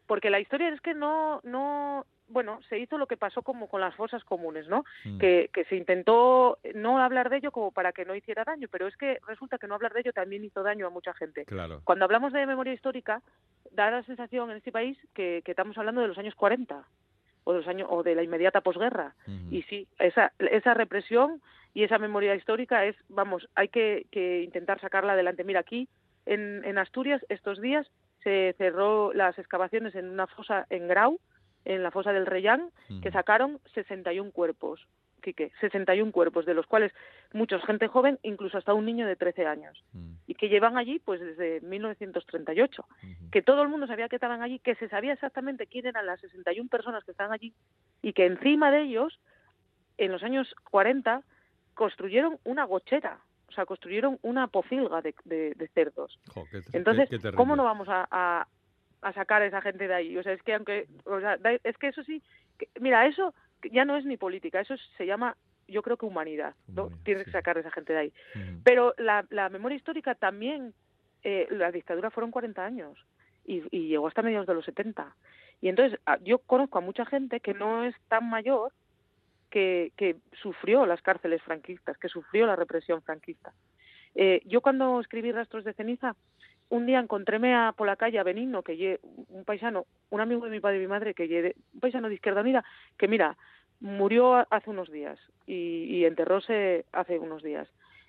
porque 0.06 0.30
la 0.30 0.40
historia 0.40 0.68
es 0.68 0.80
que 0.80 0.94
no 0.94 1.40
no 1.44 2.06
bueno, 2.28 2.60
se 2.68 2.78
hizo 2.78 2.98
lo 2.98 3.06
que 3.06 3.16
pasó 3.16 3.42
como 3.42 3.68
con 3.68 3.80
las 3.80 3.94
fosas 3.94 4.24
comunes, 4.24 4.66
¿no? 4.68 4.84
Mm. 5.04 5.18
que, 5.18 5.50
que 5.52 5.64
se 5.66 5.76
intentó 5.76 6.58
no 6.74 6.98
hablar 6.98 7.30
de 7.30 7.38
ello 7.38 7.52
como 7.52 7.70
para 7.70 7.92
que 7.92 8.04
no 8.04 8.14
hiciera 8.14 8.44
daño, 8.44 8.68
pero 8.70 8.86
es 8.86 8.96
que 8.96 9.18
resulta 9.26 9.58
que 9.58 9.68
no 9.68 9.74
hablar 9.74 9.92
de 9.92 10.00
ello 10.00 10.12
también 10.12 10.44
hizo 10.44 10.62
daño 10.62 10.86
a 10.86 10.90
mucha 10.90 11.14
gente. 11.14 11.44
Claro. 11.44 11.82
Cuando 11.84 12.04
hablamos 12.04 12.32
de 12.32 12.46
memoria 12.46 12.72
histórica, 12.72 13.22
da 13.70 13.90
la 13.90 14.02
sensación 14.02 14.50
en 14.50 14.56
este 14.56 14.72
país 14.72 14.98
que, 15.14 15.42
que 15.44 15.52
estamos 15.52 15.78
hablando 15.78 16.00
de 16.00 16.08
los 16.08 16.18
años 16.18 16.34
40 16.34 16.84
o 17.44 17.52
de 17.52 17.58
los 17.58 17.68
años 17.68 17.88
o 17.90 18.02
de 18.02 18.16
la 18.16 18.24
inmediata 18.24 18.60
posguerra. 18.60 19.14
Y 19.50 19.62
sí, 19.62 19.86
esa 19.98 20.32
esa 20.38 20.74
represión 20.74 21.40
y 21.74 21.84
esa 21.84 21.98
memoria 21.98 22.34
histórica 22.34 22.84
es, 22.86 22.96
vamos, 23.08 23.48
hay 23.54 23.68
que, 23.68 24.06
que 24.10 24.42
intentar 24.42 24.80
sacarla 24.80 25.12
adelante. 25.12 25.44
Mira, 25.44 25.60
aquí 25.60 25.88
en, 26.24 26.64
en 26.64 26.78
Asturias 26.78 27.24
estos 27.28 27.60
días 27.60 27.86
se 28.26 28.56
cerró 28.58 29.12
las 29.12 29.38
excavaciones 29.38 29.94
en 29.94 30.08
una 30.10 30.26
fosa 30.26 30.66
en 30.68 30.88
Grau, 30.88 31.20
en 31.64 31.84
la 31.84 31.92
fosa 31.92 32.12
del 32.12 32.26
Reyán, 32.26 32.70
que 32.88 32.94
Ujú. 33.08 33.12
sacaron 33.12 33.60
61 33.72 34.32
cuerpos 34.32 34.84
Quique, 35.22 35.52
61 35.60 36.10
cuerpos, 36.12 36.44
de 36.44 36.52
los 36.54 36.66
cuales 36.66 36.92
muchos 37.32 37.64
gente 37.64 37.86
joven, 37.86 38.18
incluso 38.22 38.58
hasta 38.58 38.74
un 38.74 38.84
niño 38.84 39.06
de 39.06 39.14
13 39.16 39.46
años, 39.46 39.82
Mm, 39.92 40.14
y 40.26 40.34
que 40.34 40.48
llevan 40.48 40.76
allí 40.76 40.98
pues 40.98 41.20
desde 41.20 41.60
1938, 41.62 42.84
ujú. 43.02 43.30
que 43.30 43.42
todo 43.42 43.62
el 43.62 43.68
mundo 43.68 43.86
sabía 43.86 44.08
que 44.08 44.16
estaban 44.16 44.42
allí, 44.42 44.58
que 44.58 44.74
se 44.74 44.88
sabía 44.88 45.12
exactamente 45.12 45.66
quién 45.68 45.86
eran 45.86 46.06
las 46.06 46.20
61 46.20 46.68
personas 46.68 47.04
que 47.04 47.12
estaban 47.12 47.32
allí, 47.32 47.54
y 48.02 48.12
que 48.12 48.26
encima 48.26 48.70
de 48.72 48.82
ellos, 48.82 49.18
en 49.98 50.10
los 50.12 50.22
años 50.24 50.52
40, 50.70 51.22
construyeron 51.74 52.38
una 52.44 52.64
gochera, 52.64 53.20
sea, 53.56 53.66
construyeron 53.66 54.18
una 54.22 54.46
pocilga 54.46 55.02
de, 55.02 55.14
de- 55.24 55.54
de 55.54 55.68
cerdos. 55.68 56.18
Jo, 56.32 56.44
qué- 56.50 56.62
qué- 56.62 56.76
Entonces, 56.78 57.08
qué. 57.10 57.32
¿cómo 57.32 57.56
no 57.56 57.64
vamos 57.64 57.88
a, 57.88 58.06
a- 58.10 58.46
a 59.02 59.12
sacar 59.12 59.42
a 59.42 59.46
esa 59.46 59.60
gente 59.62 59.88
de 59.88 59.94
ahí? 59.94 60.16
O 60.16 60.22
sea, 60.22 60.32
es 60.32 60.42
que 60.42 60.54
aunque, 60.54 60.86
o 61.04 61.20
sea, 61.20 61.38
es 61.64 61.76
que 61.78 61.88
eso 61.88 62.02
sí, 62.04 62.22
que- 62.58 62.68
mira, 62.80 63.06
eso 63.06 63.34
ya 63.72 63.84
no 63.84 63.96
es 63.96 64.04
ni 64.04 64.16
política, 64.16 64.60
eso 64.60 64.74
se 64.96 65.06
llama, 65.06 65.36
yo 65.68 65.82
creo 65.82 65.96
que 65.96 66.06
humanidad, 66.06 66.54
¿no? 66.68 66.84
Humanidad, 66.84 67.04
Tienes 67.04 67.24
sí. 67.24 67.30
que 67.32 67.38
sacar 67.38 67.56
a 67.56 67.60
esa 67.60 67.70
gente 67.72 67.92
de 67.92 67.98
ahí. 67.98 68.12
Pero 68.64 68.94
la, 68.98 69.26
la 69.30 69.48
memoria 69.48 69.76
histórica 69.76 70.14
también, 70.14 70.72
eh, 71.24 71.48
la 71.50 71.72
dictadura 71.72 72.10
fueron 72.10 72.30
40 72.30 72.64
años 72.64 72.96
y, 73.44 73.62
y 73.76 73.88
llegó 73.88 74.06
hasta 74.06 74.22
mediados 74.22 74.46
de 74.46 74.54
los 74.54 74.64
70. 74.64 75.14
Y 75.60 75.68
entonces 75.68 75.98
yo 76.22 76.38
conozco 76.38 76.78
a 76.78 76.82
mucha 76.82 77.04
gente 77.06 77.40
que 77.40 77.54
no 77.54 77.84
es 77.84 77.94
tan 78.08 78.28
mayor 78.28 78.72
que, 79.50 79.92
que 79.96 80.16
sufrió 80.42 80.86
las 80.86 81.02
cárceles 81.02 81.42
franquistas, 81.42 81.98
que 81.98 82.08
sufrió 82.08 82.46
la 82.46 82.56
represión 82.56 83.02
franquista. 83.02 83.52
Eh, 84.14 84.42
yo 84.46 84.60
cuando 84.60 85.00
escribí 85.00 85.30
Rastros 85.32 85.64
de 85.64 85.74
Ceniza, 85.74 86.16
un 86.68 86.86
día 86.86 86.98
encontréme 86.98 87.54
a, 87.54 87.72
por 87.76 87.86
la 87.86 87.96
calle 87.96 88.18
a 88.18 88.24
Benigno, 88.24 88.62
que 88.62 88.76
lle, 88.76 88.98
un 89.28 89.44
paisano, 89.44 89.86
un 90.10 90.20
amigo 90.20 90.44
de 90.44 90.50
mi 90.50 90.60
padre 90.60 90.78
y 90.78 90.80
mi 90.80 90.88
madre, 90.88 91.14
que 91.14 91.28
lle 91.28 91.54
un 91.74 91.80
paisano 91.80 92.08
de 92.08 92.14
Izquierda 92.14 92.40
Unida, 92.40 92.64
que 92.98 93.08
mira, 93.08 93.36
murió 93.80 94.46
hace 94.50 94.70
unos 94.70 94.90
días 94.90 95.18
y, 95.46 95.84
y 95.84 96.04
enterróse 96.06 96.86
hace 96.92 97.18
unos 97.18 97.42
días. 97.42 97.68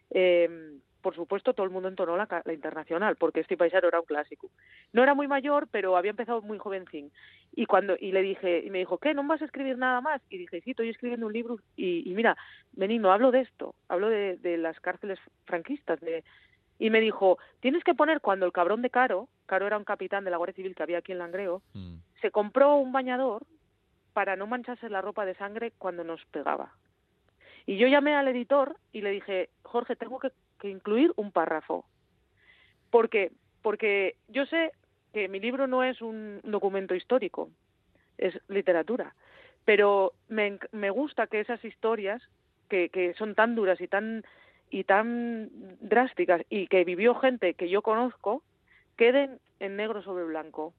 Eh, 0.09 0.79
por 1.07 1.15
supuesto, 1.15 1.53
todo 1.53 1.65
el 1.65 1.71
mundo 1.71 1.87
entonó 1.87 2.17
la, 2.17 2.27
la 2.43 2.51
internacional, 2.51 3.15
porque 3.15 3.39
este 3.39 3.55
paisano 3.55 3.87
era 3.87 4.01
un 4.01 4.05
clásico. 4.05 4.49
No 4.91 5.03
era 5.03 5.13
muy 5.13 5.25
mayor, 5.25 5.69
pero 5.71 5.95
había 5.95 6.11
empezado 6.11 6.41
muy 6.41 6.57
jovencín. 6.57 7.13
Y 7.55 7.65
cuando 7.65 7.95
y 7.97 8.11
le 8.11 8.21
dije, 8.21 8.61
y 8.65 8.69
me 8.71 8.79
dijo, 8.79 8.97
¿qué? 8.97 9.13
¿No 9.13 9.23
vas 9.23 9.41
a 9.41 9.45
escribir 9.45 9.77
nada 9.77 10.01
más? 10.01 10.21
Y 10.29 10.37
dije, 10.37 10.59
sí, 10.59 10.71
estoy 10.71 10.89
escribiendo 10.89 11.27
un 11.27 11.31
libro. 11.31 11.59
Y, 11.77 12.03
y 12.11 12.13
mira, 12.13 12.35
Benigno, 12.73 13.13
hablo 13.13 13.31
de 13.31 13.39
esto, 13.39 13.73
hablo 13.87 14.09
de, 14.09 14.35
de 14.35 14.57
las 14.57 14.77
cárceles 14.81 15.17
franquistas. 15.45 15.97
De, 16.01 16.25
y 16.77 16.89
me 16.89 16.99
dijo, 16.99 17.37
tienes 17.61 17.85
que 17.85 17.95
poner 17.95 18.19
cuando 18.19 18.45
el 18.45 18.51
cabrón 18.51 18.81
de 18.81 18.89
Caro, 18.89 19.29
Caro 19.45 19.65
era 19.65 19.77
un 19.77 19.85
capitán 19.85 20.25
de 20.25 20.31
la 20.31 20.35
Guardia 20.35 20.55
Civil 20.55 20.75
que 20.75 20.83
había 20.83 20.97
aquí 20.97 21.13
en 21.13 21.19
Langreo, 21.19 21.61
Mm, 21.73 21.99
se 22.21 22.31
compró 22.31 22.75
un 22.75 22.91
bañador 22.91 23.43
para 24.11 24.35
no 24.35 24.45
mancharse 24.45 24.89
la 24.89 24.99
ropa 24.99 25.23
de 25.25 25.35
sangre 25.35 25.71
cuando 25.77 26.03
nos 26.03 26.25
pegaba. 26.25 26.73
Y 27.65 27.77
yo 27.77 27.87
llamé 27.87 28.13
al 28.13 28.27
editor 28.27 28.75
y 28.91 29.01
le 29.01 29.11
dije, 29.11 29.49
Jorge, 29.63 29.95
tengo 29.95 30.19
que, 30.19 30.31
que 30.59 30.69
incluir 30.69 31.11
un 31.15 31.31
párrafo. 31.31 31.85
Porque, 32.89 33.31
porque 33.61 34.15
yo 34.27 34.45
sé 34.45 34.71
que 35.13 35.27
mi 35.27 35.39
libro 35.39 35.67
no 35.67 35.83
es 35.83 36.01
un 36.01 36.39
documento 36.43 36.95
histórico, 36.95 37.49
es 38.17 38.39
literatura. 38.47 39.15
Pero 39.65 40.13
me, 40.29 40.57
me 40.71 40.89
gusta 40.89 41.27
que 41.27 41.39
esas 41.39 41.63
historias, 41.65 42.21
que, 42.69 42.89
que 42.89 43.13
son 43.15 43.35
tan 43.35 43.55
duras 43.55 43.81
y 43.81 43.87
tan, 43.87 44.23
y 44.69 44.83
tan 44.83 45.49
drásticas, 45.81 46.41
y 46.49 46.67
que 46.67 46.83
vivió 46.83 47.15
gente 47.15 47.53
que 47.53 47.69
yo 47.69 47.81
conozco, 47.81 48.43
queden 48.95 49.39
en 49.59 49.75
negro 49.75 50.01
sobre 50.01 50.23
blanco 50.23 50.73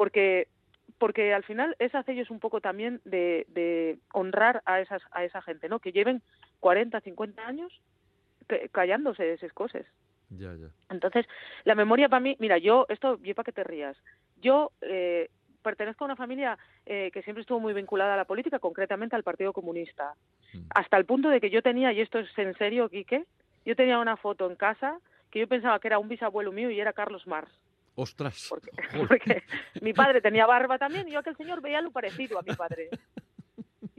porque 0.00 0.48
porque 0.96 1.34
al 1.34 1.44
final 1.44 1.76
es 1.78 1.94
hacerles 1.94 2.30
un 2.30 2.40
poco 2.40 2.62
también 2.62 3.02
de, 3.04 3.44
de 3.48 3.98
honrar 4.14 4.62
a 4.64 4.80
esas 4.80 5.02
a 5.12 5.24
esa 5.24 5.42
gente 5.42 5.68
no 5.68 5.78
que 5.78 5.92
lleven 5.92 6.22
40 6.60 7.00
50 7.00 7.46
años 7.46 7.80
callándose 8.72 9.22
de 9.24 9.34
esas 9.34 9.52
cosas 9.52 9.84
Ya, 10.30 10.54
ya. 10.54 10.68
entonces 10.90 11.26
la 11.64 11.74
memoria 11.74 12.08
para 12.08 12.20
mí 12.20 12.36
mira 12.38 12.58
yo 12.58 12.86
esto 12.88 13.18
yo 13.22 13.34
para 13.34 13.44
que 13.44 13.52
te 13.52 13.64
rías 13.64 13.96
yo 14.40 14.72
eh, 14.80 15.28
pertenezco 15.62 16.04
a 16.04 16.06
una 16.06 16.16
familia 16.16 16.56
eh, 16.86 17.10
que 17.12 17.22
siempre 17.22 17.42
estuvo 17.42 17.60
muy 17.60 17.72
vinculada 17.74 18.14
a 18.14 18.16
la 18.16 18.24
política 18.24 18.58
concretamente 18.58 19.16
al 19.16 19.22
Partido 19.22 19.52
Comunista 19.52 20.14
Mm. 20.52 20.66
hasta 20.74 20.96
el 20.96 21.04
punto 21.04 21.28
de 21.28 21.40
que 21.40 21.48
yo 21.48 21.62
tenía 21.62 21.92
y 21.92 22.00
esto 22.00 22.18
es 22.18 22.28
en 22.36 22.56
serio 22.58 22.88
Quique 22.88 23.24
yo 23.64 23.76
tenía 23.76 24.00
una 24.00 24.16
foto 24.16 24.50
en 24.50 24.56
casa 24.56 24.98
que 25.30 25.38
yo 25.38 25.46
pensaba 25.46 25.78
que 25.78 25.86
era 25.86 26.00
un 26.00 26.08
bisabuelo 26.08 26.50
mío 26.50 26.70
y 26.72 26.80
era 26.80 26.92
Carlos 26.92 27.24
Marx 27.28 27.52
Ostras. 27.94 28.46
porque, 28.48 28.70
porque 29.08 29.42
mi 29.80 29.92
padre 29.92 30.20
tenía 30.20 30.46
barba 30.46 30.76
también 30.78 31.06
y 31.06 31.12
yo 31.12 31.20
aquel 31.20 31.36
señor 31.36 31.60
veía 31.60 31.80
lo 31.80 31.90
parecido 31.92 32.38
a 32.38 32.42
mi 32.42 32.52
padre. 32.54 32.88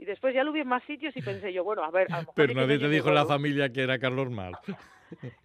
Y 0.02 0.04
después 0.04 0.34
ya 0.34 0.42
lo 0.42 0.50
vi 0.50 0.58
en 0.58 0.66
más 0.66 0.82
sitios 0.82 1.16
y 1.16 1.22
pensé 1.22 1.52
yo, 1.52 1.62
bueno, 1.62 1.84
a 1.84 1.90
ver, 1.92 2.08
a 2.10 2.16
lo 2.16 2.20
mejor 2.22 2.34
Pero 2.34 2.54
nadie 2.54 2.76
te 2.76 2.88
dijo 2.88 3.10
en 3.10 3.14
la 3.14 3.24
familia 3.24 3.72
que 3.72 3.82
era 3.82 4.00
Carlos 4.00 4.30
Marx. 4.30 4.58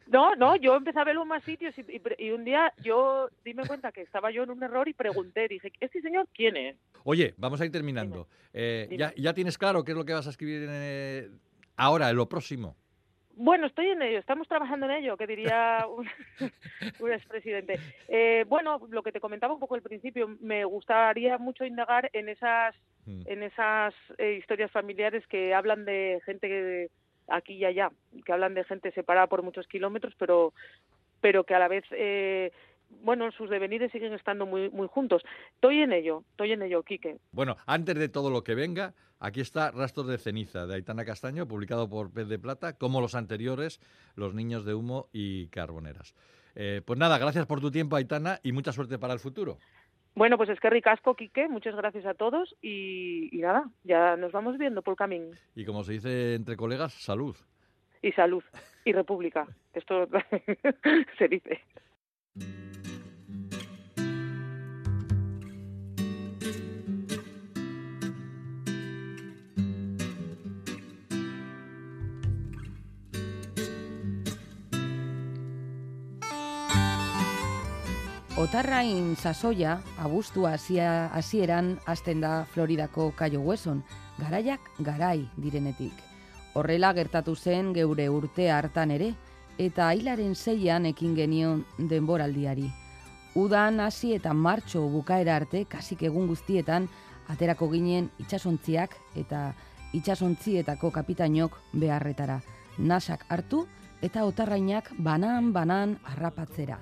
No, 0.07 0.33
no, 0.35 0.55
yo 0.55 0.77
empecé 0.77 0.97
a 0.97 1.03
verlo 1.03 1.23
en 1.23 1.27
más 1.27 1.43
sitios 1.43 1.77
y, 1.77 1.81
y 1.81 2.01
y 2.19 2.31
un 2.31 2.45
día 2.45 2.71
yo 2.81 3.27
dime 3.43 3.67
cuenta 3.67 3.91
que 3.91 4.01
estaba 4.01 4.31
yo 4.31 4.43
en 4.43 4.49
un 4.49 4.63
error 4.63 4.87
y 4.87 4.93
pregunté, 4.93 5.49
dije, 5.49 5.73
¿este 5.81 5.99
señor 5.99 6.29
quién 6.33 6.55
es? 6.55 6.77
Oye, 7.03 7.33
vamos 7.35 7.59
a 7.59 7.65
ir 7.65 7.71
terminando. 7.73 8.29
Eh, 8.53 8.87
Dime. 8.89 8.97
ya, 8.97 9.13
¿Ya 9.17 9.33
tienes 9.33 9.57
claro 9.57 9.83
qué 9.83 9.91
es 9.91 9.97
lo 9.97 10.05
que 10.05 10.13
vas 10.13 10.25
a 10.25 10.29
escribir 10.29 10.63
en, 10.63 10.69
eh, 10.71 11.29
ahora, 11.75 12.09
en 12.09 12.15
lo 12.15 12.29
próximo? 12.29 12.77
Bueno, 13.35 13.67
estoy 13.67 13.87
en 13.89 14.01
ello, 14.01 14.19
estamos 14.19 14.47
trabajando 14.47 14.85
en 14.85 14.93
ello, 14.93 15.17
que 15.17 15.27
diría 15.27 15.85
un, 15.89 16.07
un 17.01 17.11
expresidente. 17.11 17.77
Eh, 18.07 18.45
bueno, 18.47 18.79
lo 18.89 19.03
que 19.03 19.11
te 19.11 19.19
comentaba 19.19 19.53
un 19.53 19.59
poco 19.59 19.75
al 19.75 19.81
principio, 19.81 20.37
me 20.39 20.63
gustaría 20.63 21.37
mucho 21.37 21.65
indagar 21.65 22.09
en 22.13 22.29
esas 22.29 22.73
Mm. 23.07 23.21
en 23.25 23.43
esas 23.43 23.93
eh, 24.17 24.33
historias 24.33 24.69
familiares 24.69 25.25
que 25.27 25.53
hablan 25.55 25.85
de 25.85 26.21
gente 26.25 26.47
que- 26.47 26.89
aquí 27.29 27.53
y 27.53 27.65
allá, 27.65 27.89
que 28.25 28.33
hablan 28.33 28.53
de 28.53 28.63
gente 28.65 28.91
separada 28.91 29.27
por 29.27 29.43
muchos 29.43 29.65
kilómetros, 29.67 30.13
pero 30.19 30.53
pero 31.21 31.45
que 31.45 31.55
a 31.55 31.59
la 31.59 31.67
vez 31.67 31.83
eh, 31.91 32.51
bueno, 33.01 33.31
sus 33.31 33.49
devenires 33.49 33.91
siguen 33.91 34.13
estando 34.13 34.45
muy 34.45 34.69
muy 34.69 34.87
juntos. 34.87 35.23
Estoy 35.55 35.79
en 35.79 35.93
ello, 35.93 36.23
estoy 36.31 36.51
en 36.51 36.61
ello, 36.61 36.83
Quique. 36.83 37.17
Bueno, 37.31 37.55
antes 37.65 37.95
de 37.95 38.07
todo 38.09 38.29
lo 38.29 38.43
que 38.43 38.55
venga, 38.55 38.93
aquí 39.19 39.41
está 39.41 39.71
Rastros 39.71 40.07
de 40.07 40.17
ceniza 40.17 40.67
de 40.67 40.75
Aitana 40.75 41.03
Castaño, 41.05 41.47
publicado 41.47 41.89
por 41.89 42.11
Pez 42.13 42.27
de 42.27 42.39
Plata, 42.39 42.77
como 42.77 43.01
los 43.01 43.15
anteriores, 43.15 43.79
Los 44.15 44.33
niños 44.33 44.63
de 44.65 44.73
humo 44.73 45.07
y 45.13 45.47
Carboneras. 45.47 46.13
Eh, 46.55 46.81
pues 46.85 46.97
nada, 46.97 47.17
gracias 47.19 47.45
por 47.45 47.61
tu 47.61 47.69
tiempo, 47.71 47.95
Aitana, 47.95 48.39
y 48.41 48.51
mucha 48.51 48.71
suerte 48.71 48.97
para 48.97 49.13
el 49.13 49.19
futuro. 49.19 49.59
Bueno, 50.17 50.35
pues 50.35 50.49
es 50.49 50.59
que 50.59 50.71
ricasco, 50.71 51.13
Quique, 51.13 51.47
muchas 51.47 51.75
gracias 51.75 52.03
a 52.07 52.15
todos 52.15 52.55
y, 52.59 53.29
y 53.31 53.39
nada, 53.39 53.69
ya 53.83 54.15
nos 54.17 54.31
vamos 54.31 54.57
viendo 54.57 54.81
por 54.81 54.93
el 54.93 54.97
camino. 54.97 55.27
Y 55.53 55.63
como 55.63 55.83
se 55.83 55.93
dice 55.93 56.33
entre 56.33 56.57
colegas, 56.57 56.91
salud. 56.91 57.35
Y 58.01 58.11
salud, 58.13 58.43
y 58.83 58.93
república, 58.93 59.45
esto 59.75 60.07
se 61.19 61.27
dice. 61.27 61.61
Otarrain 78.37 79.15
sasoia, 79.17 79.79
abustua 79.97 80.51
hasia 80.53 81.07
hasieran 81.07 81.79
hasten 81.87 82.19
da 82.21 82.45
Floridako 82.45 83.11
Kaio 83.17 83.39
Wesson, 83.41 83.79
garaiak 84.19 84.61
garai 84.77 85.23
direnetik. 85.41 85.93
Horrela 86.53 86.91
gertatu 86.93 87.33
zen 87.35 87.71
geure 87.73 88.05
urte 88.13 88.51
hartan 88.53 88.91
ere, 88.93 89.07
eta 89.57 89.87
hilaren 89.97 90.35
zeian 90.35 90.85
ekin 90.85 91.15
genion 91.17 91.63
denboraldiari. 91.79 92.67
Udan 93.33 93.79
hasi 93.79 94.13
eta 94.13 94.35
martxo 94.37 94.83
bukaera 94.85 95.35
arte, 95.41 95.63
kasik 95.65 96.03
egun 96.05 96.27
guztietan, 96.29 96.85
aterako 97.33 97.71
ginen 97.71 98.11
itsasontziak 98.21 98.93
eta 99.15 99.55
itsasontzietako 99.97 100.91
kapitainok 100.91 101.57
beharretara. 101.73 102.37
Nasak 102.77 103.25
hartu 103.29 103.63
eta 104.05 104.27
otarrainak 104.29 104.93
banan-banan 104.99 105.97
harrapatzera. 106.05 106.77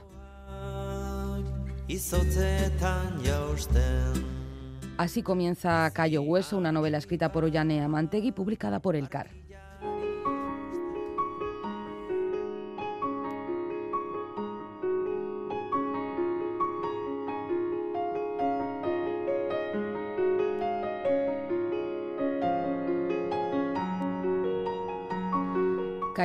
Así 4.98 5.22
comienza 5.22 5.92
Cayo 5.92 6.24
Hueso, 6.24 6.58
una 6.58 6.72
novela 6.72 6.98
escrita 6.98 7.32
por 7.32 7.44
Ollane 7.44 7.82
Amantegui, 7.82 8.32
publicada 8.32 8.80
por 8.80 8.96
El 8.96 9.08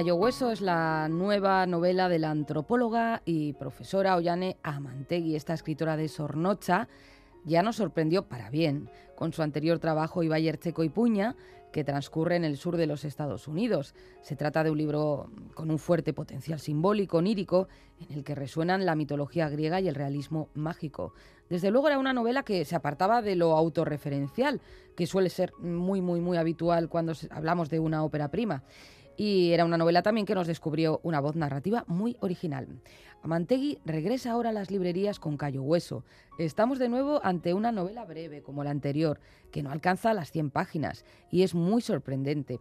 Cayo 0.01 0.17
Hueso 0.17 0.51
es 0.51 0.63
la 0.63 1.09
nueva 1.11 1.67
novela 1.67 2.09
de 2.09 2.19
la 2.19 2.31
antropóloga 2.31 3.21
y 3.27 3.53
profesora 3.53 4.17
Ollane 4.17 4.57
Amantegui, 4.63 5.37
esta 5.37 5.53
escritora 5.53 5.99
de 5.99 6.09
Sornocha, 6.09 6.89
ya 7.45 7.63
nos 7.63 7.77
sorprendió 7.77 8.27
para 8.27 8.49
bien 8.49 8.89
con 9.15 9.35
su 9.35 9.43
anterior 9.43 9.79
trabajo 9.79 10.23
Ibayercheco 10.23 10.85
y 10.85 10.89
Puña, 10.89 11.37
que 11.71 11.85
transcurre 11.85 12.37
en 12.37 12.45
el 12.45 12.57
sur 12.57 12.79
de 12.79 12.87
los 12.87 13.05
Estados 13.05 13.47
Unidos. 13.47 13.95
Se 14.23 14.37
trata 14.37 14.65
de 14.65 14.71
un 14.71 14.79
libro 14.79 15.31
con 15.53 15.71
un 15.71 15.79
fuerte 15.79 16.15
potencial 16.15 16.61
simbólico, 16.61 17.19
onírico, 17.19 17.69
en 18.01 18.17
el 18.17 18.25
que 18.25 18.35
resuenan 18.35 18.87
la 18.87 18.95
mitología 18.95 19.51
griega 19.51 19.83
y 19.83 19.89
el 19.89 19.95
realismo 19.95 20.49
mágico. 20.55 21.13
Desde 21.51 21.71
luego 21.71 21.89
era 21.89 21.99
una 21.99 22.15
novela 22.15 22.43
que 22.43 22.65
se 22.65 22.75
apartaba 22.75 23.21
de 23.21 23.37
lo 23.37 23.55
autorreferencial, 23.55 24.63
que 24.97 25.07
suele 25.07 25.29
ser 25.29 25.53
muy, 25.59 26.01
muy, 26.01 26.21
muy 26.21 26.39
habitual 26.39 26.89
cuando 26.89 27.13
hablamos 27.31 27.69
de 27.69 27.81
una 27.81 28.03
ópera 28.03 28.31
prima. 28.31 28.63
Y 29.17 29.53
era 29.53 29.65
una 29.65 29.77
novela 29.77 30.03
también 30.03 30.27
que 30.27 30.35
nos 30.35 30.47
descubrió 30.47 31.01
una 31.03 31.21
voz 31.21 31.37
narrativa 31.37 31.85
muy 31.87 32.17
original. 32.21 32.69
Amantegui 33.23 33.79
regresa 33.85 34.33
ahora 34.33 34.51
a 34.51 34.53
las 34.53 34.71
librerías 34.71 35.19
con 35.19 35.37
Cayo 35.37 35.63
Hueso. 35.63 36.05
Estamos 36.39 36.79
de 36.79 36.89
nuevo 36.89 37.21
ante 37.23 37.53
una 37.53 37.71
novela 37.71 38.05
breve, 38.07 38.43
como 38.43 38.65
la 38.65 38.71
anterior, 38.71 39.21
que 39.53 39.63
no 39.63 39.71
alcanza 39.71 40.15
las 40.15 40.31
100 40.31 40.51
páginas 40.51 41.05
y 41.31 41.43
es 41.43 41.55
muy 41.55 41.83
sorprendente. 41.83 42.61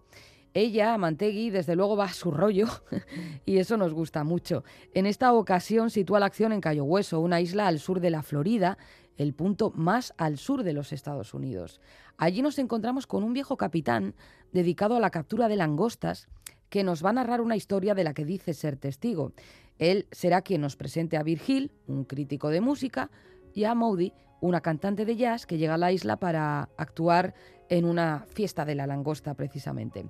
Ella, 0.54 0.96
Amantegui, 0.96 1.52
desde 1.52 1.76
luego 1.76 1.96
va 1.96 2.06
a 2.06 2.14
su 2.14 2.32
rollo 2.32 2.68
y 3.46 3.60
eso 3.60 3.78
nos 3.78 3.94
gusta 3.94 4.24
mucho. 4.24 4.64
En 4.94 5.06
esta 5.06 5.32
ocasión 5.32 5.90
sitúa 5.90 6.20
la 6.20 6.26
acción 6.26 6.52
en 6.52 6.60
Cayo 6.60 6.84
Hueso, 6.84 7.20
una 7.20 7.40
isla 7.40 7.68
al 7.68 7.80
sur 7.80 8.00
de 8.00 8.10
la 8.10 8.24
Florida, 8.24 8.78
el 9.18 9.34
punto 9.34 9.72
más 9.76 10.14
al 10.18 10.38
sur 10.38 10.64
de 10.64 10.74
los 10.74 10.92
Estados 10.92 11.34
Unidos. 11.34 11.80
Allí 12.20 12.42
nos 12.42 12.60
encontramos 12.60 13.08
con 13.08 13.24
un 13.24 13.32
viejo 13.32 13.56
capitán 13.56 14.14
dedicado 14.52 14.98
a 14.98 15.00
la 15.00 15.10
captura 15.10 15.48
de 15.48 15.56
langostas 15.56 16.28
que 16.68 16.84
nos 16.84 17.04
va 17.04 17.12
a 17.12 17.14
narrar 17.14 17.40
una 17.40 17.56
historia 17.56 17.96
de 17.96 18.04
la 18.04 18.14
que 18.14 18.26
dice 18.26 18.54
ser 18.54 18.76
testigo. 18.76 19.32
Él 19.78 20.06
será 20.12 20.42
quien 20.42 20.60
nos 20.60 20.76
presente 20.76 21.16
a 21.16 21.24
Virgil, 21.24 21.72
un 21.88 22.04
crítico 22.04 22.50
de 22.50 22.60
música, 22.60 23.10
y 23.54 23.64
a 23.64 23.74
Moody, 23.74 24.12
una 24.42 24.60
cantante 24.60 25.06
de 25.06 25.16
jazz 25.16 25.46
que 25.46 25.58
llega 25.58 25.76
a 25.76 25.78
la 25.78 25.94
isla 25.94 26.18
para 26.18 26.68
actuar 26.76 27.34
en 27.70 27.86
una 27.86 28.26
fiesta 28.28 28.66
de 28.66 28.76
la 28.76 28.86
langosta 28.86 29.34
precisamente. 29.34 30.06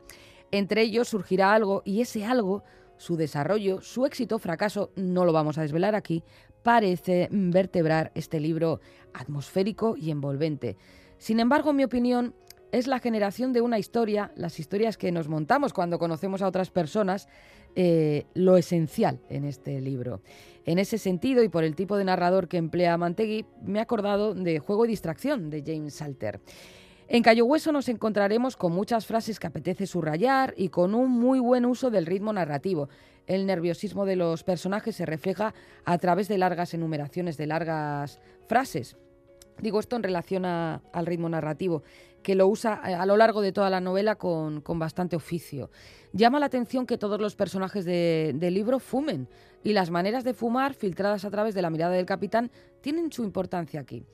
Entre 0.49 0.81
ellos 0.81 1.09
surgirá 1.09 1.53
algo 1.53 1.83
y 1.85 2.01
ese 2.01 2.25
algo, 2.25 2.63
su 2.97 3.17
desarrollo, 3.17 3.81
su 3.81 4.07
éxito 4.07 4.37
o 4.37 4.39
fracaso, 4.39 4.91
no 4.95 5.25
lo 5.25 5.31
vamos 5.31 5.59
a 5.59 5.61
desvelar 5.61 5.93
aquí, 5.93 6.23
parece 6.63 7.29
vertebrar 7.31 8.11
este 8.15 8.39
libro 8.39 8.81
atmosférico 9.13 9.95
y 9.95 10.09
envolvente. 10.09 10.75
Sin 11.19 11.41
embargo, 11.41 11.71
en 11.71 11.75
mi 11.75 11.83
opinión, 11.83 12.33
es 12.71 12.87
la 12.87 12.99
generación 12.99 13.51
de 13.51 13.61
una 13.61 13.77
historia, 13.77 14.31
las 14.35 14.59
historias 14.59 14.97
que 14.97 15.11
nos 15.11 15.27
montamos 15.27 15.73
cuando 15.73 15.99
conocemos 15.99 16.41
a 16.41 16.47
otras 16.47 16.71
personas, 16.71 17.27
eh, 17.75 18.25
lo 18.33 18.55
esencial 18.57 19.19
en 19.29 19.43
este 19.43 19.81
libro. 19.81 20.21
En 20.65 20.79
ese 20.79 20.97
sentido, 20.97 21.43
y 21.43 21.49
por 21.49 21.65
el 21.65 21.75
tipo 21.75 21.97
de 21.97 22.05
narrador 22.05 22.47
que 22.47 22.57
emplea 22.57 22.97
Mantegui, 22.97 23.45
me 23.61 23.79
he 23.79 23.81
acordado 23.81 24.33
de 24.33 24.59
Juego 24.59 24.85
y 24.85 24.87
Distracción 24.87 25.49
de 25.49 25.61
James 25.65 25.95
Salter. 25.95 26.39
En 27.09 27.21
Cayo 27.21 27.45
Hueso 27.45 27.73
nos 27.73 27.89
encontraremos 27.89 28.55
con 28.55 28.71
muchas 28.71 29.05
frases 29.05 29.39
que 29.39 29.47
apetece 29.47 29.87
subrayar 29.87 30.53
y 30.55 30.69
con 30.69 30.95
un 30.95 31.11
muy 31.11 31.39
buen 31.39 31.65
uso 31.65 31.89
del 31.89 32.05
ritmo 32.05 32.31
narrativo. 32.31 32.87
El 33.27 33.45
nerviosismo 33.45 34.05
de 34.05 34.15
los 34.15 34.43
personajes 34.43 34.95
se 34.95 35.05
refleja 35.05 35.53
a 35.85 35.97
través 35.97 36.29
de 36.29 36.37
largas 36.37 36.73
enumeraciones 36.73 37.35
de 37.35 37.47
largas 37.47 38.21
frases. 38.47 38.95
Digo 39.61 39.79
esto 39.79 39.95
en 39.95 40.03
relación 40.03 40.45
al 40.45 41.05
ritmo 41.05 41.29
narrativo, 41.29 41.83
que 42.23 42.35
lo 42.35 42.47
usa 42.47 42.81
eh, 42.85 42.93
a 42.93 43.05
lo 43.05 43.15
largo 43.17 43.41
de 43.41 43.51
toda 43.51 43.69
la 43.69 43.79
novela 43.79 44.15
con, 44.15 44.61
con 44.61 44.79
bastante 44.79 45.15
oficio. 45.15 45.69
Llama 46.13 46.39
la 46.39 46.47
atención 46.47 46.85
que 46.85 46.97
todos 46.97 47.19
los 47.21 47.35
personajes 47.35 47.85
de- 47.85 48.31
del 48.35 48.53
libro 48.53 48.79
fumen, 48.79 49.27
y 49.63 49.73
las 49.73 49.89
maneras 49.89 50.23
de 50.23 50.33
fumar, 50.33 50.73
filtradas 50.73 51.25
a 51.25 51.29
través 51.29 51.53
de 51.53 51.61
la 51.61 51.69
mirada 51.69 51.93
del 51.93 52.05
capitán, 52.05 52.51
tienen 52.81 53.11
su 53.11 53.23
importancia 53.23 53.81
aquí. 53.81 54.05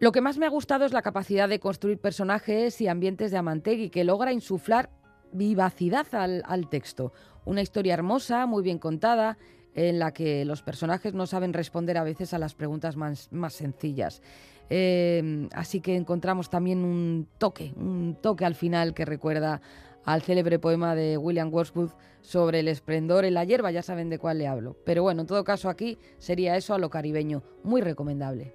Lo 0.00 0.12
que 0.12 0.20
más 0.20 0.38
me 0.38 0.46
ha 0.46 0.50
gustado 0.50 0.84
es 0.84 0.92
la 0.92 1.02
capacidad 1.02 1.48
de 1.48 1.58
construir 1.58 1.98
personajes 1.98 2.80
y 2.80 2.86
ambientes 2.86 3.32
de 3.32 3.38
Amantegui, 3.38 3.90
que 3.90 4.04
logra 4.04 4.32
insuflar 4.32 4.90
vivacidad 5.32 6.06
al, 6.12 6.42
al 6.46 6.68
texto. 6.68 7.12
Una 7.44 7.62
historia 7.62 7.94
hermosa, 7.94 8.46
muy 8.46 8.62
bien 8.62 8.78
contada, 8.78 9.36
en 9.74 9.98
la 9.98 10.12
que 10.12 10.44
los 10.44 10.62
personajes 10.62 11.14
no 11.14 11.26
saben 11.26 11.52
responder 11.52 11.98
a 11.98 12.04
veces 12.04 12.32
a 12.32 12.38
las 12.38 12.54
preguntas 12.54 12.96
más, 12.96 13.28
más 13.32 13.54
sencillas. 13.54 14.22
Eh, 14.70 15.48
así 15.52 15.80
que 15.80 15.96
encontramos 15.96 16.50
también 16.50 16.84
un 16.84 17.28
toque, 17.38 17.72
un 17.76 18.16
toque 18.20 18.44
al 18.44 18.54
final 18.54 18.94
que 18.94 19.04
recuerda 19.04 19.60
al 20.04 20.22
célebre 20.22 20.58
poema 20.58 20.94
de 20.94 21.18
William 21.18 21.52
Wordsworth 21.52 21.94
sobre 22.22 22.60
el 22.60 22.68
esplendor 22.68 23.24
en 23.24 23.34
la 23.34 23.44
hierba, 23.44 23.70
ya 23.70 23.82
saben 23.82 24.08
de 24.08 24.18
cuál 24.18 24.38
le 24.38 24.46
hablo. 24.46 24.76
Pero 24.84 25.02
bueno, 25.02 25.22
en 25.22 25.26
todo 25.26 25.44
caso 25.44 25.68
aquí 25.68 25.98
sería 26.18 26.56
eso 26.56 26.74
a 26.74 26.78
lo 26.78 26.90
caribeño, 26.90 27.42
muy 27.62 27.80
recomendable. 27.80 28.54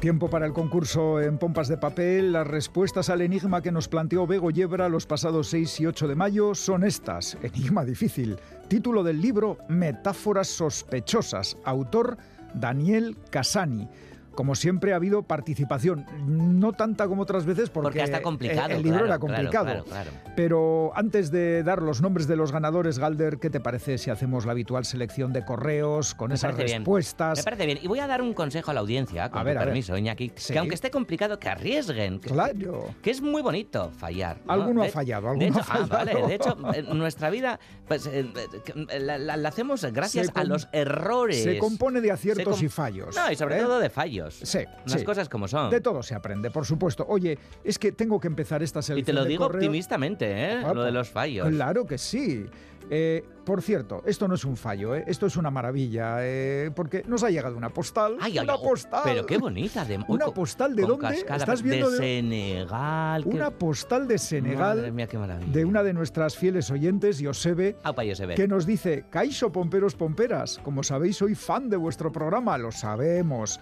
Tiempo 0.00 0.30
para 0.30 0.46
el 0.46 0.52
concurso 0.52 1.20
en 1.20 1.38
pompas 1.38 1.66
de 1.66 1.76
papel. 1.76 2.32
Las 2.32 2.46
respuestas 2.46 3.10
al 3.10 3.20
enigma 3.20 3.62
que 3.62 3.72
nos 3.72 3.88
planteó 3.88 4.28
Bego 4.28 4.52
Yebra 4.52 4.88
los 4.88 5.06
pasados 5.06 5.48
6 5.48 5.80
y 5.80 5.86
8 5.86 6.06
de 6.06 6.14
mayo 6.14 6.54
son 6.54 6.84
estas. 6.84 7.36
Enigma 7.42 7.84
difícil. 7.84 8.38
Título 8.68 9.02
del 9.02 9.20
libro 9.20 9.58
Metáforas 9.68 10.46
sospechosas. 10.46 11.56
Autor 11.64 12.16
Daniel 12.54 13.16
Casani. 13.30 13.88
Como 14.38 14.54
siempre 14.54 14.92
ha 14.92 14.96
habido 14.96 15.24
participación, 15.24 16.06
no 16.24 16.72
tanta 16.72 17.08
como 17.08 17.22
otras 17.22 17.44
veces 17.44 17.70
porque, 17.70 17.86
Porque 17.86 18.02
está 18.04 18.22
complicado. 18.22 18.68
el, 18.68 18.76
el 18.76 18.82
libro 18.84 18.98
claro, 19.00 19.06
era 19.06 19.18
complicado. 19.18 19.64
Claro, 19.64 19.84
claro, 19.84 20.10
claro. 20.12 20.32
Pero 20.36 20.92
antes 20.94 21.32
de 21.32 21.64
dar 21.64 21.82
los 21.82 22.00
nombres 22.00 22.28
de 22.28 22.36
los 22.36 22.52
ganadores, 22.52 23.00
Galder, 23.00 23.38
¿qué 23.40 23.50
te 23.50 23.58
parece 23.58 23.98
si 23.98 24.10
hacemos 24.10 24.46
la 24.46 24.52
habitual 24.52 24.84
selección 24.84 25.32
de 25.32 25.44
correos 25.44 26.14
con 26.14 26.28
Me 26.28 26.36
esas 26.36 26.54
bien. 26.56 26.68
respuestas? 26.68 27.38
Me 27.38 27.42
parece 27.42 27.66
bien. 27.66 27.80
Y 27.82 27.88
voy 27.88 27.98
a 27.98 28.06
dar 28.06 28.22
un 28.22 28.32
consejo 28.32 28.70
a 28.70 28.74
la 28.74 28.78
audiencia, 28.80 29.28
con 29.28 29.40
A 29.40 29.42
tu 29.42 29.46
ver, 29.46 29.56
a 29.56 29.60
ver. 29.62 29.68
permiso, 29.70 29.96
Iñaki, 29.98 30.30
Sí. 30.36 30.52
que 30.52 30.60
aunque 30.60 30.76
esté 30.76 30.92
complicado, 30.92 31.40
que 31.40 31.48
arriesguen. 31.48 32.20
Que, 32.20 32.28
Claro. 32.30 32.94
que 33.02 33.10
es 33.10 33.20
muy 33.20 33.42
bonito 33.42 33.90
fallar. 33.90 34.40
¿no? 34.46 34.52
Alguno 34.52 34.82
ha 34.82 34.84
De- 34.84 34.92
fallado, 34.92 35.22
de 35.34 35.46
alguno 35.46 35.46
hecho, 35.48 35.58
ha 35.72 35.74
ah, 35.74 35.86
vale. 35.90 36.12
fallado. 36.12 36.28
De 36.28 36.34
hecho, 36.36 36.56
en 36.74 36.96
nuestra 36.98 37.30
vida 37.30 37.58
pues, 37.88 38.06
eh, 38.06 38.24
eh, 38.90 39.00
la, 39.00 39.18
la- 39.18 39.36
la 39.36 39.48
hacemos 39.48 39.82
gracias 39.92 40.30
a 40.36 40.44
los 40.44 40.68
errores. 40.70 41.42
Se 41.42 41.58
compone 41.58 42.00
de 42.00 42.12
aciertos 42.12 42.54
com- 42.58 42.64
y 42.64 42.68
fallos. 42.68 43.16
No, 43.16 43.32
y 43.32 43.34
sobre 43.34 43.56
¿eh? 43.56 43.62
todo 43.62 43.80
de 43.80 43.90
fallos. 43.90 44.27
Sí, 44.34 44.60
Las 44.86 45.00
sí. 45.00 45.04
cosas 45.04 45.28
como 45.28 45.48
son. 45.48 45.70
De 45.70 45.80
todo 45.80 46.02
se 46.02 46.14
aprende, 46.14 46.50
por 46.50 46.64
supuesto. 46.66 47.04
Oye, 47.08 47.38
es 47.64 47.78
que 47.78 47.92
tengo 47.92 48.18
que 48.20 48.28
empezar 48.28 48.62
esta 48.62 48.80
y 48.80 48.82
selección 48.82 49.16
te 49.16 49.22
lo 49.22 49.24
digo 49.26 49.44
correos. 49.46 49.64
optimistamente, 49.64 50.26
¿eh? 50.30 50.62
Ah, 50.64 50.72
lo 50.74 50.82
de 50.82 50.88
pues, 50.88 50.94
los 50.94 51.08
fallos. 51.10 51.48
Claro 51.48 51.86
que 51.86 51.98
sí. 51.98 52.46
Eh, 52.90 53.22
por 53.44 53.60
cierto, 53.60 54.02
esto 54.06 54.26
no 54.28 54.34
es 54.34 54.44
un 54.46 54.56
fallo, 54.56 54.94
¿eh? 54.94 55.04
esto 55.06 55.26
es 55.26 55.36
una 55.36 55.50
maravilla, 55.50 56.18
eh, 56.20 56.70
porque 56.74 57.02
nos 57.06 57.22
ha 57.22 57.28
llegado 57.28 57.54
una 57.54 57.68
postal. 57.68 58.16
Ay, 58.18 58.38
ay, 58.38 58.44
una 58.44 58.56
postal. 58.56 59.02
Pero 59.04 59.26
qué 59.26 59.36
bonita. 59.36 59.84
De, 59.84 59.98
Una 60.08 60.24
con- 60.26 60.34
postal 60.34 60.74
de 60.74 60.82
dónde? 60.86 61.08
cascada, 61.08 61.36
¿Estás 61.36 61.62
viendo 61.62 61.90
de, 61.90 61.98
de- 61.98 62.02
Senegal. 62.02 63.24
qué- 63.24 63.28
Una 63.28 63.50
postal 63.50 64.08
de 64.08 64.16
Senegal 64.16 64.78
Madre 64.78 64.92
mía, 64.92 65.06
qué 65.06 65.18
maravilla. 65.18 65.52
de 65.52 65.64
una 65.66 65.82
de 65.82 65.92
nuestras 65.92 66.36
fieles 66.36 66.70
oyentes, 66.70 67.18
Yosebe, 67.18 67.76
Aupa, 67.82 68.04
yo 68.04 68.14
se 68.14 68.24
ve. 68.24 68.34
que 68.36 68.48
nos 68.48 68.64
dice, 68.64 69.04
Caixo 69.10 69.52
Pomperos 69.52 69.94
Pomperas, 69.94 70.58
como 70.64 70.82
sabéis 70.82 71.16
soy 71.16 71.34
fan 71.34 71.68
de 71.68 71.76
vuestro 71.76 72.10
programa, 72.10 72.56
lo 72.56 72.72
sabemos. 72.72 73.60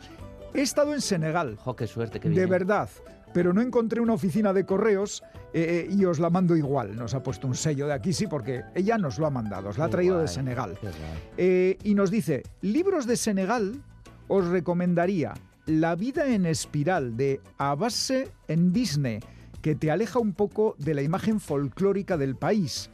He 0.56 0.62
estado 0.62 0.94
en 0.94 1.02
Senegal, 1.02 1.56
Jo, 1.56 1.76
qué 1.76 1.86
suerte, 1.86 2.18
qué 2.18 2.30
de 2.30 2.46
verdad, 2.46 2.88
pero 3.34 3.52
no 3.52 3.60
encontré 3.60 4.00
una 4.00 4.14
oficina 4.14 4.54
de 4.54 4.64
correos 4.64 5.22
eh, 5.52 5.86
eh, 5.86 5.94
y 5.94 6.06
os 6.06 6.18
la 6.18 6.30
mando 6.30 6.56
igual. 6.56 6.96
Nos 6.96 7.12
ha 7.12 7.22
puesto 7.22 7.46
un 7.46 7.54
sello 7.54 7.86
de 7.86 7.92
aquí, 7.92 8.14
sí, 8.14 8.26
porque 8.26 8.62
ella 8.74 8.96
nos 8.96 9.18
lo 9.18 9.26
ha 9.26 9.30
mandado, 9.30 9.68
os 9.68 9.76
la 9.76 9.84
ha 9.84 9.90
traído 9.90 10.18
de 10.18 10.28
Senegal. 10.28 10.78
Eh, 11.36 11.76
y 11.84 11.94
nos 11.94 12.10
dice, 12.10 12.42
libros 12.62 13.06
de 13.06 13.18
Senegal, 13.18 13.82
os 14.28 14.46
recomendaría 14.46 15.34
La 15.66 15.94
vida 15.94 16.26
en 16.26 16.46
espiral 16.46 17.18
de 17.18 17.42
Abase 17.58 18.30
en 18.48 18.72
Disney, 18.72 19.20
que 19.60 19.74
te 19.74 19.90
aleja 19.90 20.20
un 20.20 20.32
poco 20.32 20.74
de 20.78 20.94
la 20.94 21.02
imagen 21.02 21.38
folclórica 21.38 22.16
del 22.16 22.34
país. 22.34 22.90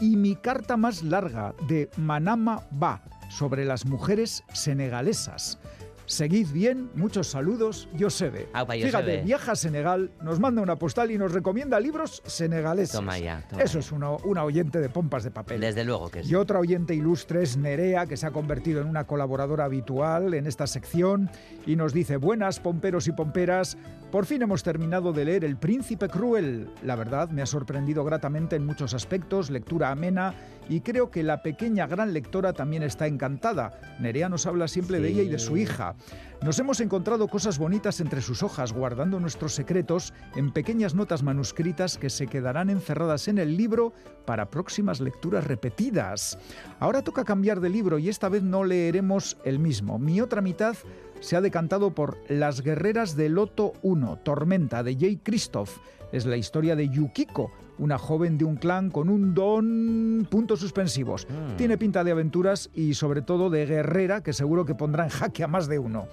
Y 0.00 0.16
Mi 0.16 0.34
carta 0.34 0.76
más 0.76 1.04
larga 1.04 1.54
de 1.68 1.88
Manama 1.96 2.66
Ba, 2.72 3.04
sobre 3.30 3.64
las 3.64 3.86
mujeres 3.86 4.42
senegalesas. 4.52 5.60
Seguid 6.06 6.48
bien, 6.52 6.90
muchos 6.94 7.28
saludos, 7.28 7.88
Yosebe. 7.94 8.48
Aupa, 8.52 8.74
Fíjate, 8.74 8.90
Yosebe. 9.06 9.22
viaja 9.22 9.52
a 9.52 9.56
Senegal, 9.56 10.10
nos 10.22 10.38
manda 10.38 10.60
una 10.60 10.76
postal 10.76 11.10
y 11.10 11.16
nos 11.18 11.32
recomienda 11.32 11.80
libros 11.80 12.22
senegaleses. 12.26 12.92
Toma 12.92 13.18
ya, 13.18 13.42
toma 13.48 13.62
Eso 13.62 13.74
ya. 13.74 13.80
es 13.80 13.92
una, 13.92 14.10
una 14.24 14.44
oyente 14.44 14.80
de 14.80 14.88
pompas 14.90 15.24
de 15.24 15.30
papel. 15.30 15.60
Desde 15.60 15.82
luego 15.84 16.10
que 16.10 16.22
sí. 16.22 16.30
Y 16.30 16.34
otra 16.34 16.58
oyente 16.58 16.94
ilustre 16.94 17.42
es 17.42 17.56
Nerea, 17.56 18.06
que 18.06 18.16
se 18.18 18.26
ha 18.26 18.32
convertido 18.32 18.82
en 18.82 18.88
una 18.88 19.04
colaboradora 19.06 19.64
habitual 19.64 20.34
en 20.34 20.46
esta 20.46 20.66
sección 20.66 21.30
y 21.66 21.76
nos 21.76 21.94
dice, 21.94 22.18
buenas 22.18 22.60
pomperos 22.60 23.08
y 23.08 23.12
pomperas, 23.12 23.78
por 24.14 24.26
fin 24.26 24.42
hemos 24.42 24.62
terminado 24.62 25.12
de 25.12 25.24
leer 25.24 25.44
El 25.44 25.56
Príncipe 25.56 26.08
Cruel. 26.08 26.70
La 26.84 26.94
verdad, 26.94 27.30
me 27.30 27.42
ha 27.42 27.46
sorprendido 27.46 28.04
gratamente 28.04 28.54
en 28.54 28.64
muchos 28.64 28.94
aspectos, 28.94 29.50
lectura 29.50 29.90
amena 29.90 30.32
y 30.68 30.82
creo 30.82 31.10
que 31.10 31.24
la 31.24 31.42
pequeña 31.42 31.88
gran 31.88 32.12
lectora 32.12 32.52
también 32.52 32.84
está 32.84 33.08
encantada. 33.08 33.72
Nerea 33.98 34.28
nos 34.28 34.46
habla 34.46 34.68
siempre 34.68 35.00
de 35.00 35.08
ella 35.08 35.22
y 35.22 35.28
de 35.28 35.40
su 35.40 35.56
hija. 35.56 35.96
Nos 36.42 36.60
hemos 36.60 36.78
encontrado 36.78 37.26
cosas 37.26 37.58
bonitas 37.58 37.98
entre 37.98 38.20
sus 38.20 38.44
hojas, 38.44 38.72
guardando 38.72 39.18
nuestros 39.18 39.52
secretos 39.52 40.14
en 40.36 40.52
pequeñas 40.52 40.94
notas 40.94 41.24
manuscritas 41.24 41.98
que 41.98 42.08
se 42.08 42.28
quedarán 42.28 42.70
encerradas 42.70 43.26
en 43.26 43.38
el 43.38 43.56
libro 43.56 43.94
para 44.26 44.48
próximas 44.48 45.00
lecturas 45.00 45.44
repetidas. 45.44 46.38
Ahora 46.78 47.02
toca 47.02 47.24
cambiar 47.24 47.58
de 47.58 47.68
libro 47.68 47.98
y 47.98 48.08
esta 48.08 48.28
vez 48.28 48.44
no 48.44 48.62
leeremos 48.62 49.38
el 49.44 49.58
mismo. 49.58 49.98
Mi 49.98 50.20
otra 50.20 50.40
mitad 50.40 50.76
se 51.24 51.36
ha 51.36 51.40
decantado 51.40 51.94
por 51.94 52.18
Las 52.28 52.60
guerreras 52.60 53.16
de 53.16 53.30
Loto 53.30 53.72
1, 53.80 54.18
Tormenta, 54.22 54.82
de 54.82 54.94
Jay 54.94 55.16
Christoph. 55.16 55.78
Es 56.12 56.26
la 56.26 56.36
historia 56.36 56.76
de 56.76 56.90
Yukiko, 56.90 57.50
una 57.78 57.96
joven 57.96 58.36
de 58.36 58.44
un 58.44 58.56
clan 58.56 58.90
con 58.90 59.08
un 59.08 59.32
don... 59.32 60.28
puntos 60.30 60.60
suspensivos. 60.60 61.26
Mm. 61.26 61.56
Tiene 61.56 61.78
pinta 61.78 62.04
de 62.04 62.10
aventuras 62.10 62.68
y 62.74 62.92
sobre 62.92 63.22
todo 63.22 63.48
de 63.48 63.64
guerrera 63.64 64.22
que 64.22 64.34
seguro 64.34 64.66
que 64.66 64.74
pondrá 64.74 65.04
en 65.04 65.10
jaque 65.10 65.42
a 65.42 65.48
más 65.48 65.66
de 65.66 65.78
uno. 65.78 66.08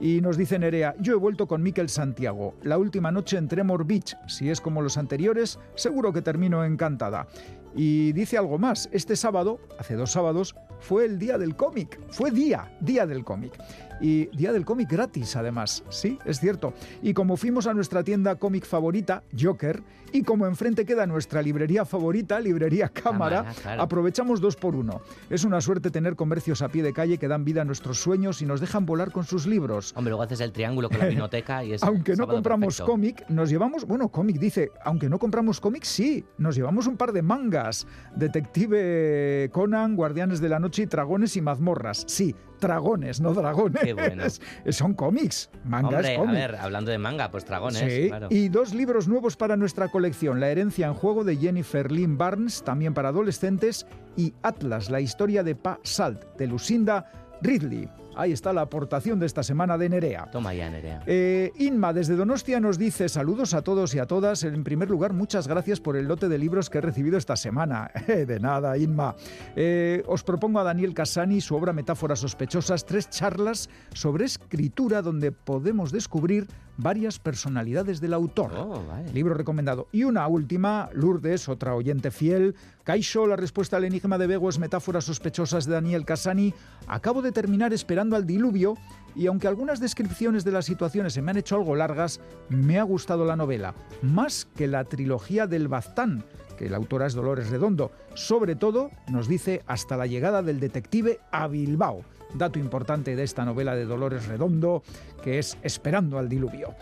Y 0.00 0.22
nos 0.22 0.38
dice 0.38 0.58
Nerea, 0.58 0.94
yo 0.98 1.12
he 1.12 1.16
vuelto 1.16 1.46
con 1.46 1.62
Miquel 1.62 1.90
Santiago. 1.90 2.54
La 2.62 2.78
última 2.78 3.12
noche 3.12 3.36
en 3.36 3.48
Tremor 3.48 3.86
Beach. 3.86 4.16
Si 4.28 4.48
es 4.48 4.62
como 4.62 4.80
los 4.80 4.96
anteriores, 4.96 5.58
seguro 5.74 6.10
que 6.10 6.22
termino 6.22 6.64
encantada. 6.64 7.28
Y 7.76 8.12
dice 8.12 8.38
algo 8.38 8.58
más, 8.58 8.88
este 8.92 9.14
sábado, 9.14 9.60
hace 9.78 9.94
dos 9.94 10.12
sábados, 10.12 10.54
fue 10.80 11.04
el 11.04 11.18
día 11.18 11.38
del 11.38 11.56
cómic. 11.56 12.00
Fue 12.10 12.30
día, 12.30 12.70
día 12.80 13.06
del 13.06 13.24
cómic. 13.24 13.52
Y 14.00 14.26
día 14.36 14.52
del 14.52 14.64
cómic 14.64 14.90
gratis, 14.90 15.36
además. 15.36 15.84
Sí, 15.88 16.18
es 16.24 16.40
cierto. 16.40 16.74
Y 17.02 17.14
como 17.14 17.36
fuimos 17.36 17.66
a 17.66 17.74
nuestra 17.74 18.02
tienda 18.02 18.36
cómic 18.36 18.64
favorita, 18.66 19.22
Joker, 19.38 19.82
y 20.12 20.22
como 20.22 20.46
enfrente 20.46 20.84
queda 20.84 21.06
nuestra 21.06 21.42
librería 21.42 21.84
favorita, 21.84 22.38
Librería 22.38 22.88
Cámara, 22.88 23.38
Cámara, 23.38 23.60
claro. 23.60 23.82
aprovechamos 23.82 24.40
dos 24.40 24.54
por 24.54 24.76
uno. 24.76 25.00
Es 25.28 25.44
una 25.44 25.60
suerte 25.60 25.90
tener 25.90 26.14
comercios 26.14 26.62
a 26.62 26.68
pie 26.68 26.84
de 26.84 26.92
calle 26.92 27.18
que 27.18 27.26
dan 27.26 27.44
vida 27.44 27.62
a 27.62 27.64
nuestros 27.64 28.00
sueños 28.00 28.40
y 28.40 28.46
nos 28.46 28.60
dejan 28.60 28.86
volar 28.86 29.10
con 29.10 29.24
sus 29.24 29.46
libros. 29.46 29.92
Hombre, 29.96 30.10
luego 30.10 30.22
haces 30.22 30.40
el 30.40 30.52
triángulo 30.52 30.88
con 30.88 31.00
la 31.00 31.06
vinoteca 31.06 31.64
y 31.64 31.72
es 31.72 31.82
Aunque 31.82 32.14
no 32.14 32.28
compramos 32.28 32.76
perfecto. 32.76 32.92
cómic, 32.92 33.28
nos 33.28 33.50
llevamos, 33.50 33.86
bueno, 33.86 34.08
cómic 34.08 34.38
dice, 34.38 34.70
aunque 34.84 35.08
no 35.08 35.18
compramos 35.18 35.60
cómic, 35.60 35.82
sí, 35.82 36.24
nos 36.38 36.54
llevamos 36.54 36.86
un 36.86 36.96
par 36.96 37.12
de 37.12 37.22
mangas. 37.22 37.86
Detective 38.14 39.50
Conan, 39.52 39.96
Guardianes 39.96 40.40
de 40.40 40.48
la 40.48 40.60
Noche 40.60 40.86
Dragones 40.86 41.36
y 41.36 41.40
Mazmorras. 41.40 42.04
Sí, 42.06 42.34
dragones, 42.64 43.20
no 43.20 43.34
dragones. 43.34 43.82
Qué 43.82 43.92
bueno. 43.94 44.24
Son 44.70 44.94
cómics, 44.94 45.50
mangas, 45.64 45.94
Hombre, 45.94 46.14
a 46.14 46.18
cómic. 46.18 46.34
ver, 46.34 46.56
hablando 46.56 46.90
de 46.90 46.98
manga, 46.98 47.30
pues 47.30 47.44
dragones, 47.44 47.78
Sí, 47.92 48.08
claro. 48.08 48.28
y 48.30 48.48
dos 48.48 48.74
libros 48.74 49.06
nuevos 49.06 49.36
para 49.36 49.56
nuestra 49.56 49.88
colección, 49.88 50.40
La 50.40 50.48
herencia 50.48 50.86
en 50.86 50.94
juego 50.94 51.24
de 51.24 51.36
Jennifer 51.36 51.92
Lynn 51.92 52.16
Barnes, 52.18 52.62
también 52.64 52.94
para 52.94 53.10
adolescentes, 53.10 53.86
y 54.16 54.32
Atlas, 54.42 54.90
la 54.90 55.00
historia 55.00 55.42
de 55.42 55.54
Pa 55.54 55.78
Salt, 55.82 56.24
de 56.38 56.46
Lucinda 56.46 57.10
Ridley. 57.42 57.88
Ahí 58.16 58.32
está 58.32 58.52
la 58.52 58.62
aportación 58.62 59.18
de 59.18 59.26
esta 59.26 59.42
semana 59.42 59.78
de 59.78 59.88
Nerea. 59.88 60.28
Toma 60.30 60.54
ya, 60.54 60.70
Nerea. 60.70 61.02
Eh, 61.06 61.52
Inma 61.58 61.92
desde 61.92 62.16
Donostia 62.16 62.60
nos 62.60 62.78
dice 62.78 63.08
saludos 63.08 63.54
a 63.54 63.62
todos 63.62 63.94
y 63.94 63.98
a 63.98 64.06
todas. 64.06 64.44
En 64.44 64.64
primer 64.64 64.90
lugar, 64.90 65.12
muchas 65.12 65.48
gracias 65.48 65.80
por 65.80 65.96
el 65.96 66.06
lote 66.06 66.28
de 66.28 66.38
libros 66.38 66.70
que 66.70 66.78
he 66.78 66.80
recibido 66.80 67.18
esta 67.18 67.36
semana. 67.36 67.90
de 68.06 68.40
nada, 68.40 68.76
Inma. 68.78 69.14
Eh, 69.56 70.02
os 70.06 70.22
propongo 70.22 70.60
a 70.60 70.64
Daniel 70.64 70.94
Casani 70.94 71.40
su 71.40 71.54
obra 71.54 71.72
Metáforas 71.72 72.20
sospechosas, 72.20 72.84
tres 72.84 73.10
charlas 73.10 73.68
sobre 73.92 74.24
escritura 74.24 75.02
donde 75.02 75.32
podemos 75.32 75.92
descubrir 75.92 76.46
varias 76.76 77.18
personalidades 77.18 78.00
del 78.00 78.14
autor. 78.14 78.52
Oh, 78.56 78.84
vale. 78.86 79.12
Libro 79.12 79.34
recomendado. 79.34 79.88
Y 79.92 80.04
una 80.04 80.26
última, 80.26 80.88
Lourdes, 80.92 81.48
otra 81.48 81.74
oyente 81.74 82.10
fiel. 82.10 82.54
Caixo, 82.82 83.26
la 83.26 83.36
respuesta 83.36 83.76
al 83.76 83.84
enigma 83.84 84.18
de 84.18 84.26
Bego 84.26 84.48
es 84.48 84.58
Metáforas 84.58 85.04
sospechosas 85.04 85.66
de 85.66 85.72
Daniel 85.72 86.04
Casani. 86.04 86.52
Acabo 86.86 87.22
de 87.22 87.32
terminar 87.32 87.72
esperando 87.72 88.03
al 88.12 88.26
diluvio 88.26 88.76
y 89.16 89.26
aunque 89.26 89.46
algunas 89.46 89.80
descripciones 89.80 90.44
de 90.44 90.52
las 90.52 90.66
situaciones 90.66 91.12
se 91.12 91.22
me 91.22 91.30
han 91.30 91.36
hecho 91.36 91.56
algo 91.56 91.76
largas, 91.76 92.20
me 92.48 92.78
ha 92.78 92.82
gustado 92.82 93.24
la 93.24 93.36
novela. 93.36 93.74
Más 94.02 94.46
que 94.56 94.66
la 94.66 94.84
trilogía 94.84 95.46
del 95.46 95.68
Baztán, 95.68 96.24
que 96.58 96.68
la 96.68 96.76
autora 96.76 97.06
es 97.06 97.14
Dolores 97.14 97.50
Redondo. 97.50 97.92
Sobre 98.14 98.56
todo, 98.56 98.90
nos 99.08 99.28
dice, 99.28 99.62
hasta 99.66 99.96
la 99.96 100.06
llegada 100.06 100.42
del 100.42 100.60
detective 100.60 101.20
a 101.30 101.46
Bilbao. 101.46 102.02
Dato 102.34 102.58
importante 102.58 103.14
de 103.14 103.22
esta 103.22 103.44
novela 103.44 103.76
de 103.76 103.84
Dolores 103.84 104.26
Redondo, 104.26 104.82
que 105.22 105.38
es 105.38 105.56
Esperando 105.62 106.18
al 106.18 106.28
diluvio. 106.28 106.74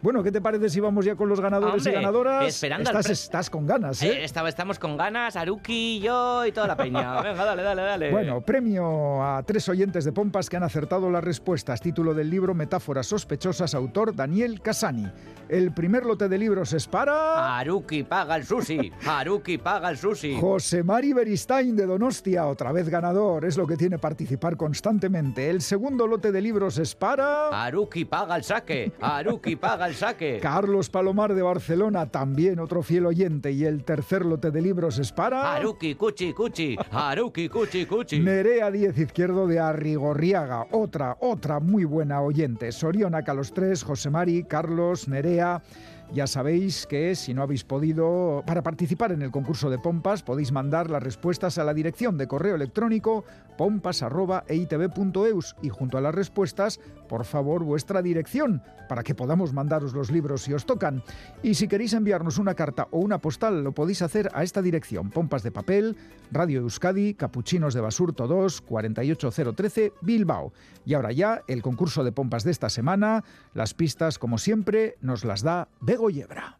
Bueno, 0.00 0.22
¿qué 0.22 0.30
te 0.30 0.40
parece 0.40 0.68
si 0.68 0.78
vamos 0.78 1.04
ya 1.04 1.16
con 1.16 1.28
los 1.28 1.40
ganadores 1.40 1.76
Hombre, 1.78 1.90
y 1.90 1.94
ganadoras? 1.94 2.46
esperando 2.46 2.90
estás, 3.00 3.50
con 3.50 3.66
ganas, 3.66 4.00
Eh, 4.02 4.08
¿eh? 4.12 4.24
estaba- 4.24 4.48
estamos 4.48 4.78
con 4.78 4.96
ganas, 4.96 5.34
Aruki, 5.34 5.98
yo 5.98 6.46
y 6.46 6.52
toda 6.52 6.68
la 6.68 6.76
peña. 6.76 7.20
Venga, 7.22 7.44
dale, 7.44 7.62
dale, 7.64 7.82
dale. 7.82 8.10
Bueno, 8.12 8.40
premio 8.40 9.22
a 9.24 9.42
tres 9.42 9.68
oyentes 9.68 10.04
de 10.04 10.12
Pompas 10.12 10.48
que 10.48 10.56
han 10.56 10.62
acertado 10.62 11.10
las 11.10 11.24
respuestas. 11.24 11.80
Título 11.80 12.14
del 12.14 12.30
libro 12.30 12.54
Metáforas 12.54 13.06
sospechosas, 13.08 13.74
autor 13.74 14.14
Daniel 14.14 14.60
Casani. 14.60 15.10
El 15.48 15.72
primer 15.72 16.04
lote 16.06 16.28
de 16.28 16.38
libros 16.38 16.72
es 16.74 16.86
para... 16.86 17.58
Haruki 17.58 18.04
paga 18.04 18.36
el 18.36 18.44
sushi. 18.44 18.92
Haruki 19.04 19.58
paga 19.58 19.90
el 19.90 19.96
sushi. 19.98 20.38
José 20.40 20.82
Mari 20.84 21.12
Beristain 21.12 21.74
de 21.74 21.86
Donostia, 21.86 22.46
otra 22.46 22.70
vez 22.70 22.88
ganador, 22.88 23.44
es 23.46 23.56
lo 23.56 23.66
que 23.66 23.76
tiene 23.76 23.98
participar 23.98 24.56
constantemente. 24.56 25.48
El 25.50 25.60
segundo 25.62 26.06
lote 26.06 26.30
de 26.30 26.40
libros 26.40 26.78
es 26.78 26.94
para... 26.94 27.48
Haruki 27.48 28.04
paga 28.04 28.36
el 28.36 28.44
saque. 28.44 28.92
Haruki 29.00 29.56
paga 29.56 29.86
el 29.87 29.87
saque. 29.94 30.38
Carlos 30.40 30.90
Palomar 30.90 31.34
de 31.34 31.42
Barcelona, 31.42 32.06
también 32.06 32.58
otro 32.58 32.82
fiel 32.82 33.06
oyente. 33.06 33.52
Y 33.52 33.64
el 33.64 33.84
tercer 33.84 34.24
lote 34.24 34.50
de 34.50 34.62
libros 34.62 34.98
es 34.98 35.12
para... 35.12 35.54
Haruki 35.54 35.94
cuchi 35.94 36.32
cuchi. 36.32 36.76
Haruki 36.90 37.48
cuchi 37.48 37.86
cuchi. 37.86 38.20
Nerea 38.20 38.70
Díez 38.70 38.98
Izquierdo 38.98 39.46
de 39.46 39.60
Arrigorriaga, 39.60 40.66
otra, 40.72 41.16
otra 41.20 41.60
muy 41.60 41.84
buena 41.84 42.20
oyente. 42.20 42.72
Sorionaca 42.72 43.34
los 43.34 43.52
tres, 43.52 43.82
José 43.82 44.10
Mari, 44.10 44.44
Carlos, 44.44 45.08
Nerea. 45.08 45.62
Ya 46.10 46.26
sabéis 46.26 46.86
que 46.86 47.14
si 47.14 47.34
no 47.34 47.42
habéis 47.42 47.64
podido, 47.64 48.42
para 48.46 48.62
participar 48.62 49.12
en 49.12 49.20
el 49.20 49.30
concurso 49.30 49.68
de 49.68 49.78
pompas, 49.78 50.22
podéis 50.22 50.52
mandar 50.52 50.88
las 50.88 51.02
respuestas 51.02 51.58
a 51.58 51.64
la 51.64 51.74
dirección 51.74 52.16
de 52.16 52.26
correo 52.26 52.54
electrónico 52.54 53.24
pompas.eitv.eus 53.58 55.56
y 55.60 55.68
junto 55.68 55.98
a 55.98 56.00
las 56.00 56.14
respuestas, 56.14 56.80
por 57.08 57.24
favor, 57.24 57.64
vuestra 57.64 58.02
dirección 58.02 58.62
para 58.88 59.02
que 59.02 59.14
podamos 59.14 59.52
mandaros 59.52 59.94
los 59.94 60.10
libros 60.10 60.42
si 60.42 60.52
os 60.52 60.66
tocan. 60.66 61.02
Y 61.42 61.54
si 61.54 61.66
queréis 61.66 61.92
enviarnos 61.94 62.38
una 62.38 62.54
carta 62.54 62.88
o 62.90 62.98
una 62.98 63.18
postal, 63.18 63.64
lo 63.64 63.72
podéis 63.72 64.02
hacer 64.02 64.30
a 64.34 64.42
esta 64.42 64.62
dirección: 64.62 65.10
Pompas 65.10 65.42
de 65.42 65.50
Papel, 65.50 65.96
Radio 66.30 66.60
Euskadi, 66.60 67.14
Capuchinos 67.14 67.74
de 67.74 67.80
Basurto 67.80 68.26
2, 68.26 68.60
48013, 68.60 69.92
Bilbao. 70.02 70.52
Y 70.84 70.94
ahora 70.94 71.12
ya, 71.12 71.42
el 71.48 71.62
concurso 71.62 72.04
de 72.04 72.12
pompas 72.12 72.44
de 72.44 72.50
esta 72.50 72.68
semana. 72.68 73.24
Las 73.54 73.74
pistas, 73.74 74.18
como 74.18 74.38
siempre, 74.38 74.96
nos 75.00 75.24
las 75.24 75.42
da 75.42 75.68
Bego 75.80 76.10
Yebra. 76.10 76.58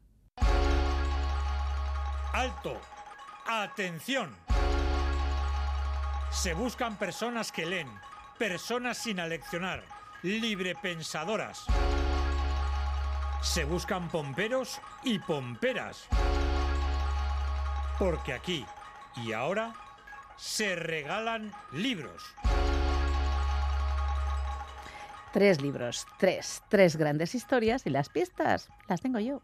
Alto. 2.32 2.74
Atención. 3.46 4.30
Se 6.30 6.52
buscan 6.52 6.96
personas 6.96 7.50
que 7.50 7.64
leen, 7.64 7.88
personas 8.38 8.98
sin 8.98 9.18
aleccionar, 9.18 9.82
librepensadoras. 10.22 11.66
Se 13.42 13.64
buscan 13.64 14.08
pomperos 14.08 14.80
y 15.04 15.18
pomperas. 15.18 16.06
Porque 17.98 18.32
aquí 18.32 18.64
y 19.16 19.32
ahora 19.32 19.74
se 20.36 20.76
regalan 20.76 21.52
libros. 21.72 22.34
Tres 25.32 25.60
libros, 25.60 26.06
tres, 26.18 26.62
tres 26.68 26.96
grandes 26.96 27.34
historias 27.34 27.86
y 27.86 27.90
las 27.90 28.08
pistas 28.08 28.68
las 28.88 29.00
tengo 29.00 29.18
yo. 29.18 29.42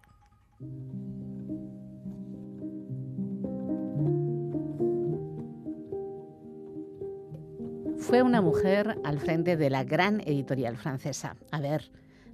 Fue 7.98 8.22
una 8.22 8.40
mujer 8.40 8.98
al 9.04 9.18
frente 9.18 9.56
de 9.56 9.70
la 9.70 9.84
gran 9.84 10.20
editorial 10.20 10.76
francesa. 10.76 11.36
A 11.50 11.60
ver, 11.60 11.90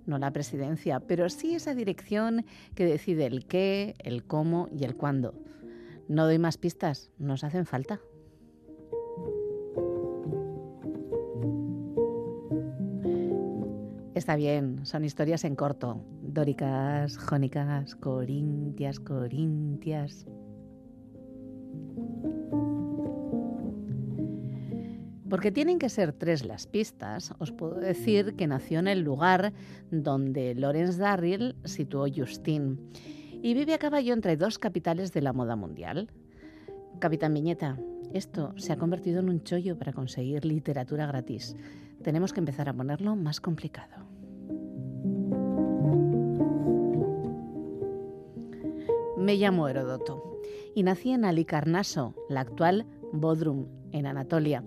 no 0.07 0.19
la 0.19 0.33
presidencia, 0.33 1.01
pero 1.01 1.29
sí 1.29 1.55
esa 1.55 1.75
dirección 1.75 2.45
que 2.75 2.85
decide 2.85 3.27
el 3.27 3.47
qué, 3.47 3.95
el 3.99 4.25
cómo 4.25 4.69
y 4.73 4.85
el 4.85 4.97
cuándo. 4.97 5.35
No 6.09 6.25
doy 6.25 6.39
más 6.39 6.57
pistas, 6.57 7.11
nos 7.19 7.45
hacen 7.45 7.67
falta. 7.67 8.01
Está 14.15 14.37
bien, 14.37 14.85
son 14.85 15.05
historias 15.05 15.45
en 15.45 15.57
corto. 15.57 16.05
Dóricas, 16.23 17.17
jónicas, 17.17 17.95
corintias, 17.95 19.01
corintias. 19.01 20.27
Porque 25.31 25.53
tienen 25.53 25.79
que 25.79 25.89
ser 25.89 26.13
tres 26.13 26.45
las 26.45 26.67
pistas, 26.67 27.33
os 27.39 27.53
puedo 27.53 27.77
decir 27.77 28.35
que 28.35 28.49
nació 28.49 28.81
en 28.81 28.89
el 28.89 29.01
lugar 29.01 29.53
donde 29.93 30.57
Lawrence 30.57 30.99
Darrell 30.99 31.55
situó 31.65 32.07
Justine 32.13 32.77
y 33.41 33.55
vive 33.55 33.75
a 33.75 33.79
caballo 33.79 34.13
entre 34.13 34.37
dos 34.37 34.59
capitales 34.59 35.13
de 35.13 35.23
la 35.23 35.33
moda 35.33 35.55
mundial. 35.55 36.11
Capitán 36.99 37.33
Viñeta, 37.33 37.79
esto 38.13 38.53
se 38.57 38.73
ha 38.73 38.77
convertido 38.77 39.21
en 39.21 39.29
un 39.29 39.45
chollo 39.45 39.79
para 39.79 39.93
conseguir 39.93 40.45
literatura 40.45 41.07
gratis. 41.07 41.57
Tenemos 42.03 42.33
que 42.33 42.41
empezar 42.41 42.69
a 42.69 42.75
ponerlo 42.75 43.15
más 43.15 43.41
complicado. 43.41 44.05
Me 49.17 49.37
llamo 49.37 49.69
Herodoto 49.69 50.41
y 50.75 50.83
nací 50.83 51.13
en 51.13 51.25
Alicarnaso, 51.25 52.17
la 52.29 52.41
actual 52.41 52.87
Bodrum, 53.13 53.69
en 53.93 54.07
Anatolia, 54.07 54.65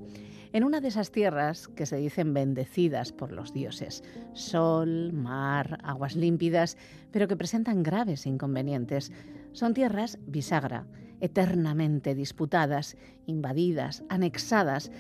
en 0.54 0.64
una 0.64 0.80
de 0.80 0.88
esas 0.88 1.12
tierras 1.12 1.68
que 1.68 1.86
se 1.86 1.98
dicen 1.98 2.34
bendecidas 2.34 3.12
por 3.12 3.32
los 3.32 3.54
dioses. 3.54 4.04
Sol, 4.34 5.12
mar, 5.12 5.80
aguas 5.84 6.16
límpidas, 6.16 6.78
pero 7.12 7.28
que 7.28 7.36
presentan 7.36 7.84
graves 7.84 8.28
inconvenientes. 8.28 9.12
Son 9.52 9.74
tierras 9.74 10.20
bisagra, 10.28 10.86
eternamente 11.20 12.14
disputadas, 12.16 12.96
invadidas, 13.26 14.04
anexadas. 14.10 14.92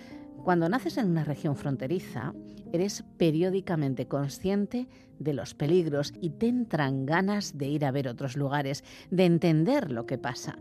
Cuando 0.43 0.67
naces 0.67 0.97
en 0.97 1.09
una 1.09 1.23
región 1.23 1.55
fronteriza, 1.55 2.33
eres 2.73 3.03
periódicamente 3.17 4.07
consciente 4.07 4.87
de 5.19 5.33
los 5.33 5.53
peligros 5.53 6.13
y 6.19 6.31
te 6.31 6.47
entran 6.47 7.05
ganas 7.05 7.57
de 7.57 7.67
ir 7.67 7.85
a 7.85 7.91
ver 7.91 8.07
otros 8.07 8.35
lugares, 8.35 8.83
de 9.11 9.25
entender 9.25 9.91
lo 9.91 10.07
que 10.07 10.17
pasa. 10.17 10.57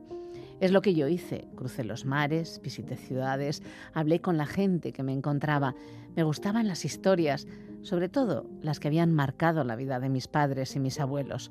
Es 0.63 0.71
lo 0.71 0.81
que 0.81 0.95
yo 0.95 1.09
hice. 1.09 1.49
Crucé 1.57 1.83
los 1.83 2.05
mares, 2.05 2.61
visité 2.63 2.95
ciudades, 2.95 3.65
hablé 3.95 4.21
con 4.21 4.37
la 4.37 4.47
gente 4.47 4.93
que 4.93 5.03
me 5.03 5.13
encontraba. 5.13 5.75
Me 6.15 6.23
gustaban 6.23 6.69
las 6.69 6.85
historias, 6.85 7.49
sobre 7.83 8.09
todo 8.09 8.47
las 8.61 8.79
que 8.79 8.87
habían 8.87 9.13
marcado 9.13 9.65
la 9.65 9.75
vida 9.75 9.99
de 9.99 10.09
mis 10.09 10.29
padres 10.29 10.77
y 10.77 10.79
mis 10.79 11.01
abuelos. 11.01 11.51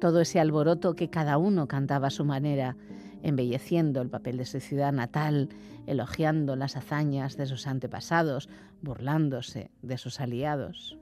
Todo 0.00 0.20
ese 0.20 0.38
alboroto 0.38 0.94
que 0.94 1.10
cada 1.10 1.38
uno 1.38 1.66
cantaba 1.66 2.06
a 2.06 2.10
su 2.10 2.24
manera, 2.24 2.76
embelleciendo 3.24 4.00
el 4.00 4.10
papel 4.10 4.36
de 4.36 4.44
su 4.44 4.60
ciudad 4.60 4.92
natal, 4.92 5.48
elogiando 5.88 6.54
las 6.54 6.76
hazañas 6.76 7.36
de 7.36 7.46
sus 7.46 7.66
antepasados, 7.66 8.48
burlándose 8.80 9.72
de 9.82 9.98
sus 9.98 10.20
aliados. 10.20 10.96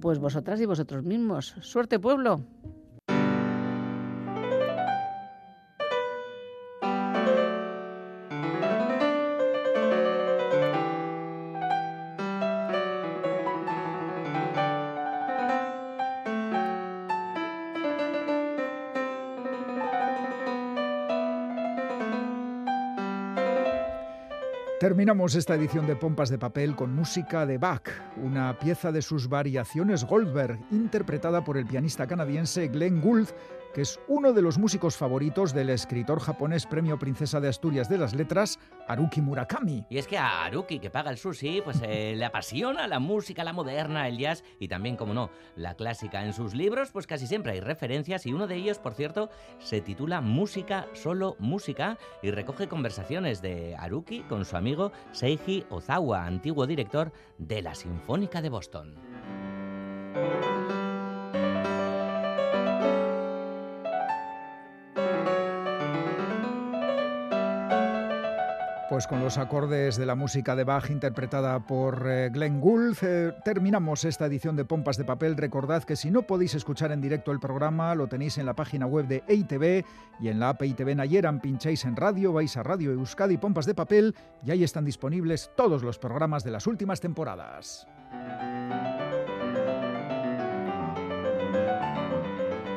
Pues 0.00 0.18
vosotras 0.18 0.62
y 0.62 0.64
vosotros 0.64 1.04
mismos. 1.04 1.56
Suerte 1.60 1.98
pueblo. 1.98 2.40
Terminamos 24.82 25.36
esta 25.36 25.54
edición 25.54 25.86
de 25.86 25.94
Pompas 25.94 26.28
de 26.28 26.38
Papel 26.38 26.74
con 26.74 26.92
música 26.92 27.46
de 27.46 27.56
Bach, 27.56 27.88
una 28.16 28.58
pieza 28.58 28.90
de 28.90 29.00
sus 29.00 29.28
variaciones 29.28 30.04
Goldberg, 30.04 30.58
interpretada 30.72 31.44
por 31.44 31.56
el 31.56 31.66
pianista 31.66 32.08
canadiense 32.08 32.66
Glenn 32.66 33.00
Gould, 33.00 33.28
que 33.72 33.82
es 33.82 34.00
uno 34.08 34.32
de 34.32 34.42
los 34.42 34.58
músicos 34.58 34.96
favoritos 34.96 35.52
del 35.54 35.70
escritor 35.70 36.20
japonés 36.20 36.66
Premio 36.66 36.98
Princesa 36.98 37.40
de 37.40 37.48
Asturias 37.48 37.88
de 37.88 37.98
las 37.98 38.14
Letras, 38.14 38.58
Haruki 38.88 39.20
Murakami. 39.20 39.86
Y 39.88 39.98
es 39.98 40.06
que 40.06 40.18
a 40.18 40.44
Haruki, 40.44 40.78
que 40.78 40.90
paga 40.90 41.10
el 41.10 41.18
sushi, 41.18 41.62
pues 41.62 41.80
eh, 41.82 42.14
le 42.16 42.24
apasiona 42.24 42.86
la 42.86 42.98
música, 42.98 43.44
la 43.44 43.52
moderna, 43.52 44.08
el 44.08 44.18
jazz 44.18 44.44
y 44.58 44.68
también, 44.68 44.96
como 44.96 45.14
no, 45.14 45.30
la 45.56 45.74
clásica. 45.74 46.24
En 46.24 46.32
sus 46.32 46.54
libros, 46.54 46.90
pues 46.90 47.06
casi 47.06 47.26
siempre 47.26 47.52
hay 47.52 47.60
referencias 47.60 48.26
y 48.26 48.32
uno 48.32 48.46
de 48.46 48.56
ellos, 48.56 48.78
por 48.78 48.94
cierto, 48.94 49.30
se 49.58 49.80
titula 49.80 50.20
Música, 50.20 50.86
solo 50.92 51.36
música 51.38 51.98
y 52.22 52.30
recoge 52.30 52.68
conversaciones 52.68 53.42
de 53.42 53.76
Haruki 53.76 54.22
con 54.22 54.44
su 54.44 54.56
amigo 54.56 54.92
Seiji 55.12 55.64
Ozawa, 55.70 56.26
antiguo 56.26 56.66
director 56.66 57.12
de 57.38 57.62
la 57.62 57.74
Sinfónica 57.74 58.42
de 58.42 58.48
Boston. 58.48 58.94
Pues 69.02 69.08
con 69.08 69.24
los 69.24 69.36
acordes 69.36 69.96
de 69.96 70.06
la 70.06 70.14
música 70.14 70.54
de 70.54 70.62
Bach 70.62 70.88
interpretada 70.88 71.58
por 71.66 72.06
eh, 72.08 72.30
Glenn 72.32 72.60
Gould, 72.60 72.98
eh, 73.02 73.34
terminamos 73.44 74.04
esta 74.04 74.26
edición 74.26 74.54
de 74.54 74.64
Pompas 74.64 74.96
de 74.96 75.04
Papel. 75.04 75.36
Recordad 75.36 75.82
que 75.82 75.96
si 75.96 76.12
no 76.12 76.22
podéis 76.22 76.54
escuchar 76.54 76.92
en 76.92 77.00
directo 77.00 77.32
el 77.32 77.40
programa, 77.40 77.96
lo 77.96 78.06
tenéis 78.06 78.38
en 78.38 78.46
la 78.46 78.54
página 78.54 78.86
web 78.86 79.08
de 79.08 79.24
EITV 79.26 79.84
y 80.20 80.28
en 80.28 80.38
la 80.38 80.50
app 80.50 80.62
EITV 80.62 80.94
Nayeran. 80.94 81.40
Pincháis 81.40 81.84
en 81.84 81.96
radio, 81.96 82.32
vais 82.32 82.56
a 82.56 82.62
Radio 82.62 82.92
Euskadi 82.92 83.38
Pompas 83.38 83.66
de 83.66 83.74
Papel 83.74 84.14
y 84.46 84.52
ahí 84.52 84.62
están 84.62 84.84
disponibles 84.84 85.50
todos 85.56 85.82
los 85.82 85.98
programas 85.98 86.44
de 86.44 86.52
las 86.52 86.68
últimas 86.68 87.00
temporadas. 87.00 87.88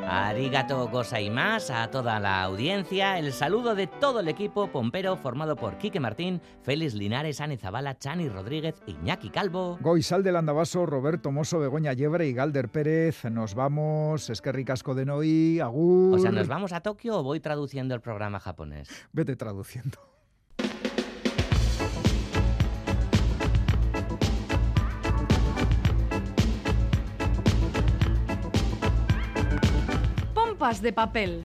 Arigato 0.07 0.89
más 1.31 1.71
a 1.71 1.89
toda 1.89 2.19
la 2.19 2.43
audiencia. 2.43 3.17
El 3.17 3.33
saludo 3.33 3.73
de 3.73 3.87
todo 3.87 4.19
el 4.19 4.27
equipo 4.27 4.71
pompero 4.71 5.17
formado 5.17 5.55
por 5.55 5.77
Quique 5.77 5.99
Martín, 5.99 6.41
Félix 6.61 6.93
Linares, 6.93 7.41
Ani 7.41 7.57
Zabala, 7.57 7.97
Chani 7.97 8.29
Rodríguez, 8.29 8.75
Iñaki 8.85 9.29
Calvo. 9.29 9.77
Goizal 9.81 10.23
del 10.23 10.35
Andabaso, 10.35 10.85
Roberto 10.85 11.31
Mosso, 11.31 11.59
Begoña 11.59 11.93
Yebre 11.93 12.27
y 12.27 12.33
Galder 12.33 12.69
Pérez. 12.69 13.25
Nos 13.25 13.55
vamos, 13.55 14.29
es 14.29 14.41
que 14.41 14.51
ricasco 14.51 14.93
de 14.93 15.05
Noi, 15.05 15.59
Agur. 15.59 16.15
O 16.15 16.19
sea, 16.19 16.31
¿nos 16.31 16.47
vamos 16.47 16.71
a 16.73 16.81
Tokio 16.81 17.19
o 17.19 17.23
voy 17.23 17.39
traduciendo 17.39 17.95
el 17.95 18.01
programa 18.01 18.39
japonés? 18.39 18.89
Vete 19.11 19.35
traduciendo. 19.35 20.14
De 30.65 30.91
papel. 30.91 31.43